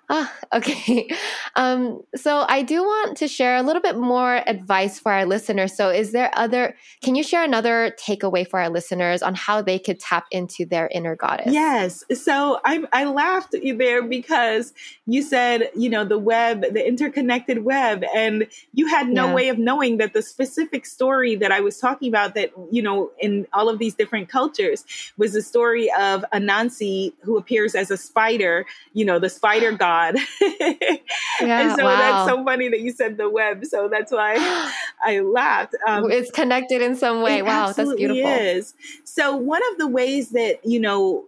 Ah, 0.09 0.33
okay. 0.53 1.09
Um, 1.55 2.01
so 2.15 2.45
I 2.47 2.61
do 2.61 2.81
want 2.81 3.17
to 3.17 3.27
share 3.27 3.57
a 3.57 3.61
little 3.61 3.81
bit 3.81 3.97
more 3.97 4.41
advice 4.47 4.99
for 4.99 5.11
our 5.11 5.25
listeners. 5.25 5.75
So, 5.75 5.89
is 5.89 6.11
there 6.11 6.31
other? 6.33 6.75
Can 7.03 7.15
you 7.15 7.23
share 7.23 7.43
another 7.43 7.93
takeaway 7.99 8.47
for 8.47 8.59
our 8.59 8.69
listeners 8.69 9.21
on 9.21 9.35
how 9.35 9.61
they 9.61 9.79
could 9.79 9.99
tap 9.99 10.25
into 10.31 10.65
their 10.65 10.87
inner 10.93 11.15
goddess? 11.15 11.51
Yes. 11.51 12.03
So 12.13 12.59
I 12.63 12.83
I 12.93 13.05
laughed 13.05 13.55
there 13.61 14.01
because 14.01 14.73
you 15.05 15.21
said 15.21 15.69
you 15.75 15.89
know 15.89 16.05
the 16.05 16.19
web, 16.19 16.61
the 16.61 16.87
interconnected 16.87 17.65
web, 17.65 18.03
and 18.15 18.47
you 18.73 18.87
had 18.87 19.09
no 19.09 19.27
yeah. 19.27 19.33
way 19.33 19.49
of 19.49 19.57
knowing 19.57 19.97
that 19.97 20.13
the 20.13 20.21
specific 20.21 20.85
story 20.85 21.35
that 21.35 21.51
I 21.51 21.59
was 21.59 21.79
talking 21.79 22.07
about 22.07 22.33
that 22.35 22.51
you 22.71 22.81
know 22.81 23.11
in 23.19 23.45
all 23.51 23.67
of 23.67 23.77
these 23.79 23.95
different 23.95 24.29
cultures 24.29 24.85
was 25.17 25.33
the 25.33 25.41
story 25.41 25.91
of 25.99 26.23
Anansi 26.33 27.13
who 27.23 27.37
appears 27.37 27.75
as 27.75 27.91
a 27.91 27.97
spider. 27.97 28.65
You 28.93 29.03
know, 29.03 29.19
the 29.19 29.29
spider 29.29 29.71
god 29.77 29.96
God. 29.97 30.15
yeah, 30.41 31.69
and 31.69 31.77
so 31.77 31.85
wow. 31.85 31.97
that's 31.97 32.29
so 32.29 32.43
funny 32.43 32.69
that 32.69 32.81
you 32.81 32.91
said 32.91 33.17
the 33.17 33.29
web. 33.29 33.65
So 33.65 33.87
that's 33.89 34.11
why 34.11 34.35
I 35.03 35.19
laughed. 35.19 35.75
Um, 35.87 36.11
it's 36.11 36.31
connected 36.31 36.81
in 36.81 36.95
some 36.95 37.21
way. 37.21 37.41
Wow, 37.41 37.71
that's 37.71 37.93
beautiful. 37.93 38.31
Is. 38.31 38.73
So 39.03 39.35
one 39.35 39.61
of 39.71 39.77
the 39.77 39.87
ways 39.87 40.29
that, 40.29 40.65
you 40.65 40.79
know, 40.79 41.25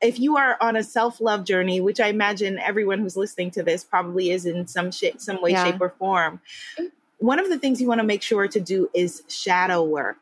if 0.00 0.18
you 0.18 0.36
are 0.36 0.56
on 0.60 0.76
a 0.76 0.82
self-love 0.82 1.44
journey, 1.44 1.80
which 1.80 2.00
I 2.00 2.08
imagine 2.08 2.58
everyone 2.58 2.98
who's 2.98 3.16
listening 3.16 3.50
to 3.52 3.62
this 3.62 3.84
probably 3.84 4.30
is 4.30 4.44
in 4.44 4.66
some 4.66 4.90
shape, 4.90 5.20
some 5.20 5.40
way, 5.40 5.52
yeah. 5.52 5.64
shape, 5.64 5.80
or 5.80 5.90
form, 5.90 6.40
one 7.18 7.38
of 7.38 7.48
the 7.48 7.58
things 7.58 7.80
you 7.80 7.88
want 7.88 8.00
to 8.00 8.06
make 8.06 8.22
sure 8.22 8.46
to 8.46 8.60
do 8.60 8.90
is 8.94 9.22
shadow 9.28 9.82
work. 9.82 10.18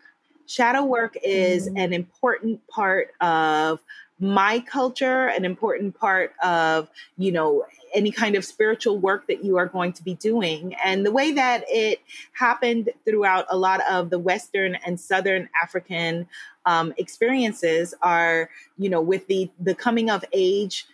Shadow 0.47 0.85
work 0.85 1.17
is 1.25 1.67
mm-hmm. 1.67 1.79
an 1.79 1.93
important 1.93 2.67
part 2.69 3.13
of 3.21 3.81
my 4.23 4.61
culture, 4.61 5.27
an 5.27 5.45
important 5.45 5.99
part 5.99 6.33
of, 6.45 6.89
you 7.19 7.33
know, 7.33 7.65
any 7.93 8.13
kind 8.13 8.37
of 8.37 8.45
spiritual 8.45 8.97
work 8.97 9.27
that 9.27 9.45
you 9.45 9.57
are 9.57 9.67
going 9.67 9.93
to 9.93 10.03
be 10.05 10.15
doing. 10.15 10.77
And 10.85 11.05
the 11.05 11.11
way 11.11 11.33
that 11.33 11.65
it 11.69 11.99
happened 12.33 12.91
throughout 13.05 13.47
a 13.51 13.57
lot 13.57 13.81
of 13.91 14.11
the 14.11 14.21
Western 14.21 14.77
and 14.87 14.99
Southern 14.99 15.49
African 15.61 16.29
um, 16.65 16.95
experiences 16.99 17.95
are, 18.01 18.49
you 18.79 18.89
know, 18.89 19.01
with 19.01 19.27
the 19.27 19.51
the 19.59 19.75
coming 19.75 20.09
of 20.09 20.25
age 20.33 20.87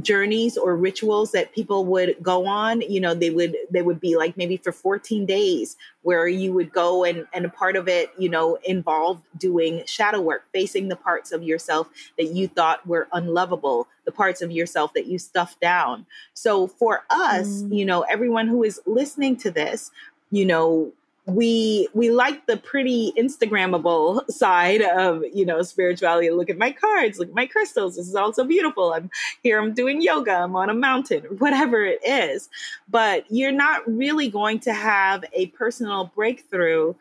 journeys 0.00 0.56
or 0.56 0.76
rituals 0.76 1.32
that 1.32 1.52
people 1.52 1.84
would 1.84 2.14
go 2.22 2.46
on 2.46 2.80
you 2.82 3.00
know 3.00 3.12
they 3.12 3.30
would 3.30 3.56
they 3.72 3.82
would 3.82 4.00
be 4.00 4.16
like 4.16 4.36
maybe 4.36 4.56
for 4.56 4.70
14 4.70 5.26
days 5.26 5.76
where 6.02 6.28
you 6.28 6.52
would 6.52 6.72
go 6.72 7.02
and 7.02 7.26
and 7.34 7.44
a 7.44 7.48
part 7.48 7.74
of 7.74 7.88
it 7.88 8.12
you 8.16 8.28
know 8.28 8.56
involved 8.64 9.24
doing 9.36 9.82
shadow 9.86 10.20
work 10.20 10.44
facing 10.52 10.86
the 10.86 10.94
parts 10.94 11.32
of 11.32 11.42
yourself 11.42 11.88
that 12.16 12.28
you 12.28 12.46
thought 12.46 12.86
were 12.86 13.08
unlovable 13.12 13.88
the 14.04 14.12
parts 14.12 14.40
of 14.42 14.52
yourself 14.52 14.94
that 14.94 15.06
you 15.06 15.18
stuffed 15.18 15.60
down 15.60 16.06
so 16.34 16.68
for 16.68 17.04
us 17.10 17.62
mm. 17.62 17.76
you 17.76 17.84
know 17.84 18.02
everyone 18.02 18.46
who 18.46 18.62
is 18.62 18.80
listening 18.86 19.36
to 19.36 19.50
this 19.50 19.90
you 20.30 20.46
know 20.46 20.92
we 21.30 21.88
we 21.94 22.10
like 22.10 22.46
the 22.46 22.56
pretty 22.56 23.12
instagrammable 23.16 24.28
side 24.30 24.82
of 24.82 25.22
you 25.32 25.44
know 25.44 25.62
spirituality. 25.62 26.30
Look 26.30 26.50
at 26.50 26.58
my 26.58 26.72
cards 26.72 27.18
look 27.18 27.28
at 27.28 27.34
my 27.34 27.46
crystals 27.46 27.96
this 27.96 28.08
is 28.08 28.14
all 28.14 28.32
so 28.32 28.44
beautiful. 28.44 28.92
I'm 28.92 29.10
here 29.42 29.60
i'm 29.60 29.74
doing 29.74 30.00
yoga 30.00 30.32
i'm 30.32 30.56
on 30.56 30.70
a 30.70 30.74
mountain 30.74 31.22
whatever 31.38 31.84
it 31.84 32.00
is. 32.04 32.48
But 32.88 33.24
you're 33.30 33.52
not 33.52 33.86
really 33.86 34.28
going 34.28 34.60
to 34.60 34.72
have 34.72 35.24
a 35.32 35.46
personal 35.48 36.12
breakthrough 36.14 36.94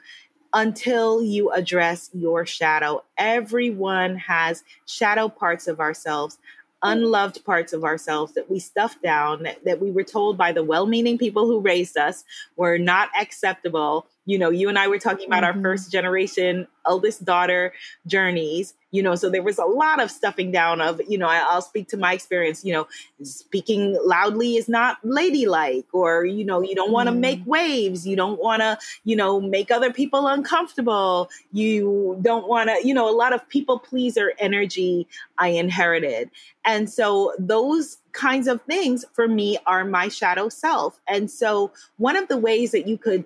until 0.53 1.21
you 1.21 1.51
address 1.51 2.09
your 2.13 2.45
shadow. 2.45 3.03
Everyone 3.17 4.15
has 4.17 4.63
shadow 4.85 5.29
parts 5.29 5.67
of 5.67 5.79
ourselves 5.79 6.39
unloved 6.83 7.43
parts 7.45 7.73
of 7.73 7.83
ourselves 7.83 8.33
that 8.33 8.49
we 8.49 8.59
stuffed 8.59 9.01
down, 9.01 9.43
that, 9.43 9.63
that 9.65 9.81
we 9.81 9.91
were 9.91 10.03
told 10.03 10.37
by 10.37 10.51
the 10.51 10.63
well 10.63 10.85
meaning 10.85 11.17
people 11.17 11.45
who 11.45 11.59
raised 11.59 11.97
us 11.97 12.23
were 12.55 12.77
not 12.77 13.09
acceptable. 13.19 14.05
You 14.29 14.37
know, 14.37 14.51
you 14.51 14.69
and 14.69 14.77
I 14.77 14.87
were 14.87 14.99
talking 14.99 15.25
about 15.25 15.43
mm-hmm. 15.43 15.57
our 15.57 15.63
first 15.63 15.91
generation 15.91 16.67
eldest 16.89 17.23
daughter 17.23 17.73
journeys 18.07 18.73
you 18.91 19.03
know 19.03 19.13
so 19.13 19.29
there 19.29 19.43
was 19.43 19.59
a 19.59 19.65
lot 19.65 20.01
of 20.01 20.09
stuffing 20.09 20.51
down 20.51 20.81
of 20.81 20.99
you 21.07 21.17
know 21.17 21.27
I, 21.27 21.53
will 21.53 21.61
speak 21.61 21.87
to 21.89 21.97
my 21.97 22.13
experience 22.13 22.65
you 22.65 22.73
know 22.73 22.87
speaking 23.21 23.97
loudly 24.03 24.57
is 24.57 24.67
not 24.67 24.97
ladylike 25.03 25.85
or 25.93 26.25
you 26.25 26.43
know 26.43 26.61
you 26.61 26.73
don't 26.73 26.91
want 26.91 27.07
to 27.07 27.13
mm. 27.13 27.19
make 27.19 27.41
waves 27.45 28.07
you 28.07 28.15
don't 28.15 28.41
want 28.41 28.61
to 28.61 28.77
you 29.03 29.15
know 29.15 29.39
make 29.39 29.69
other 29.69 29.93
people 29.93 30.27
uncomfortable 30.27 31.29
you 31.51 32.17
don't 32.21 32.47
want 32.47 32.69
to 32.69 32.87
you 32.87 32.93
know 32.93 33.07
a 33.07 33.15
lot 33.15 33.33
of 33.33 33.47
people 33.49 33.77
pleaser 33.77 34.33
energy 34.39 35.07
i 35.37 35.49
inherited 35.49 36.31
and 36.65 36.89
so 36.89 37.33
those 37.37 37.97
kinds 38.11 38.47
of 38.47 38.61
things 38.63 39.05
for 39.13 39.27
me 39.27 39.57
are 39.67 39.85
my 39.85 40.07
shadow 40.07 40.49
self 40.49 40.99
and 41.07 41.29
so 41.29 41.71
one 41.97 42.15
of 42.15 42.27
the 42.27 42.37
ways 42.37 42.71
that 42.71 42.87
you 42.87 42.97
could 42.97 43.23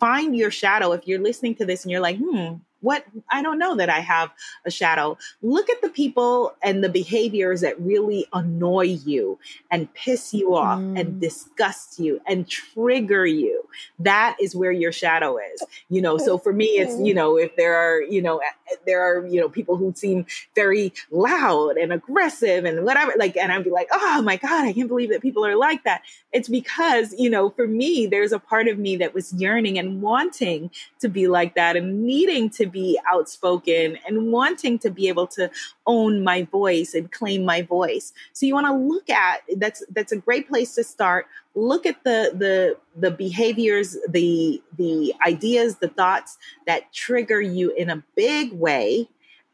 find 0.00 0.36
your 0.36 0.50
shadow 0.50 0.92
if 0.92 1.06
you're 1.06 1.20
listening 1.20 1.54
to 1.56 1.66
this 1.66 1.84
and 1.84 1.92
you're 1.92 2.00
like 2.00 2.18
hmm 2.18 2.54
what 2.80 3.04
I 3.30 3.42
don't 3.42 3.58
know 3.58 3.76
that 3.76 3.90
I 3.90 4.00
have 4.00 4.30
a 4.64 4.70
shadow. 4.70 5.18
Look 5.42 5.68
at 5.70 5.82
the 5.82 5.88
people 5.88 6.54
and 6.62 6.82
the 6.82 6.88
behaviors 6.88 7.60
that 7.60 7.80
really 7.80 8.26
annoy 8.32 8.98
you 9.04 9.38
and 9.70 9.92
piss 9.94 10.32
you 10.32 10.54
off 10.54 10.80
mm. 10.80 10.98
and 10.98 11.20
disgust 11.20 11.98
you 11.98 12.20
and 12.26 12.48
trigger 12.48 13.26
you. 13.26 13.64
That 13.98 14.36
is 14.40 14.56
where 14.56 14.72
your 14.72 14.92
shadow 14.92 15.38
is. 15.38 15.62
You 15.88 16.02
know, 16.02 16.18
so 16.18 16.38
for 16.38 16.52
me 16.52 16.66
it's, 16.66 16.98
you 17.00 17.14
know, 17.14 17.36
if 17.36 17.54
there 17.56 17.74
are, 17.74 18.02
you 18.02 18.22
know, 18.22 18.40
there 18.86 19.02
are, 19.02 19.26
you 19.26 19.40
know, 19.40 19.48
people 19.48 19.76
who 19.76 19.92
seem 19.94 20.26
very 20.54 20.92
loud 21.10 21.76
and 21.76 21.92
aggressive 21.92 22.64
and 22.64 22.84
whatever 22.84 23.12
like 23.16 23.36
and 23.36 23.52
I'd 23.52 23.64
be 23.64 23.70
like, 23.70 23.88
"Oh 23.92 24.22
my 24.22 24.36
god, 24.36 24.64
I 24.64 24.72
can't 24.72 24.88
believe 24.88 25.10
that 25.10 25.22
people 25.22 25.44
are 25.44 25.56
like 25.56 25.84
that." 25.84 26.02
It's 26.32 26.48
because, 26.48 27.14
you 27.18 27.30
know, 27.30 27.50
for 27.50 27.66
me 27.66 28.06
there's 28.06 28.32
a 28.32 28.38
part 28.38 28.68
of 28.68 28.78
me 28.78 28.96
that 28.96 29.14
was 29.14 29.32
yearning 29.34 29.78
and 29.78 30.00
wanting 30.00 30.70
to 31.00 31.08
be 31.08 31.28
like 31.28 31.54
that 31.54 31.76
and 31.76 32.04
needing 32.04 32.50
to 32.50 32.66
be 32.70 32.98
outspoken 33.12 33.98
and 34.06 34.32
wanting 34.32 34.78
to 34.80 34.90
be 34.90 35.08
able 35.08 35.26
to 35.28 35.50
own 35.86 36.22
my 36.24 36.42
voice 36.44 36.94
and 36.94 37.10
claim 37.10 37.44
my 37.44 37.62
voice. 37.62 38.12
So 38.32 38.46
you 38.46 38.54
want 38.54 38.66
to 38.66 38.74
look 38.74 39.10
at 39.10 39.42
that's 39.56 39.82
that's 39.90 40.12
a 40.12 40.16
great 40.16 40.48
place 40.48 40.74
to 40.76 40.84
start. 40.84 41.26
Look 41.54 41.86
at 41.86 42.02
the 42.04 42.32
the 42.34 42.76
the 42.96 43.10
behaviors, 43.10 43.96
the 44.08 44.62
the 44.76 45.14
ideas, 45.26 45.76
the 45.76 45.88
thoughts 45.88 46.38
that 46.66 46.92
trigger 46.92 47.40
you 47.40 47.70
in 47.72 47.90
a 47.90 48.02
big 48.14 48.52
way 48.52 49.08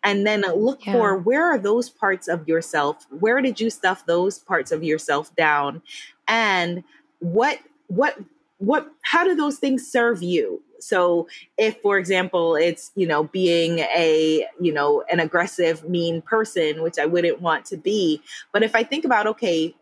and 0.07 0.25
then 0.25 0.43
look 0.55 0.87
yeah. 0.87 0.93
for 0.93 1.19
where 1.19 1.45
are 1.45 1.59
those 1.59 1.91
parts 1.91 2.29
of 2.29 2.47
yourself 2.47 3.07
where 3.19 3.41
did 3.41 3.61
you 3.61 3.69
stuff 3.69 4.07
those 4.07 4.39
parts 4.39 4.71
of 4.71 4.85
yourself 4.85 5.35
down 5.37 5.83
and 6.29 6.85
what 7.19 7.59
what 7.89 8.17
what 8.59 8.91
how 9.03 9.25
do 9.25 9.35
those 9.35 9.59
things 9.59 9.87
serve 9.87 10.23
you? 10.23 10.63
So 10.79 11.29
if 11.57 11.81
for 11.81 11.99
example 11.99 12.57
it's 12.57 12.93
you 12.95 13.07
know 13.07 13.25
being 13.25 13.81
a 13.81 14.47
you 14.61 14.73
know 14.73 15.05
an 15.11 15.21
aggressive 15.21 15.89
mean 15.89 16.23
person 16.23 16.83
which 16.83 16.99
i 16.99 17.07
wouldn't 17.07 17.41
want 17.41 17.65
to 17.67 17.77
be 17.77 18.21
but 18.53 18.63
if 18.63 18.75
i 18.75 18.83
think 18.83 19.05
about 19.05 19.27
okay 19.27 19.75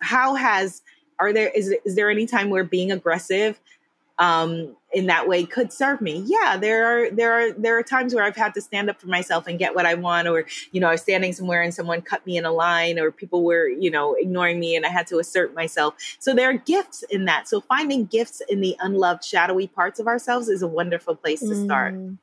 how 0.00 0.34
has 0.34 0.82
are 1.18 1.32
there 1.32 1.48
is, 1.48 1.74
is 1.84 1.94
there 1.94 2.10
any 2.10 2.26
time 2.26 2.50
where 2.50 2.64
being 2.64 2.92
aggressive 2.92 3.60
um, 4.18 4.76
in 4.92 5.06
that 5.06 5.26
way 5.28 5.44
could 5.44 5.72
serve 5.72 6.00
me. 6.00 6.22
Yeah, 6.24 6.56
there 6.56 6.86
are 6.86 7.10
there 7.10 7.32
are 7.32 7.52
there 7.52 7.76
are 7.76 7.82
times 7.82 8.14
where 8.14 8.24
I've 8.24 8.36
had 8.36 8.54
to 8.54 8.60
stand 8.60 8.88
up 8.88 9.00
for 9.00 9.08
myself 9.08 9.46
and 9.46 9.58
get 9.58 9.74
what 9.74 9.86
I 9.86 9.94
want, 9.94 10.28
or 10.28 10.46
you 10.70 10.80
know, 10.80 10.88
I 10.88 10.92
was 10.92 11.02
standing 11.02 11.32
somewhere 11.32 11.62
and 11.62 11.74
someone 11.74 12.00
cut 12.00 12.24
me 12.24 12.36
in 12.36 12.44
a 12.44 12.52
line, 12.52 12.98
or 12.98 13.10
people 13.10 13.42
were 13.42 13.66
you 13.66 13.90
know 13.90 14.14
ignoring 14.14 14.60
me, 14.60 14.76
and 14.76 14.86
I 14.86 14.90
had 14.90 15.06
to 15.08 15.18
assert 15.18 15.54
myself. 15.54 15.94
So 16.20 16.34
there 16.34 16.48
are 16.48 16.54
gifts 16.54 17.02
in 17.10 17.24
that. 17.24 17.48
So 17.48 17.60
finding 17.60 18.06
gifts 18.06 18.40
in 18.48 18.60
the 18.60 18.76
unloved, 18.80 19.24
shadowy 19.24 19.66
parts 19.66 19.98
of 19.98 20.06
ourselves 20.06 20.48
is 20.48 20.62
a 20.62 20.68
wonderful 20.68 21.16
place 21.16 21.40
to 21.40 21.64
start. 21.64 21.94
Mm. 21.94 22.18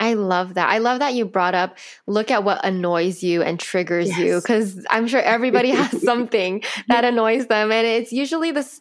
I 0.00 0.14
love 0.14 0.54
that. 0.54 0.68
I 0.68 0.78
love 0.78 1.00
that 1.00 1.14
you 1.14 1.24
brought 1.24 1.54
up 1.54 1.76
look 2.06 2.30
at 2.30 2.44
what 2.44 2.64
annoys 2.64 3.22
you 3.22 3.42
and 3.42 3.58
triggers 3.58 4.08
yes. 4.08 4.18
you 4.18 4.36
because 4.36 4.86
I'm 4.90 5.08
sure 5.08 5.20
everybody 5.20 5.70
has 5.70 6.02
something 6.04 6.62
that 6.88 7.04
annoys 7.04 7.46
them 7.46 7.72
and 7.72 7.86
it's 7.86 8.12
usually 8.12 8.52
this 8.52 8.80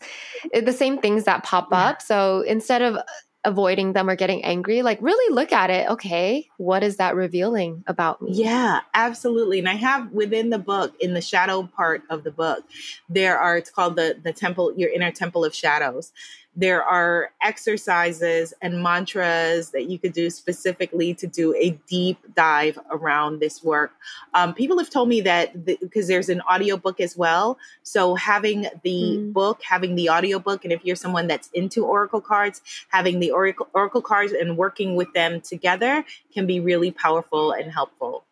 eh, 0.53 0.61
the 0.61 0.73
same 0.73 0.99
things 0.99 1.23
that 1.23 1.43
pop 1.43 1.69
yeah. 1.71 1.87
up. 1.87 2.01
So 2.01 2.41
instead 2.41 2.81
of 2.81 2.97
uh, 2.97 3.03
avoiding 3.47 3.93
them 3.93 4.09
or 4.09 4.15
getting 4.15 4.43
angry, 4.43 4.81
like 4.81 5.01
really 5.01 5.33
look 5.33 5.53
at 5.53 5.69
it. 5.69 5.89
Okay, 5.89 6.47
what 6.57 6.83
is 6.83 6.97
that 6.97 7.15
revealing 7.15 7.83
about 7.87 8.21
me? 8.21 8.31
Yeah, 8.33 8.81
absolutely. 8.93 9.59
And 9.59 9.69
I 9.69 9.75
have 9.75 10.11
within 10.11 10.49
the 10.49 10.59
book, 10.59 10.93
in 10.99 11.13
the 11.13 11.21
shadow 11.21 11.63
part 11.63 12.03
of 12.09 12.23
the 12.25 12.31
book, 12.31 12.65
there 13.07 13.39
are 13.39 13.57
it's 13.57 13.69
called 13.69 13.95
the 13.95 14.19
the 14.21 14.33
temple, 14.33 14.73
your 14.75 14.89
inner 14.89 15.11
temple 15.11 15.45
of 15.45 15.55
shadows 15.55 16.11
there 16.57 16.83
are 16.83 17.29
exercises 17.43 18.51
and 18.63 18.81
mantras 18.81 19.69
that 19.69 19.91
you 19.91 19.99
could 19.99 20.11
do 20.11 20.31
specifically 20.31 21.13
to 21.13 21.27
do 21.27 21.55
a 21.55 21.69
deep 21.87 22.17
dive 22.35 22.79
around 22.89 23.39
this 23.39 23.63
work. 23.63 23.91
Um, 24.33 24.55
people 24.55 24.79
have 24.79 24.89
told 24.89 25.07
me 25.07 25.21
that 25.21 25.65
because 25.65 26.07
the, 26.07 26.13
there's 26.13 26.29
an 26.29 26.41
audiobook 26.41 26.99
as 26.99 27.15
well. 27.15 27.59
So 27.83 28.15
having 28.15 28.63
the 28.81 29.17
mm. 29.19 29.33
book, 29.33 29.61
having 29.61 29.93
the 29.93 30.09
audiobook, 30.09 30.63
and 30.63 30.73
if 30.73 30.83
you're 30.83 30.95
someone 30.95 31.27
that's 31.27 31.49
into 31.53 31.85
Oracle 31.85 32.21
cards, 32.21 32.63
having 32.89 33.19
the 33.19 33.29
Oracle, 33.29 33.67
Oracle 33.73 34.01
cards 34.01 34.33
and 34.33 34.57
working 34.57 34.95
with 34.95 35.13
them 35.13 35.39
together 35.39 36.03
can 36.33 36.47
be 36.47 36.59
really 36.59 36.89
powerful 36.89 37.51
and 37.51 37.71
helpful. 37.71 38.23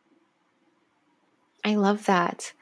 I 1.64 1.76
love 1.76 2.06
that. 2.06 2.54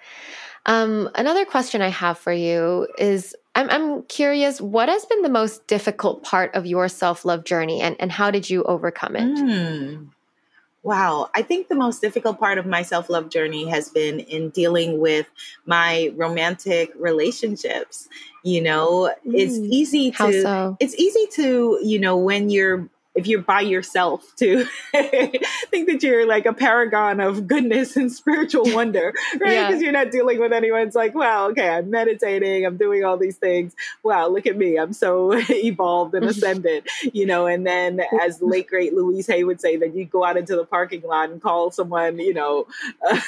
Um, 0.66 1.10
another 1.16 1.46
question 1.46 1.82
I 1.82 1.90
have 1.90 2.18
for 2.18 2.32
you 2.34 2.88
is 2.98 3.36
I'm, 3.56 3.70
I'm 3.70 4.04
curious, 4.04 4.60
what 4.60 4.90
has 4.90 5.06
been 5.06 5.22
the 5.22 5.30
most 5.30 5.68
difficult 5.68 6.24
part 6.24 6.54
of 6.56 6.66
your 6.66 6.88
self 6.88 7.24
love 7.24 7.44
journey 7.44 7.82
and, 7.82 7.96
and 8.00 8.12
how 8.12 8.32
did 8.32 8.50
you 8.50 8.64
overcome 8.64 9.16
it? 9.16 9.38
Mm. 9.38 10.10
Wow. 10.82 11.30
I 11.34 11.44
think 11.44 11.70
the 11.70 11.76
most 11.76 12.02
difficult 12.02 12.40
part 12.40 12.58
of 12.58 12.66
my 12.66 12.82
self 12.82 13.10
love 13.10 13.30
journey 13.30 13.70
has 13.70 13.90
been 13.90 14.20
in 14.20 14.50
dealing 14.50 15.00
with 15.00 15.28
my 15.66 16.12
romantic 16.16 16.92
relationships. 16.98 18.10
You 18.44 18.62
know, 18.62 19.14
mm. 19.26 19.34
it's 19.34 19.56
easy 19.56 20.12
to, 20.12 20.42
so? 20.42 20.78
it's 20.80 20.96
easy 20.96 21.28
to, 21.34 21.80
you 21.82 22.00
know, 22.00 22.18
when 22.18 22.50
you're 22.50 22.90
if 23.16 23.28
you're 23.28 23.42
by 23.42 23.62
yourself 23.62 24.36
to 24.38 24.66
think 24.92 25.88
that 25.88 26.00
you're 26.02 26.26
like 26.26 26.46
a 26.46 26.54
paragon 26.54 27.20
of 27.20 27.48
goodness 27.48 27.96
and 27.96 28.12
spiritual 28.12 28.64
wonder, 28.74 29.14
right? 29.40 29.68
Because 29.68 29.76
yeah. 29.76 29.80
you're 29.80 29.92
not 29.92 30.12
dealing 30.12 30.40
with 30.40 30.52
anyone. 30.52 30.82
It's 30.82 30.96
like, 30.96 31.14
wow, 31.14 31.50
okay, 31.50 31.70
I'm 31.70 31.90
meditating, 31.90 32.66
I'm 32.66 32.78
doing 32.78 33.04
all 33.04 33.18
these 33.18 33.38
things. 33.38 33.76
Wow, 34.02 34.30
look 34.30 34.46
at 34.48 34.58
me, 34.58 34.78
I'm 34.78 34.94
so 34.94 35.32
evolved 35.50 36.16
and 36.16 36.26
ascended, 36.26 36.88
you 37.14 37.26
know. 37.26 37.46
And 37.46 37.66
then, 37.68 38.02
as 38.22 38.42
late 38.42 38.68
great 38.68 38.94
Louise 38.94 39.28
Hay 39.28 39.44
would 39.44 39.62
say, 39.62 39.78
that 39.78 39.96
you 39.96 40.06
go 40.06 40.24
out 40.24 40.38
into 40.38 40.56
the 40.56 40.66
parking 40.66 41.04
lot 41.04 41.30
and 41.30 41.42
call 41.42 41.72
someone, 41.72 42.20
you 42.20 42.34
know, 42.34 42.68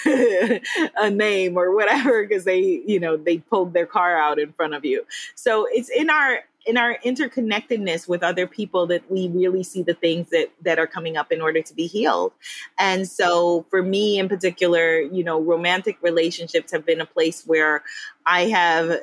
a 0.06 1.10
name 1.10 1.58
or 1.58 1.74
whatever 1.76 2.26
because 2.26 2.44
they, 2.44 2.82
you 2.86 3.00
know, 3.00 3.18
they 3.18 3.38
pulled 3.38 3.74
their 3.74 3.86
car 3.86 4.18
out 4.18 4.40
in 4.40 4.52
front 4.54 4.74
of 4.74 4.86
you. 4.86 5.06
So 5.36 5.68
it's 5.70 5.90
in 5.90 6.10
our 6.10 6.44
in 6.66 6.78
our 6.78 6.98
interconnectedness 7.06 8.08
with 8.08 8.24
other 8.24 8.48
people 8.48 8.88
that 8.88 9.10
we 9.12 9.28
really 9.30 9.64
see 9.64 9.84
the 9.84 9.94
things 9.94 10.30
that 10.30 10.52
that 10.62 10.80
are 10.80 10.88
coming 10.88 11.16
up 11.18 11.32
in 11.32 11.42
order 11.42 11.62
to 11.62 11.74
be 11.74 11.86
healed. 11.88 12.34
And 12.78 13.08
so 13.08 13.66
for 13.70 13.84
me 13.84 14.20
in 14.20 14.28
particular 14.28 15.00
you 15.00 15.24
know 15.24 15.40
romantic 15.40 15.98
relationships 16.02 16.72
have 16.72 16.86
been 16.86 17.02
a 17.02 17.06
place 17.06 17.44
where 17.46 17.84
i 18.26 18.42
have 18.46 19.00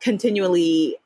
continually 0.00 0.96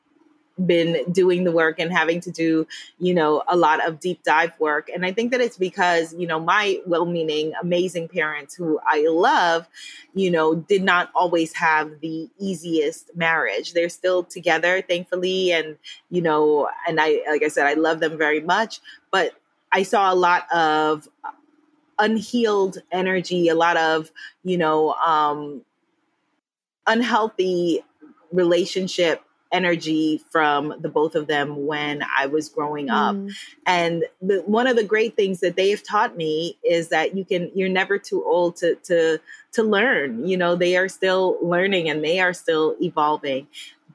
been 0.65 1.11
doing 1.11 1.43
the 1.43 1.51
work 1.51 1.79
and 1.79 1.91
having 1.91 2.19
to 2.21 2.31
do, 2.31 2.67
you 2.99 3.13
know, 3.13 3.43
a 3.47 3.55
lot 3.55 3.85
of 3.87 3.99
deep 3.99 4.23
dive 4.23 4.51
work. 4.59 4.89
And 4.93 5.05
I 5.05 5.11
think 5.11 5.31
that 5.31 5.41
it's 5.41 5.57
because, 5.57 6.13
you 6.13 6.27
know, 6.27 6.39
my 6.39 6.79
well 6.85 7.05
meaning, 7.05 7.53
amazing 7.61 8.07
parents 8.07 8.55
who 8.55 8.79
I 8.85 9.05
love, 9.07 9.67
you 10.13 10.29
know, 10.31 10.55
did 10.55 10.83
not 10.83 11.09
always 11.15 11.53
have 11.53 11.99
the 12.01 12.29
easiest 12.37 13.15
marriage. 13.15 13.73
They're 13.73 13.89
still 13.89 14.23
together, 14.23 14.81
thankfully. 14.81 15.51
And, 15.51 15.77
you 16.09 16.21
know, 16.21 16.69
and 16.87 16.99
I, 16.99 17.21
like 17.29 17.43
I 17.43 17.47
said, 17.47 17.65
I 17.65 17.73
love 17.73 17.99
them 17.99 18.17
very 18.17 18.41
much. 18.41 18.81
But 19.11 19.33
I 19.71 19.83
saw 19.83 20.11
a 20.11 20.15
lot 20.15 20.51
of 20.53 21.07
unhealed 21.99 22.79
energy, 22.91 23.49
a 23.49 23.55
lot 23.55 23.77
of, 23.77 24.11
you 24.43 24.57
know, 24.57 24.93
um, 24.93 25.61
unhealthy 26.87 27.83
relationship 28.31 29.23
energy 29.51 30.21
from 30.29 30.73
the 30.79 30.89
both 30.89 31.15
of 31.15 31.27
them 31.27 31.65
when 31.65 32.03
I 32.17 32.27
was 32.27 32.49
growing 32.49 32.89
up. 32.89 33.15
Mm. 33.15 33.31
And 33.65 34.05
the, 34.21 34.41
one 34.45 34.67
of 34.67 34.75
the 34.75 34.83
great 34.83 35.15
things 35.15 35.39
that 35.39 35.55
they 35.55 35.69
have 35.71 35.83
taught 35.83 36.15
me 36.17 36.57
is 36.63 36.89
that 36.89 37.15
you 37.15 37.25
can 37.25 37.51
you're 37.55 37.69
never 37.69 37.97
too 37.97 38.23
old 38.25 38.55
to 38.57 38.75
to 38.75 39.19
to 39.53 39.63
learn. 39.63 40.27
You 40.27 40.37
know, 40.37 40.55
they 40.55 40.77
are 40.77 40.87
still 40.87 41.37
learning 41.41 41.89
and 41.89 42.03
they 42.03 42.19
are 42.19 42.33
still 42.33 42.75
evolving. 42.81 43.47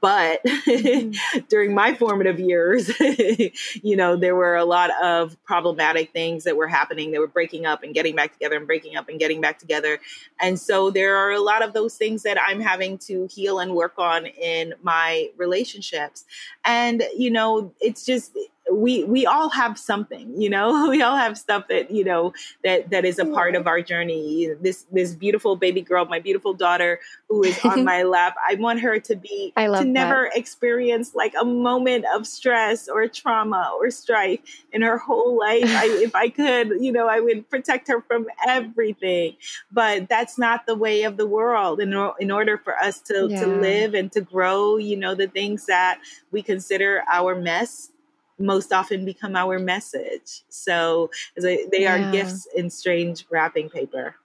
But 0.05 0.45
mm-hmm. 0.45 1.39
during 1.49 1.73
my 1.73 1.95
formative 1.95 2.39
years, 2.39 2.93
you 3.01 3.97
know, 3.97 4.17
there 4.17 4.37
were 4.37 4.55
a 4.55 4.67
lot 4.67 4.91
of 5.03 5.43
problematic 5.45 6.13
things 6.13 6.45
that 6.45 6.59
were 6.59 6.67
happening. 6.67 7.11
They 7.11 7.19
were 7.19 7.27
breaking 7.27 7.65
up 7.65 7.83
and 7.83 7.95
getting 7.95 8.15
back 8.15 8.35
together 8.35 8.59
and 8.59 8.67
breaking 8.67 8.97
up 8.97 9.09
and 9.09 9.19
getting 9.19 9.41
back 9.41 9.59
together. 9.59 9.99
And 10.39 10.61
so 10.61 10.91
there 10.91 11.17
are 11.17 11.31
a 11.31 11.41
lot 11.41 11.63
of 11.63 11.73
those 11.73 11.97
things 11.97 12.23
that 12.25 12.37
I'm 12.39 12.61
having 12.61 12.99
to 12.99 13.27
heal 13.33 13.61
and 13.61 13.75
work 13.75 13.95
on 13.97 14.27
in 14.27 14.75
my 14.83 15.31
relationships. 15.39 16.27
And, 16.67 17.05
you 17.17 17.31
know, 17.31 17.73
it's 17.81 18.05
just, 18.05 18.37
we 18.75 19.05
we 19.05 19.27
all 19.27 19.51
have 19.51 19.79
something 19.79 20.41
you 20.41 20.51
know? 20.51 20.89
We 20.95 21.03
all 21.03 21.17
have 21.17 21.37
stuff 21.37 21.69
that 21.69 21.91
you 21.91 22.05
know 22.05 22.33
that 22.63 22.91
that 22.91 23.05
is 23.05 23.19
a 23.19 23.25
part 23.25 23.55
of 23.55 23.67
our 23.67 23.81
journey. 23.83 24.51
This 24.61 24.87
this 24.93 25.15
beautiful 25.15 25.57
baby 25.57 25.81
girl 25.81 26.05
my 26.05 26.21
beautiful 26.21 26.55
daughter 26.55 27.01
who 27.29 27.43
is 27.45 27.59
on 27.65 27.85
my 27.93 28.03
lap 28.03 28.37
i 28.49 28.55
want 28.55 28.81
her 28.81 28.99
to 29.01 29.17
be 29.17 29.53
I 29.57 29.67
love 29.67 29.83
to 29.83 29.89
never 29.89 30.29
that. 30.31 30.39
experience 30.39 31.15
like 31.15 31.35
a 31.41 31.45
moment 31.45 32.05
of 32.15 32.27
stress 32.27 32.89
or 32.89 33.07
trauma 33.09 33.73
or 33.79 33.91
strife 33.91 34.41
in 34.73 34.83
her 34.83 34.99
whole 34.99 35.39
life. 35.39 35.65
I, 35.67 35.87
if 36.03 36.15
i 36.15 36.29
could 36.29 36.73
you 36.81 36.93
know 36.93 37.09
i 37.09 37.21
would 37.21 37.49
protect 37.51 37.89
her 37.89 38.01
from 38.03 38.27
everything. 38.47 39.37
But 39.73 40.09
that's 40.09 40.39
not 40.39 40.67
the 40.67 40.75
way 40.75 41.03
of 41.03 41.17
the 41.17 41.27
world 41.27 41.81
in, 41.81 41.93
in 42.19 42.31
order 42.31 42.59
for 42.59 42.77
us 42.79 43.01
to 43.03 43.29
yeah. 43.31 43.41
to 43.41 43.47
live 43.47 43.95
and 43.95 44.11
to 44.13 44.21
grow 44.21 44.77
you 44.77 44.97
know 44.97 45.15
the 45.15 45.29
things 45.29 45.67
that 45.67 46.01
we 46.31 46.43
consider 46.43 47.03
our 47.11 47.35
mess 47.35 47.91
most 48.39 48.73
often 48.73 49.05
become 49.05 49.37
our 49.37 49.59
message. 49.59 50.43
So 50.49 51.11
they, 51.37 51.67
they 51.71 51.83
yeah. 51.83 52.09
are 52.09 52.13
gifts 52.13 52.47
in 52.55 52.71
strange 52.71 53.27
wrapping 53.31 53.71
paper. 53.71 54.17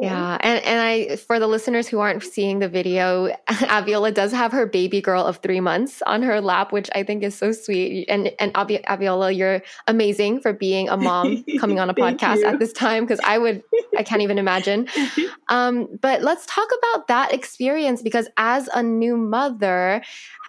Yeah, 0.00 0.36
and 0.40 0.64
and 0.64 0.80
I 0.80 1.16
for 1.16 1.38
the 1.38 1.46
listeners 1.46 1.88
who 1.88 2.00
aren't 2.00 2.22
seeing 2.22 2.58
the 2.58 2.68
video, 2.68 3.28
Abiola 3.48 4.12
does 4.12 4.32
have 4.32 4.52
her 4.52 4.66
baby 4.66 5.00
girl 5.00 5.24
of 5.24 5.38
three 5.38 5.60
months 5.60 6.02
on 6.06 6.22
her 6.22 6.40
lap, 6.40 6.72
which 6.72 6.88
I 6.94 7.02
think 7.02 7.22
is 7.22 7.36
so 7.36 7.52
sweet. 7.52 8.06
And 8.08 8.32
and 8.38 8.52
Abi- 8.54 8.84
Abiola, 8.88 9.36
you're 9.36 9.62
amazing 9.86 10.40
for 10.40 10.52
being 10.52 10.88
a 10.88 10.96
mom 10.96 11.44
coming 11.58 11.78
on 11.78 11.90
a 11.90 11.94
podcast 12.06 12.38
you. 12.38 12.46
at 12.46 12.58
this 12.58 12.72
time 12.72 13.04
because 13.04 13.20
I 13.24 13.38
would 13.38 13.62
I 13.96 14.02
can't 14.02 14.22
even 14.22 14.38
imagine. 14.38 14.88
Um, 15.48 15.86
but 16.02 16.22
let's 16.22 16.44
talk 16.46 16.68
about 16.78 17.06
that 17.06 17.32
experience 17.32 18.02
because 18.02 18.28
as 18.36 18.68
a 18.74 18.82
new 18.82 19.16
mother, 19.16 20.02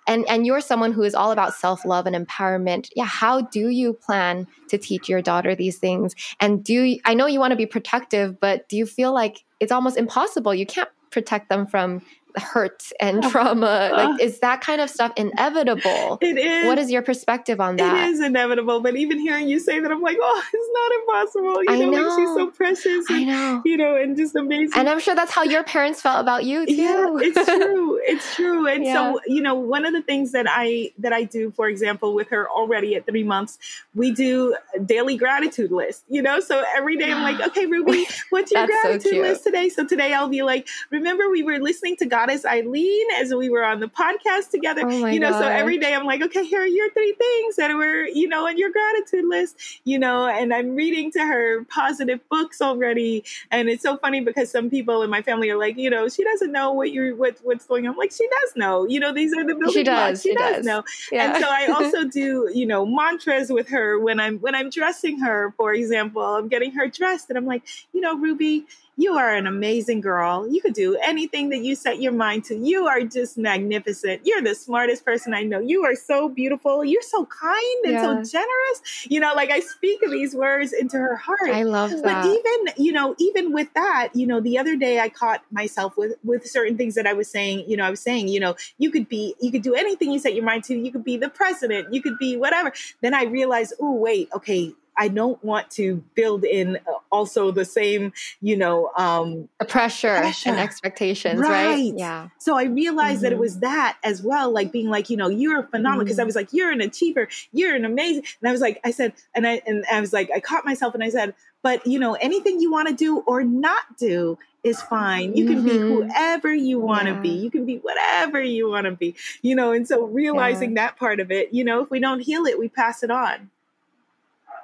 and 0.08 0.28
and 0.28 0.46
you're 0.46 0.62
someone 0.62 0.94
who 0.94 1.04
is 1.04 1.14
all 1.14 1.32
about 1.32 1.54
self-love 1.54 2.06
and 2.08 2.16
empowerment. 2.16 2.90
Yeah 2.96 3.06
how 3.06 3.42
do 3.42 3.70
you 3.70 3.94
plan 3.94 4.48
to 4.70 4.78
teach 4.78 5.08
your 5.08 5.22
daughter 5.22 5.56
these 5.56 5.78
things? 5.78 6.16
And 6.40 6.64
do 6.64 6.74
you, 6.74 7.00
i 7.06 7.14
know 7.14 7.28
you 7.28 7.40
want 7.40 7.52
to 7.52 7.58
be 7.58 7.66
protective 7.66 8.40
but 8.40 8.68
do 8.70 8.78
you 8.78 8.86
feel 8.86 9.14
like 9.14 9.44
it's 9.60 9.72
almost 9.72 9.98
impossible? 9.98 10.54
You 10.54 10.66
can't 10.66 10.90
protect 11.12 11.50
them 11.50 11.66
from 11.66 12.02
hurt 12.42 12.92
and 13.00 13.24
oh. 13.24 13.30
trauma 13.30 13.90
like 13.94 14.10
ah. 14.10 14.18
is 14.20 14.40
that 14.40 14.62
kind 14.62 14.82
of 14.82 14.90
stuff 14.90 15.12
inevitable? 15.16 16.18
It 16.22 16.38
is 16.38 16.66
what 16.66 16.78
is. 16.78 16.92
your 16.92 17.02
perspective 17.02 17.60
on 17.60 17.78
that? 17.78 18.08
it 18.08 18.10
is 18.10 18.20
inevitable 18.20 18.80
but 18.82 18.96
even 18.96 19.20
hearing 19.20 19.48
you 19.48 19.60
say 19.60 19.80
that 19.80 19.92
i'm 19.92 20.02
like 20.02 20.18
oh 20.20 20.44
it's 20.54 20.70
not 20.74 20.92
impossible 21.00 21.64
you 21.64 21.86
know, 21.86 21.92
know. 21.92 22.08
like 22.08 22.20
she's 22.20 22.36
so 22.36 22.48
precious 22.48 23.10
and, 23.10 23.18
i 23.18 23.24
know. 23.24 23.62
you 23.66 23.78
know 23.78 23.96
and 23.96 24.18
just 24.18 24.36
amazing. 24.36 24.78
And 24.78 24.90
i'm 24.90 25.00
sure 25.00 25.16
that's 25.16 25.32
how 25.32 25.44
your 25.44 25.64
parents 25.64 26.02
felt 26.02 26.20
about 26.22 26.46
you 26.46 26.66
too. 26.66 26.74
Yeah 26.74 27.08
it's 27.18 27.46
true 27.46 28.00
it's 28.04 28.36
true. 28.36 28.68
And 28.68 28.84
yeah. 28.84 28.94
so 28.94 29.20
you 29.28 29.42
know 29.42 29.56
one 29.56 29.86
of 29.86 29.94
the 29.94 30.02
things 30.02 30.32
that 30.32 30.46
i 30.50 30.92
that 31.00 31.14
i 31.14 31.24
do 31.24 31.52
for 31.52 31.68
example 31.68 32.14
with 32.14 32.30
her 32.30 32.50
already 32.50 32.96
at 32.96 33.06
three 33.06 33.24
months 33.24 33.58
we 33.96 34.12
do 34.12 34.56
daily 34.86 35.18
gratitude 35.18 35.72
list 35.72 36.04
you 36.10 36.22
know? 36.22 36.40
So 36.40 36.64
every 36.76 36.98
day 36.98 37.12
i'm 37.12 37.24
like 37.24 37.40
okay 37.48 37.66
ruby 37.66 38.08
what's 38.30 38.52
your 38.52 38.66
gratitude 38.66 39.12
so 39.12 39.22
list 39.22 39.44
today? 39.44 39.70
So 39.70 39.86
today 39.86 40.14
i'll 40.14 40.30
be 40.30 40.44
like 40.44 40.68
remember 40.92 41.30
we 41.30 41.44
were 41.44 41.60
listening 41.60 41.96
to 41.98 42.06
god 42.06 42.27
goddess 42.28 42.46
Eileen 42.46 43.08
as 43.18 43.34
we 43.34 43.50
were 43.50 43.64
on 43.64 43.80
the 43.80 43.88
podcast 43.88 44.52
together. 44.52 44.82
Oh 44.86 45.06
you 45.06 45.20
know, 45.20 45.32
so 45.32 45.48
every 45.48 45.78
day 45.78 45.94
I'm 45.94 46.06
like, 46.06 46.22
okay, 46.22 46.46
here 46.46 46.62
are 46.62 46.68
your 46.68 46.92
three 46.92 47.14
things 47.14 47.56
that 47.56 47.74
were, 47.74 48.06
you 48.08 48.28
know, 48.28 48.48
on 48.48 48.58
your 48.58 48.72
gratitude 48.72 49.26
list, 49.26 49.82
you 49.84 49.98
know, 49.98 50.28
and 50.28 50.54
I'm 50.54 50.76
reading 50.76 51.12
to 51.14 51.20
her 51.20 51.64
positive 51.66 52.20
books 52.30 52.62
already. 52.62 53.24
And 53.52 53.70
it's 53.70 53.84
so 53.84 53.98
funny 53.98 54.22
because 54.22 54.52
some 54.52 54.70
people 54.70 55.04
in 55.04 55.10
my 55.10 55.22
family 55.22 55.50
are 55.50 55.58
like, 55.58 55.78
you 55.78 55.90
know, 55.90 56.08
she 56.10 56.24
doesn't 56.24 56.52
know 56.52 56.72
what 56.72 56.92
you're 56.92 57.16
what 57.16 57.38
what's 57.44 57.66
going 57.66 57.88
on. 57.88 57.94
I'm 57.94 57.98
like, 57.98 58.12
she 58.12 58.28
does 58.28 58.56
know. 58.56 58.88
You 58.88 59.00
know, 59.00 59.14
these 59.14 59.34
are 59.34 59.46
the 59.46 59.56
building 59.56 59.74
she 59.74 59.84
blocks. 59.84 60.12
Does, 60.12 60.22
she, 60.24 60.30
she 60.30 60.36
does. 60.36 60.58
does 60.58 60.66
know. 60.66 60.84
Yeah. 61.12 61.34
And 61.34 61.44
so 61.44 61.50
I 61.50 61.68
also 61.76 62.06
do, 62.06 62.50
you 62.54 62.66
know, 62.66 62.86
mantras 62.86 63.52
with 63.52 63.70
her 63.70 64.00
when 64.00 64.20
I'm 64.20 64.40
when 64.40 64.56
I'm 64.56 64.70
dressing 64.70 65.20
her, 65.20 65.54
for 65.58 65.74
example. 65.74 66.22
I'm 66.22 66.48
getting 66.48 66.72
her 66.74 66.88
dressed 66.88 67.30
and 67.30 67.38
I'm 67.38 67.46
like, 67.46 67.64
you 67.94 68.02
know, 68.02 68.18
Ruby, 68.18 68.66
you 68.98 69.14
are 69.14 69.34
an 69.36 69.46
amazing 69.46 70.02
girl. 70.02 70.48
You 70.52 70.60
could 70.60 70.74
do 70.74 70.98
anything 71.04 71.50
that 71.50 71.60
you 71.60 71.76
set 71.76 72.02
your 72.02 72.12
mind 72.12 72.46
to. 72.46 72.56
You 72.56 72.88
are 72.88 73.02
just 73.02 73.38
magnificent. 73.38 74.22
You're 74.26 74.42
the 74.42 74.56
smartest 74.56 75.06
person 75.06 75.36
I 75.36 75.44
know. 75.44 75.60
You 75.60 75.86
are 75.86 75.96
so 75.96 76.28
beautiful. 76.28 76.84
You're 76.84 77.04
so 77.04 77.26
kind 77.26 77.86
and 77.86 77.94
yeah. 77.94 78.02
so 78.02 78.40
generous. 78.40 79.06
You 79.08 79.20
know, 79.20 79.34
like 79.36 79.52
I 79.52 79.60
speak 79.60 80.02
these 80.10 80.36
words 80.36 80.74
into 80.74 80.98
her 80.98 81.16
heart. 81.16 81.50
I 81.52 81.62
love 81.62 81.92
that. 81.92 82.04
But 82.04 82.26
even, 82.26 82.84
you 82.84 82.92
know, 82.92 83.16
even 83.20 83.54
with 83.54 83.72
that, 83.76 84.10
you 84.16 84.26
know, 84.26 84.40
the 84.40 84.58
other 84.58 84.76
day 84.76 85.00
I 85.00 85.10
caught 85.10 85.44
myself 85.52 85.96
with 85.96 86.16
with 86.24 86.48
certain 86.48 86.76
things 86.76 86.96
that 86.96 87.06
I 87.06 87.14
was 87.14 87.30
saying, 87.30 87.66
you 87.68 87.78
know, 87.78 87.86
I 87.86 87.92
was 87.92 88.00
saying, 88.00 88.30
you 88.30 88.40
know, 88.40 88.56
you 88.80 88.90
could 88.90 89.08
be 89.08 89.36
you 89.40 89.52
could 89.52 89.62
do 89.62 89.76
anything 89.76 90.12
you 90.12 90.18
set 90.18 90.34
your 90.34 90.46
mind 90.46 90.64
to. 90.66 90.76
You 90.76 90.92
could 90.92 91.04
be 91.04 91.18
the 91.18 91.30
president, 91.30 91.94
you 91.94 92.02
could 92.02 92.18
be 92.18 92.36
whatever. 92.36 92.74
Then 93.02 93.14
I 93.14 93.26
realized, 93.26 93.74
oh 93.80 93.94
wait, 93.94 94.30
okay, 94.34 94.74
I 94.98 95.08
don't 95.08 95.42
want 95.44 95.70
to 95.72 96.04
build 96.16 96.44
in 96.44 96.78
uh, 96.78 96.92
also 97.12 97.52
the 97.52 97.66
same, 97.66 98.14
you 98.42 98.58
know, 98.58 98.92
um, 98.98 99.48
the 99.60 99.66
pressure, 99.66 100.18
pressure. 100.18 100.50
and 100.50 100.60
expectations, 100.60 101.40
right. 101.40 101.66
right? 101.68 101.94
Yeah. 101.96 102.30
So 102.40 102.58
I 102.58 102.64
realized 102.64 103.18
mm-hmm. 103.18 103.24
that 103.24 103.32
it 103.34 103.40
was 103.40 103.54
mm-hmm. 103.54 103.62
that 103.62 103.98
as 104.04 104.22
well, 104.22 104.52
like 104.52 104.72
being 104.72 104.90
like, 104.90 105.10
you 105.10 105.18
know, 105.18 105.30
you're 105.30 105.64
phenomenal 105.64 106.06
because 106.06 106.18
mm-hmm. 106.18 106.24
I 106.24 106.26
was 106.26 106.36
like, 106.36 106.52
you're 106.52 106.72
an 106.72 106.82
achiever, 106.82 107.28
you're 107.54 107.76
an 107.76 107.86
amazing, 107.86 108.24
and 108.42 108.50
I 108.50 108.52
was 108.52 108.62
like, 108.62 108.80
I 108.84 108.92
said, 108.92 109.14
and 109.36 109.48
I 109.48 109.62
and 109.66 109.86
I 109.92 110.02
was 110.02 110.14
like, 110.14 110.30
I 110.34 110.40
caught 110.40 110.66
myself 110.66 110.94
and 110.94 111.04
I 111.04 111.10
said, 111.10 111.34
but 111.62 111.86
you 111.86 112.00
know, 112.00 112.14
anything 112.16 112.60
you 112.60 112.72
want 112.72 112.88
to 112.88 112.94
do 112.94 113.20
or 113.28 113.44
not 113.44 113.98
do 113.98 114.38
is 114.64 114.82
fine. 114.82 115.36
You 115.36 115.46
can 115.46 115.58
mm-hmm. 115.58 115.68
be 115.68 115.78
whoever 115.78 116.54
you 116.54 116.80
want 116.80 117.08
to 117.08 117.14
yeah. 117.14 117.22
be. 117.22 117.30
You 117.30 117.52
can 117.52 117.66
be 117.66 117.78
whatever 117.78 118.42
you 118.42 118.70
want 118.70 118.86
to 118.86 118.92
be, 118.92 119.16
you 119.42 119.56
know. 119.56 119.72
And 119.72 119.88
so 119.88 120.06
realizing 120.06 120.72
yeah. 120.72 120.88
that 120.88 120.98
part 120.98 121.20
of 121.20 121.32
it, 121.32 121.54
you 121.54 121.64
know, 121.64 121.84
if 121.84 121.90
we 121.90 122.00
don't 122.00 122.20
heal 122.20 122.46
it, 122.46 122.60
we 122.60 122.70
pass 122.70 123.04
it 123.04 123.12
on. 123.12 123.50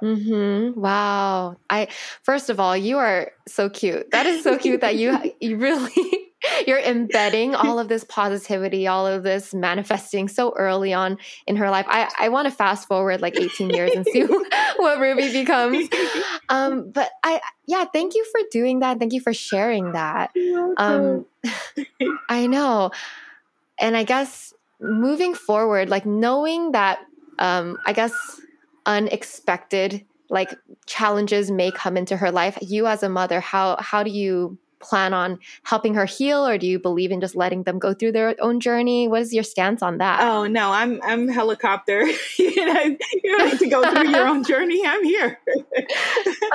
Mm-hmm. 0.03 0.79
Wow. 0.79 1.55
I 1.69 1.87
first 2.23 2.49
of 2.49 2.59
all, 2.59 2.75
you 2.75 2.97
are 2.97 3.31
so 3.47 3.69
cute. 3.69 4.11
That 4.11 4.25
is 4.25 4.43
so 4.43 4.57
cute 4.57 4.81
that 4.81 4.97
you 4.97 5.17
you 5.39 5.55
really 5.57 5.93
you're 6.67 6.79
embedding 6.79 7.55
all 7.55 7.79
of 7.79 7.87
this 7.87 8.03
positivity, 8.03 8.85
all 8.85 9.07
of 9.07 9.23
this 9.23 9.53
manifesting 9.53 10.27
so 10.27 10.53
early 10.57 10.91
on 10.91 11.17
in 11.47 11.55
her 11.55 11.69
life. 11.69 11.85
I, 11.87 12.11
I 12.19 12.29
want 12.29 12.49
to 12.49 12.51
fast 12.51 12.85
forward 12.87 13.21
like 13.21 13.39
18 13.39 13.69
years 13.69 13.91
and 13.95 14.05
see 14.05 14.23
what 14.75 14.99
Ruby 14.99 15.31
becomes. 15.31 15.87
Um, 16.49 16.91
but 16.91 17.09
I 17.23 17.39
yeah, 17.65 17.85
thank 17.85 18.13
you 18.13 18.25
for 18.29 18.41
doing 18.51 18.79
that. 18.79 18.99
Thank 18.99 19.13
you 19.13 19.21
for 19.21 19.33
sharing 19.33 19.93
that. 19.93 20.31
Um, 20.75 21.25
I 22.27 22.47
know. 22.47 22.91
And 23.79 23.95
I 23.95 24.03
guess 24.03 24.53
moving 24.81 25.33
forward, 25.33 25.89
like 25.89 26.05
knowing 26.05 26.73
that 26.73 26.99
um, 27.39 27.77
I 27.85 27.93
guess 27.93 28.11
unexpected 28.85 30.05
like 30.29 30.53
challenges 30.85 31.51
may 31.51 31.71
come 31.71 31.95
into 31.95 32.17
her 32.17 32.31
life. 32.31 32.57
You 32.61 32.87
as 32.87 33.03
a 33.03 33.09
mother 33.09 33.39
how 33.39 33.77
how 33.79 34.03
do 34.03 34.09
you 34.09 34.57
plan 34.79 35.13
on 35.13 35.39
helping 35.63 35.93
her 35.93 36.05
heal 36.05 36.45
or 36.45 36.57
do 36.57 36.67
you 36.67 36.77
believe 36.77 37.09
in 37.09 37.21
just 37.21 37.35
letting 37.35 37.63
them 37.63 37.79
go 37.79 37.93
through 37.93 38.11
their 38.11 38.35
own 38.39 38.59
journey? 38.59 39.07
What 39.07 39.21
is 39.21 39.33
your 39.33 39.43
stance 39.43 39.81
on 39.81 39.99
that? 39.99 40.19
Oh 40.21 40.45
no 40.47 40.71
i'm 40.71 41.01
i'm 41.03 41.27
helicopter. 41.27 42.05
You 42.37 42.65
know 42.65 42.81
you 42.81 43.37
don't 43.37 43.51
need 43.51 43.59
to 43.59 43.67
go 43.67 43.89
through 43.89 44.09
your 44.09 44.27
own 44.27 44.43
journey. 44.43 44.81
I'm 44.85 45.03
here. 45.03 45.39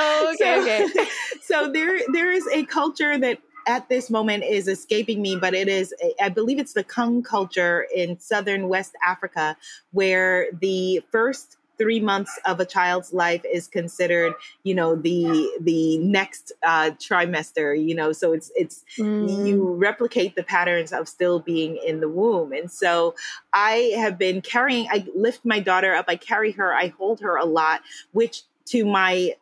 Oh 0.01 0.35
okay 0.35 0.85
so, 0.85 1.01
okay. 1.01 1.09
so 1.43 1.73
there 1.73 1.99
there 2.13 2.31
is 2.31 2.47
a 2.53 2.65
culture 2.65 3.19
that 3.19 3.39
at 3.67 3.89
this 3.89 4.09
moment 4.09 4.45
is 4.45 4.67
escaping 4.67 5.21
me, 5.21 5.37
but 5.37 5.53
it 5.53 5.69
is, 5.69 5.93
I 6.21 6.31
believe 6.31 6.59
it's 6.59 6.73
the 6.73 6.83
Kung 6.83 7.23
culture 7.23 7.87
in 7.95 8.19
southern 8.19 8.69
West 8.69 8.95
Africa, 9.07 9.59
where 9.93 10.47
the 10.59 11.03
first 11.13 11.58
three 11.79 12.01
months 12.01 12.39
of 12.45 12.61
a 12.61 12.65
child's 12.65 13.13
life 13.13 13.43
is 13.51 13.69
considered, 13.69 14.35
you 14.65 14.75
know, 14.75 14.97
the 14.97 15.51
the 15.61 15.99
next 15.99 16.53
uh, 16.63 16.91
trimester. 16.99 17.75
You 17.81 17.95
know, 17.95 18.13
so 18.13 18.33
it's 18.33 18.51
it's 18.57 18.85
mm. 18.99 19.47
you 19.47 19.75
replicate 19.75 20.35
the 20.37 20.43
patterns 20.43 20.93
of 20.93 21.09
still 21.09 21.41
being 21.41 21.77
in 21.77 22.01
the 22.01 22.09
womb, 22.09 22.53
and 22.53 22.71
so 22.71 23.15
I 23.53 23.93
have 23.97 24.19
been 24.19 24.43
carrying. 24.43 24.89
I 24.91 25.07
lift 25.15 25.45
my 25.45 25.61
daughter 25.61 25.95
up. 25.95 26.07
I 26.09 26.17
carry 26.17 26.53
her. 26.53 26.75
I 26.75 26.89
hold 26.89 27.21
her 27.21 27.37
a 27.37 27.45
lot, 27.45 27.83
which 28.13 28.43
to 28.67 28.85
my 28.85 29.35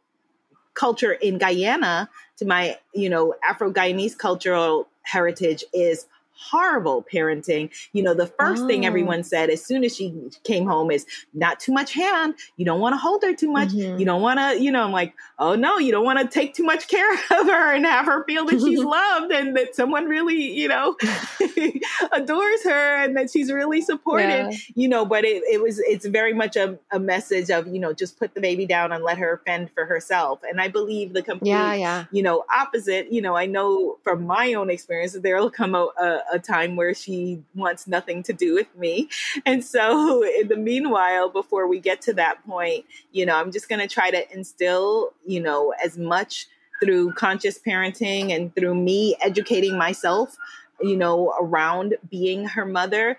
culture 0.75 1.13
in 1.13 1.39
Guyana, 1.39 2.09
to 2.37 2.45
my 2.45 2.79
you 2.95 3.09
know 3.09 3.35
Afro 3.49 3.73
Guyanese 3.73 4.17
cultural 4.17 4.89
heritage 5.03 5.65
is 5.73 6.07
horrible 6.37 7.05
parenting. 7.13 7.71
You 7.93 8.03
know, 8.03 8.15
the 8.15 8.27
first 8.27 8.65
oh. 8.65 8.67
thing 8.67 8.87
everyone 8.87 9.25
said 9.25 9.51
as 9.51 9.65
soon 9.65 9.85
as 9.85 9.97
she 9.97 10.15
came 10.45 10.67
home 10.67 10.91
is 10.91 11.07
not 11.35 11.61
too 11.61 11.73
much 11.73 11.93
hand. 11.93 12.35
You 12.57 12.65
don't 12.65 12.81
want 12.81 12.95
to 12.95 12.99
hold 12.99 13.23
her 13.23 13.35
too 13.35 13.51
much. 13.51 13.71
Mm-hmm. 13.71 13.99
You 13.99 14.05
don't 14.05 14.23
want 14.23 14.39
to, 14.39 14.63
you 14.63 14.71
know, 14.71 14.83
I'm 14.83 14.93
like, 14.93 15.15
oh 15.39 15.55
no, 15.55 15.79
you 15.79 15.93
don't 15.93 16.05
want 16.05 16.19
to 16.19 16.27
take 16.27 16.55
too 16.55 16.65
much 16.65 16.89
care 16.89 17.13
of 17.31 17.47
her 17.47 17.75
and 17.75 17.85
have 17.85 18.07
her 18.07 18.25
feel 18.25 18.45
that 18.47 18.61
she's 18.61 18.79
loved 18.85 19.33
and 19.33 19.57
that 19.57 19.75
someone 19.75 20.07
really, 20.07 20.53
you 20.53 20.69
know, 20.69 20.97
adores 22.13 22.65
her 22.65 22.97
and 23.05 23.17
that 23.17 23.31
she's 23.31 23.51
really 23.51 23.81
supported, 23.81 24.27
yeah. 24.27 24.59
you 24.75 24.89
know, 24.89 25.05
but 25.05 25.25
it, 25.25 25.43
it 25.51 25.63
was, 25.63 25.79
it's 25.81 26.07
very 26.07 26.33
much 26.33 26.57
a, 26.57 26.79
a 26.93 26.99
message 26.99 27.51
of, 27.51 27.67
you 27.67 27.81
know, 27.81 27.93
just 27.93 28.19
put 28.19 28.35
the 28.35 28.41
baby 28.41 28.67
down 28.67 28.93
and 28.93 29.05
let 29.05 29.19
her 29.19 29.41
fend 29.47 29.71
for 29.73 29.87
herself. 29.87 30.41
And 30.49 30.61
I 30.61 30.69
believe 30.69 31.13
the 31.13 31.23
complete, 31.23 31.51
yeah, 31.51 31.75
yeah. 31.75 32.05
you 32.11 32.23
know, 32.23 32.45
opposite, 32.53 33.13
you 33.13 33.23
know, 33.23 33.37
I 33.37 33.47
know 33.47 33.99
from 34.03 34.27
my 34.27 34.55
own 34.55 34.71
experience 34.71 35.13
that 35.13 35.23
there 35.23 35.37
will 35.37 35.51
come 35.51 35.75
a, 35.75 35.91
a 36.01 36.23
a 36.33 36.39
time 36.39 36.77
where 36.77 36.95
she 36.95 37.43
wants 37.55 37.87
nothing 37.87 38.23
to 38.25 38.33
do 38.33 38.55
with 38.55 38.75
me. 38.77 39.09
And 39.45 39.65
so, 39.65 40.23
in 40.41 40.49
the 40.49 40.57
meanwhile, 40.57 41.29
before 41.29 41.67
we 41.67 41.81
get 41.81 42.01
to 42.03 42.15
that 42.15 42.45
point, 42.47 42.85
you 43.13 43.27
know, 43.27 43.37
I'm 43.37 43.53
just 43.53 43.69
going 43.69 43.81
to 43.81 43.89
try 43.89 44.11
to 44.11 44.33
instill, 44.33 45.13
you 45.25 45.41
know, 45.41 45.73
as 45.83 45.97
much 45.99 46.47
through 46.83 47.13
conscious 47.13 47.59
parenting 47.59 48.35
and 48.35 48.55
through 48.55 48.75
me 48.75 49.17
educating 49.23 49.79
myself, 49.79 50.37
you 50.81 50.97
know, 50.97 51.35
around 51.41 51.97
being 52.11 52.47
her 52.47 52.67
mother 52.67 53.17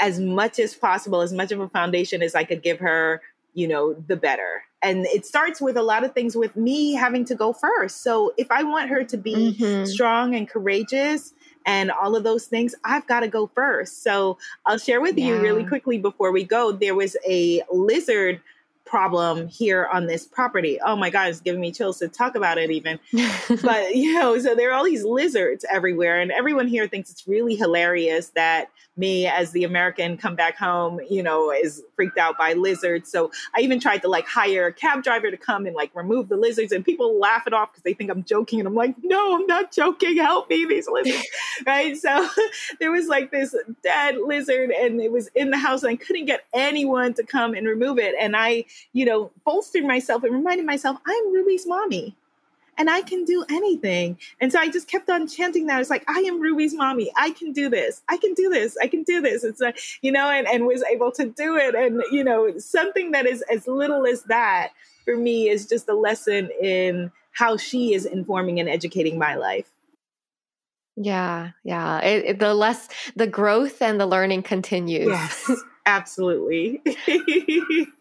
as 0.00 0.20
much 0.20 0.58
as 0.58 0.74
possible, 0.74 1.20
as 1.20 1.32
much 1.32 1.52
of 1.52 1.60
a 1.60 1.68
foundation 1.68 2.22
as 2.22 2.34
I 2.34 2.44
could 2.44 2.62
give 2.62 2.78
her, 2.78 3.20
you 3.54 3.66
know, 3.66 3.94
the 3.94 4.16
better. 4.16 4.62
And 4.80 5.06
it 5.06 5.26
starts 5.26 5.60
with 5.60 5.76
a 5.76 5.82
lot 5.82 6.04
of 6.04 6.12
things 6.12 6.36
with 6.36 6.54
me 6.56 6.94
having 6.94 7.24
to 7.26 7.34
go 7.34 7.52
first. 7.52 8.02
So 8.02 8.32
if 8.36 8.50
I 8.50 8.62
want 8.62 8.90
her 8.90 9.02
to 9.04 9.16
be 9.16 9.56
mm-hmm. 9.58 9.84
strong 9.86 10.36
and 10.36 10.48
courageous, 10.48 11.34
and 11.68 11.90
all 11.90 12.16
of 12.16 12.24
those 12.24 12.46
things, 12.46 12.74
I've 12.82 13.06
got 13.06 13.20
to 13.20 13.28
go 13.28 13.46
first. 13.54 14.02
So 14.02 14.38
I'll 14.64 14.78
share 14.78 15.02
with 15.02 15.18
yeah. 15.18 15.26
you 15.26 15.40
really 15.40 15.66
quickly 15.66 15.98
before 15.98 16.32
we 16.32 16.42
go. 16.42 16.72
There 16.72 16.94
was 16.94 17.14
a 17.28 17.62
lizard 17.70 18.40
problem 18.88 19.48
here 19.48 19.86
on 19.92 20.06
this 20.06 20.26
property. 20.26 20.78
Oh 20.84 20.96
my 20.96 21.10
God, 21.10 21.28
it's 21.28 21.40
giving 21.40 21.60
me 21.60 21.70
chills 21.70 21.98
to 21.98 22.08
talk 22.08 22.34
about 22.34 22.58
it 22.58 22.70
even. 22.70 22.98
but, 23.62 23.94
you 23.94 24.14
know, 24.14 24.38
so 24.38 24.54
there 24.54 24.70
are 24.70 24.74
all 24.74 24.84
these 24.84 25.04
lizards 25.04 25.64
everywhere, 25.70 26.20
and 26.20 26.32
everyone 26.32 26.66
here 26.66 26.88
thinks 26.88 27.10
it's 27.10 27.28
really 27.28 27.54
hilarious 27.54 28.28
that 28.30 28.70
me, 28.98 29.26
as 29.26 29.52
the 29.52 29.64
American, 29.64 30.16
come 30.16 30.34
back 30.34 30.58
home, 30.58 31.00
you 31.08 31.22
know, 31.22 31.52
is 31.52 31.82
freaked 31.94 32.18
out 32.18 32.36
by 32.36 32.52
lizards. 32.54 33.10
So 33.10 33.30
I 33.54 33.60
even 33.60 33.78
tried 33.78 34.02
to 34.02 34.08
like 34.08 34.26
hire 34.26 34.66
a 34.66 34.72
cab 34.72 35.04
driver 35.04 35.30
to 35.30 35.36
come 35.36 35.66
and 35.66 35.74
like 35.74 35.94
remove 35.94 36.28
the 36.28 36.36
lizards, 36.36 36.72
and 36.72 36.84
people 36.84 37.18
laugh 37.18 37.46
it 37.46 37.52
off 37.52 37.70
because 37.70 37.84
they 37.84 37.94
think 37.94 38.10
I'm 38.10 38.24
joking. 38.24 38.58
And 38.58 38.66
I'm 38.66 38.74
like, 38.74 38.96
no, 39.02 39.36
I'm 39.36 39.46
not 39.46 39.72
joking. 39.72 40.16
Help 40.16 40.50
me, 40.50 40.66
these 40.66 40.88
lizards. 40.88 41.26
right. 41.66 41.96
So 41.96 42.28
there 42.80 42.90
was 42.90 43.06
like 43.06 43.30
this 43.30 43.54
dead 43.82 44.16
lizard, 44.26 44.70
and 44.70 45.00
it 45.00 45.12
was 45.12 45.28
in 45.34 45.50
the 45.50 45.58
house, 45.58 45.84
and 45.84 45.92
I 45.92 45.96
couldn't 45.96 46.26
get 46.26 46.44
anyone 46.52 47.14
to 47.14 47.22
come 47.22 47.54
and 47.54 47.66
remove 47.66 47.98
it. 47.98 48.14
And 48.20 48.36
I, 48.36 48.64
you 48.92 49.04
know, 49.04 49.30
bolstered 49.44 49.84
myself 49.84 50.24
and 50.24 50.34
reminded 50.34 50.66
myself, 50.66 50.98
I'm 51.06 51.32
Ruby's 51.32 51.66
mommy 51.66 52.16
and 52.78 52.88
I 52.88 53.02
can 53.02 53.24
do 53.24 53.44
anything. 53.50 54.16
And 54.40 54.52
so 54.52 54.60
I 54.60 54.68
just 54.68 54.88
kept 54.88 55.10
on 55.10 55.26
chanting 55.26 55.66
that. 55.66 55.80
It's 55.80 55.90
like, 55.90 56.04
I 56.08 56.20
am 56.20 56.40
Ruby's 56.40 56.72
mommy. 56.72 57.10
I 57.16 57.32
can 57.32 57.52
do 57.52 57.68
this. 57.68 58.02
I 58.08 58.16
can 58.16 58.34
do 58.34 58.48
this. 58.48 58.78
I 58.80 58.86
can 58.86 59.02
do 59.02 59.20
this. 59.20 59.42
It's 59.44 59.60
like, 59.60 59.78
you 60.00 60.12
know, 60.12 60.30
and, 60.30 60.46
and 60.46 60.64
was 60.64 60.82
able 60.84 61.10
to 61.12 61.26
do 61.26 61.56
it. 61.56 61.74
And, 61.74 62.02
you 62.12 62.22
know, 62.22 62.56
something 62.58 63.10
that 63.10 63.26
is 63.26 63.42
as 63.52 63.66
little 63.66 64.06
as 64.06 64.22
that 64.24 64.68
for 65.04 65.16
me 65.16 65.48
is 65.48 65.66
just 65.66 65.88
a 65.88 65.94
lesson 65.94 66.50
in 66.62 67.10
how 67.32 67.56
she 67.56 67.94
is 67.94 68.06
informing 68.06 68.60
and 68.60 68.68
educating 68.68 69.18
my 69.18 69.34
life. 69.34 69.68
Yeah, 70.96 71.50
yeah. 71.64 72.00
It, 72.00 72.24
it, 72.24 72.38
the 72.38 72.54
less 72.54 72.88
the 73.14 73.26
growth 73.26 73.82
and 73.82 74.00
the 74.00 74.06
learning 74.06 74.42
continues. 74.42 75.08
Yes, 75.08 75.50
absolutely. 75.86 76.82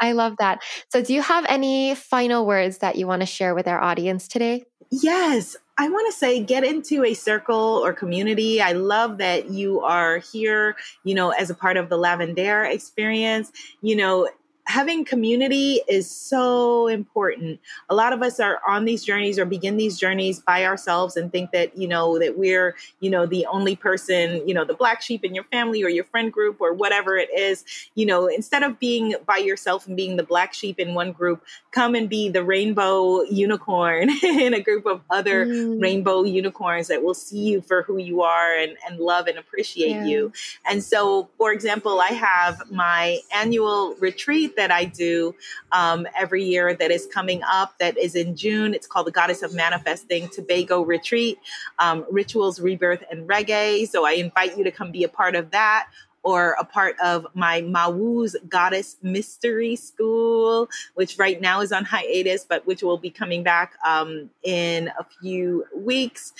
I 0.00 0.12
love 0.12 0.36
that. 0.38 0.62
So, 0.90 1.02
do 1.02 1.12
you 1.12 1.22
have 1.22 1.44
any 1.48 1.94
final 1.94 2.46
words 2.46 2.78
that 2.78 2.96
you 2.96 3.06
want 3.06 3.22
to 3.22 3.26
share 3.26 3.54
with 3.54 3.66
our 3.66 3.80
audience 3.80 4.28
today? 4.28 4.64
Yes. 4.90 5.56
I 5.80 5.88
want 5.88 6.12
to 6.12 6.18
say 6.18 6.42
get 6.42 6.64
into 6.64 7.04
a 7.04 7.14
circle 7.14 7.56
or 7.56 7.92
community. 7.92 8.60
I 8.60 8.72
love 8.72 9.18
that 9.18 9.50
you 9.50 9.80
are 9.80 10.18
here, 10.18 10.76
you 11.04 11.14
know, 11.14 11.30
as 11.30 11.50
a 11.50 11.54
part 11.54 11.76
of 11.76 11.88
the 11.88 11.96
Lavendaire 11.96 12.72
experience. 12.72 13.52
You 13.80 13.96
know, 13.96 14.28
having 14.68 15.02
community 15.02 15.80
is 15.88 16.10
so 16.10 16.88
important. 16.88 17.58
A 17.88 17.94
lot 17.94 18.12
of 18.12 18.20
us 18.20 18.38
are 18.38 18.60
on 18.68 18.84
these 18.84 19.02
journeys 19.02 19.38
or 19.38 19.46
begin 19.46 19.78
these 19.78 19.98
journeys 19.98 20.40
by 20.40 20.66
ourselves 20.66 21.16
and 21.16 21.32
think 21.32 21.52
that, 21.52 21.74
you 21.76 21.88
know, 21.88 22.18
that 22.18 22.36
we're, 22.36 22.76
you 23.00 23.08
know, 23.08 23.24
the 23.24 23.46
only 23.46 23.74
person, 23.74 24.46
you 24.46 24.52
know, 24.52 24.66
the 24.66 24.74
black 24.74 25.00
sheep 25.00 25.24
in 25.24 25.34
your 25.34 25.44
family 25.44 25.82
or 25.82 25.88
your 25.88 26.04
friend 26.04 26.30
group 26.30 26.60
or 26.60 26.74
whatever 26.74 27.16
it 27.16 27.30
is. 27.34 27.64
You 27.94 28.04
know, 28.04 28.26
instead 28.26 28.62
of 28.62 28.78
being 28.78 29.14
by 29.26 29.38
yourself 29.38 29.86
and 29.86 29.96
being 29.96 30.16
the 30.16 30.22
black 30.22 30.52
sheep 30.52 30.78
in 30.78 30.92
one 30.92 31.12
group, 31.12 31.42
come 31.70 31.94
and 31.94 32.06
be 32.06 32.28
the 32.28 32.44
rainbow 32.44 33.22
unicorn 33.22 34.10
in 34.22 34.52
a 34.52 34.60
group 34.60 34.84
of 34.84 35.00
other 35.08 35.46
mm. 35.46 35.80
rainbow 35.80 36.24
unicorns 36.24 36.88
that 36.88 37.02
will 37.02 37.14
see 37.14 37.38
you 37.38 37.62
for 37.62 37.84
who 37.84 37.96
you 37.96 38.20
are 38.20 38.54
and, 38.54 38.76
and 38.86 38.98
love 39.00 39.28
and 39.28 39.38
appreciate 39.38 39.90
yeah. 39.90 40.04
you. 40.04 40.30
And 40.68 40.84
so, 40.84 41.30
for 41.38 41.52
example, 41.52 42.00
I 42.00 42.08
have 42.08 42.70
my 42.70 43.20
annual 43.32 43.94
retreat 43.94 44.56
that 44.58 44.70
I 44.70 44.84
do 44.84 45.34
um, 45.72 46.06
every 46.18 46.44
year 46.44 46.74
that 46.74 46.90
is 46.90 47.06
coming 47.06 47.40
up 47.44 47.78
that 47.78 47.96
is 47.96 48.14
in 48.14 48.36
June. 48.36 48.74
It's 48.74 48.86
called 48.86 49.06
the 49.06 49.12
Goddess 49.12 49.42
of 49.42 49.54
Manifesting 49.54 50.28
Tobago 50.28 50.82
Retreat, 50.82 51.38
um, 51.78 52.04
Rituals, 52.10 52.60
Rebirth, 52.60 53.04
and 53.10 53.26
Reggae. 53.28 53.88
So 53.88 54.04
I 54.04 54.12
invite 54.12 54.58
you 54.58 54.64
to 54.64 54.70
come 54.70 54.90
be 54.90 55.04
a 55.04 55.08
part 55.08 55.34
of 55.34 55.52
that 55.52 55.88
or 56.24 56.56
a 56.58 56.64
part 56.64 56.96
of 57.02 57.26
my 57.34 57.62
Mawu's 57.62 58.36
Goddess 58.48 58.96
Mystery 59.02 59.76
School, 59.76 60.68
which 60.94 61.16
right 61.16 61.40
now 61.40 61.60
is 61.60 61.72
on 61.72 61.84
hiatus, 61.84 62.44
but 62.44 62.66
which 62.66 62.82
will 62.82 62.98
be 62.98 63.10
coming 63.10 63.42
back 63.42 63.74
um, 63.86 64.28
in 64.42 64.88
a 64.98 65.04
few 65.20 65.64
weeks 65.74 66.32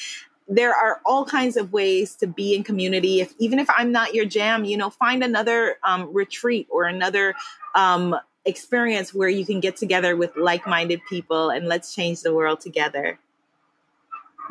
there 0.49 0.75
are 0.75 1.01
all 1.05 1.25
kinds 1.25 1.57
of 1.57 1.73
ways 1.73 2.15
to 2.17 2.27
be 2.27 2.55
in 2.55 2.65
community. 2.65 3.21
If 3.21 3.35
even 3.39 3.59
if 3.59 3.69
i'm 3.77 3.93
not 3.93 4.15
your 4.15 4.25
jam 4.25 4.65
you 4.65 4.77
know 4.77 4.91
find 4.91 5.23
another 5.23 5.77
um, 5.83 6.13
retreat 6.13 6.67
or 6.71 6.85
another 6.85 7.35
um, 7.75 8.17
experience 8.45 9.13
where 9.13 9.29
you 9.29 9.45
can 9.45 9.61
get 9.61 9.77
together 9.77 10.17
with 10.17 10.37
like-minded 10.37 11.01
people 11.09 11.51
and 11.51 11.67
let's 11.67 11.95
change 11.95 12.23
the 12.23 12.35
world 12.35 12.61
together 12.61 13.19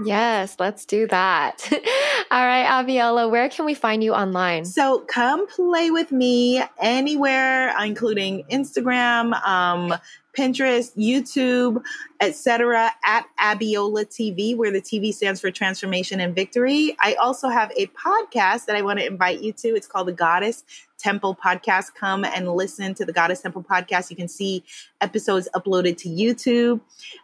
Yes, 0.03 0.55
let's 0.59 0.85
do 0.85 1.07
that. 1.07 1.67
All 2.31 2.45
right, 2.45 2.65
Abiola, 2.65 3.29
where 3.29 3.49
can 3.49 3.65
we 3.65 3.73
find 3.73 4.03
you 4.03 4.13
online? 4.13 4.65
So 4.65 4.99
come 4.99 5.47
play 5.47 5.91
with 5.91 6.11
me 6.11 6.63
anywhere, 6.79 7.73
including 7.83 8.43
Instagram, 8.51 9.33
um, 9.45 9.93
Pinterest, 10.37 10.95
YouTube, 10.95 11.81
etc. 12.19 12.91
at 13.03 13.25
Abiola 13.39 14.05
TV, 14.05 14.55
where 14.55 14.71
the 14.71 14.81
TV 14.81 15.11
stands 15.11 15.41
for 15.41 15.49
Transformation 15.49 16.19
and 16.19 16.35
Victory. 16.35 16.95
I 16.99 17.15
also 17.15 17.49
have 17.49 17.71
a 17.75 17.87
podcast 17.87 18.65
that 18.65 18.75
I 18.75 18.83
want 18.83 18.99
to 18.99 19.05
invite 19.05 19.41
you 19.41 19.51
to. 19.53 19.69
It's 19.69 19.87
called 19.87 20.07
the 20.07 20.13
Goddess 20.13 20.63
Temple 20.97 21.35
Podcast. 21.35 21.93
Come 21.95 22.25
and 22.25 22.51
listen 22.51 22.93
to 22.95 23.05
the 23.05 23.13
Goddess 23.13 23.41
Temple 23.41 23.63
Podcast. 23.63 24.09
You 24.09 24.15
can 24.15 24.27
see 24.27 24.63
episodes 25.01 25.47
uploaded 25.55 25.97
to 25.97 26.09
YouTube 26.09 26.81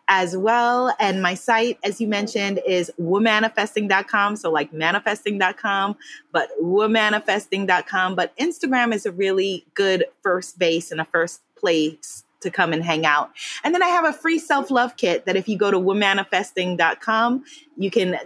as 0.08 0.38
well. 0.38 0.96
And 1.00 1.22
my 1.22 1.34
site, 1.34 1.80
as 1.84 2.00
you 2.00 2.08
mentioned, 2.08 2.60
is 2.68 2.92
womanifesting.com. 3.00 4.36
So 4.36 4.52
like 4.52 4.74
manifesting.com, 4.74 5.98
but 6.32 6.50
womanifesting.com. 6.62 8.16
But 8.16 8.38
Instagram 8.38 8.94
is 8.94 9.06
a 9.06 9.12
really 9.12 9.66
good 9.74 10.06
first 10.22 10.60
base 10.60 10.92
and 10.92 11.02
a 11.02 11.06
first 11.06 11.42
place 11.56 12.24
to 12.44 12.52
come 12.52 12.74
and 12.74 12.84
hang 12.84 13.06
out. 13.06 13.32
And 13.64 13.74
then 13.74 13.82
I 13.82 13.88
have 13.88 14.06
a 14.06 14.14
free 14.14 14.38
self 14.38 14.70
love 14.70 14.96
kit 14.96 15.26
that 15.26 15.36
if 15.36 15.48
you 15.48 15.58
go 15.58 15.72
to 15.72 15.80
womanifesting.com, 15.80 17.44
you 17.78 17.90
can 17.90 18.20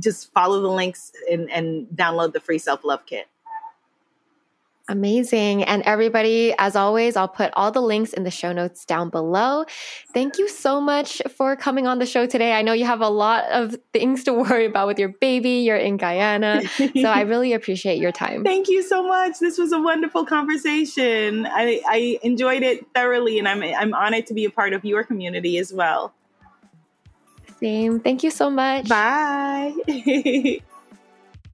just 0.00 0.32
follow 0.32 0.60
the 0.60 0.68
links 0.68 1.12
and, 1.30 1.50
and 1.50 1.86
download 1.94 2.32
the 2.32 2.40
free 2.40 2.58
self 2.58 2.84
love 2.84 3.06
kit. 3.06 3.28
Amazing. 4.90 5.64
And 5.64 5.82
everybody, 5.82 6.54
as 6.56 6.74
always, 6.74 7.14
I'll 7.14 7.28
put 7.28 7.50
all 7.52 7.70
the 7.70 7.82
links 7.82 8.14
in 8.14 8.24
the 8.24 8.30
show 8.30 8.52
notes 8.52 8.86
down 8.86 9.10
below. 9.10 9.66
Thank 10.14 10.38
you 10.38 10.48
so 10.48 10.80
much 10.80 11.20
for 11.36 11.56
coming 11.56 11.86
on 11.86 11.98
the 11.98 12.06
show 12.06 12.24
today. 12.24 12.54
I 12.54 12.62
know 12.62 12.72
you 12.72 12.86
have 12.86 13.02
a 13.02 13.08
lot 13.10 13.44
of 13.50 13.76
things 13.92 14.24
to 14.24 14.32
worry 14.48 14.64
about 14.64 14.86
with 14.86 14.98
your 14.98 15.10
baby. 15.10 15.50
You're 15.60 15.76
in 15.76 15.98
Guyana. 15.98 16.62
so 16.68 17.04
I 17.04 17.20
really 17.26 17.52
appreciate 17.52 17.98
your 17.98 18.12
time. 18.12 18.44
Thank 18.44 18.68
you 18.68 18.82
so 18.82 19.06
much. 19.06 19.38
This 19.40 19.58
was 19.58 19.72
a 19.72 19.78
wonderful 19.80 20.24
conversation. 20.24 21.46
I, 21.46 21.82
I 21.86 22.18
enjoyed 22.22 22.62
it 22.62 22.86
thoroughly, 22.94 23.38
and 23.38 23.46
I'm, 23.46 23.62
I'm 23.62 23.92
honored 23.92 24.26
to 24.28 24.34
be 24.34 24.46
a 24.46 24.50
part 24.50 24.72
of 24.72 24.86
your 24.86 25.04
community 25.04 25.58
as 25.58 25.70
well. 25.70 26.14
Same. 27.60 28.00
Thank 28.00 28.22
you 28.22 28.30
so 28.30 28.48
much. 28.48 28.88
Bye. 28.88 29.74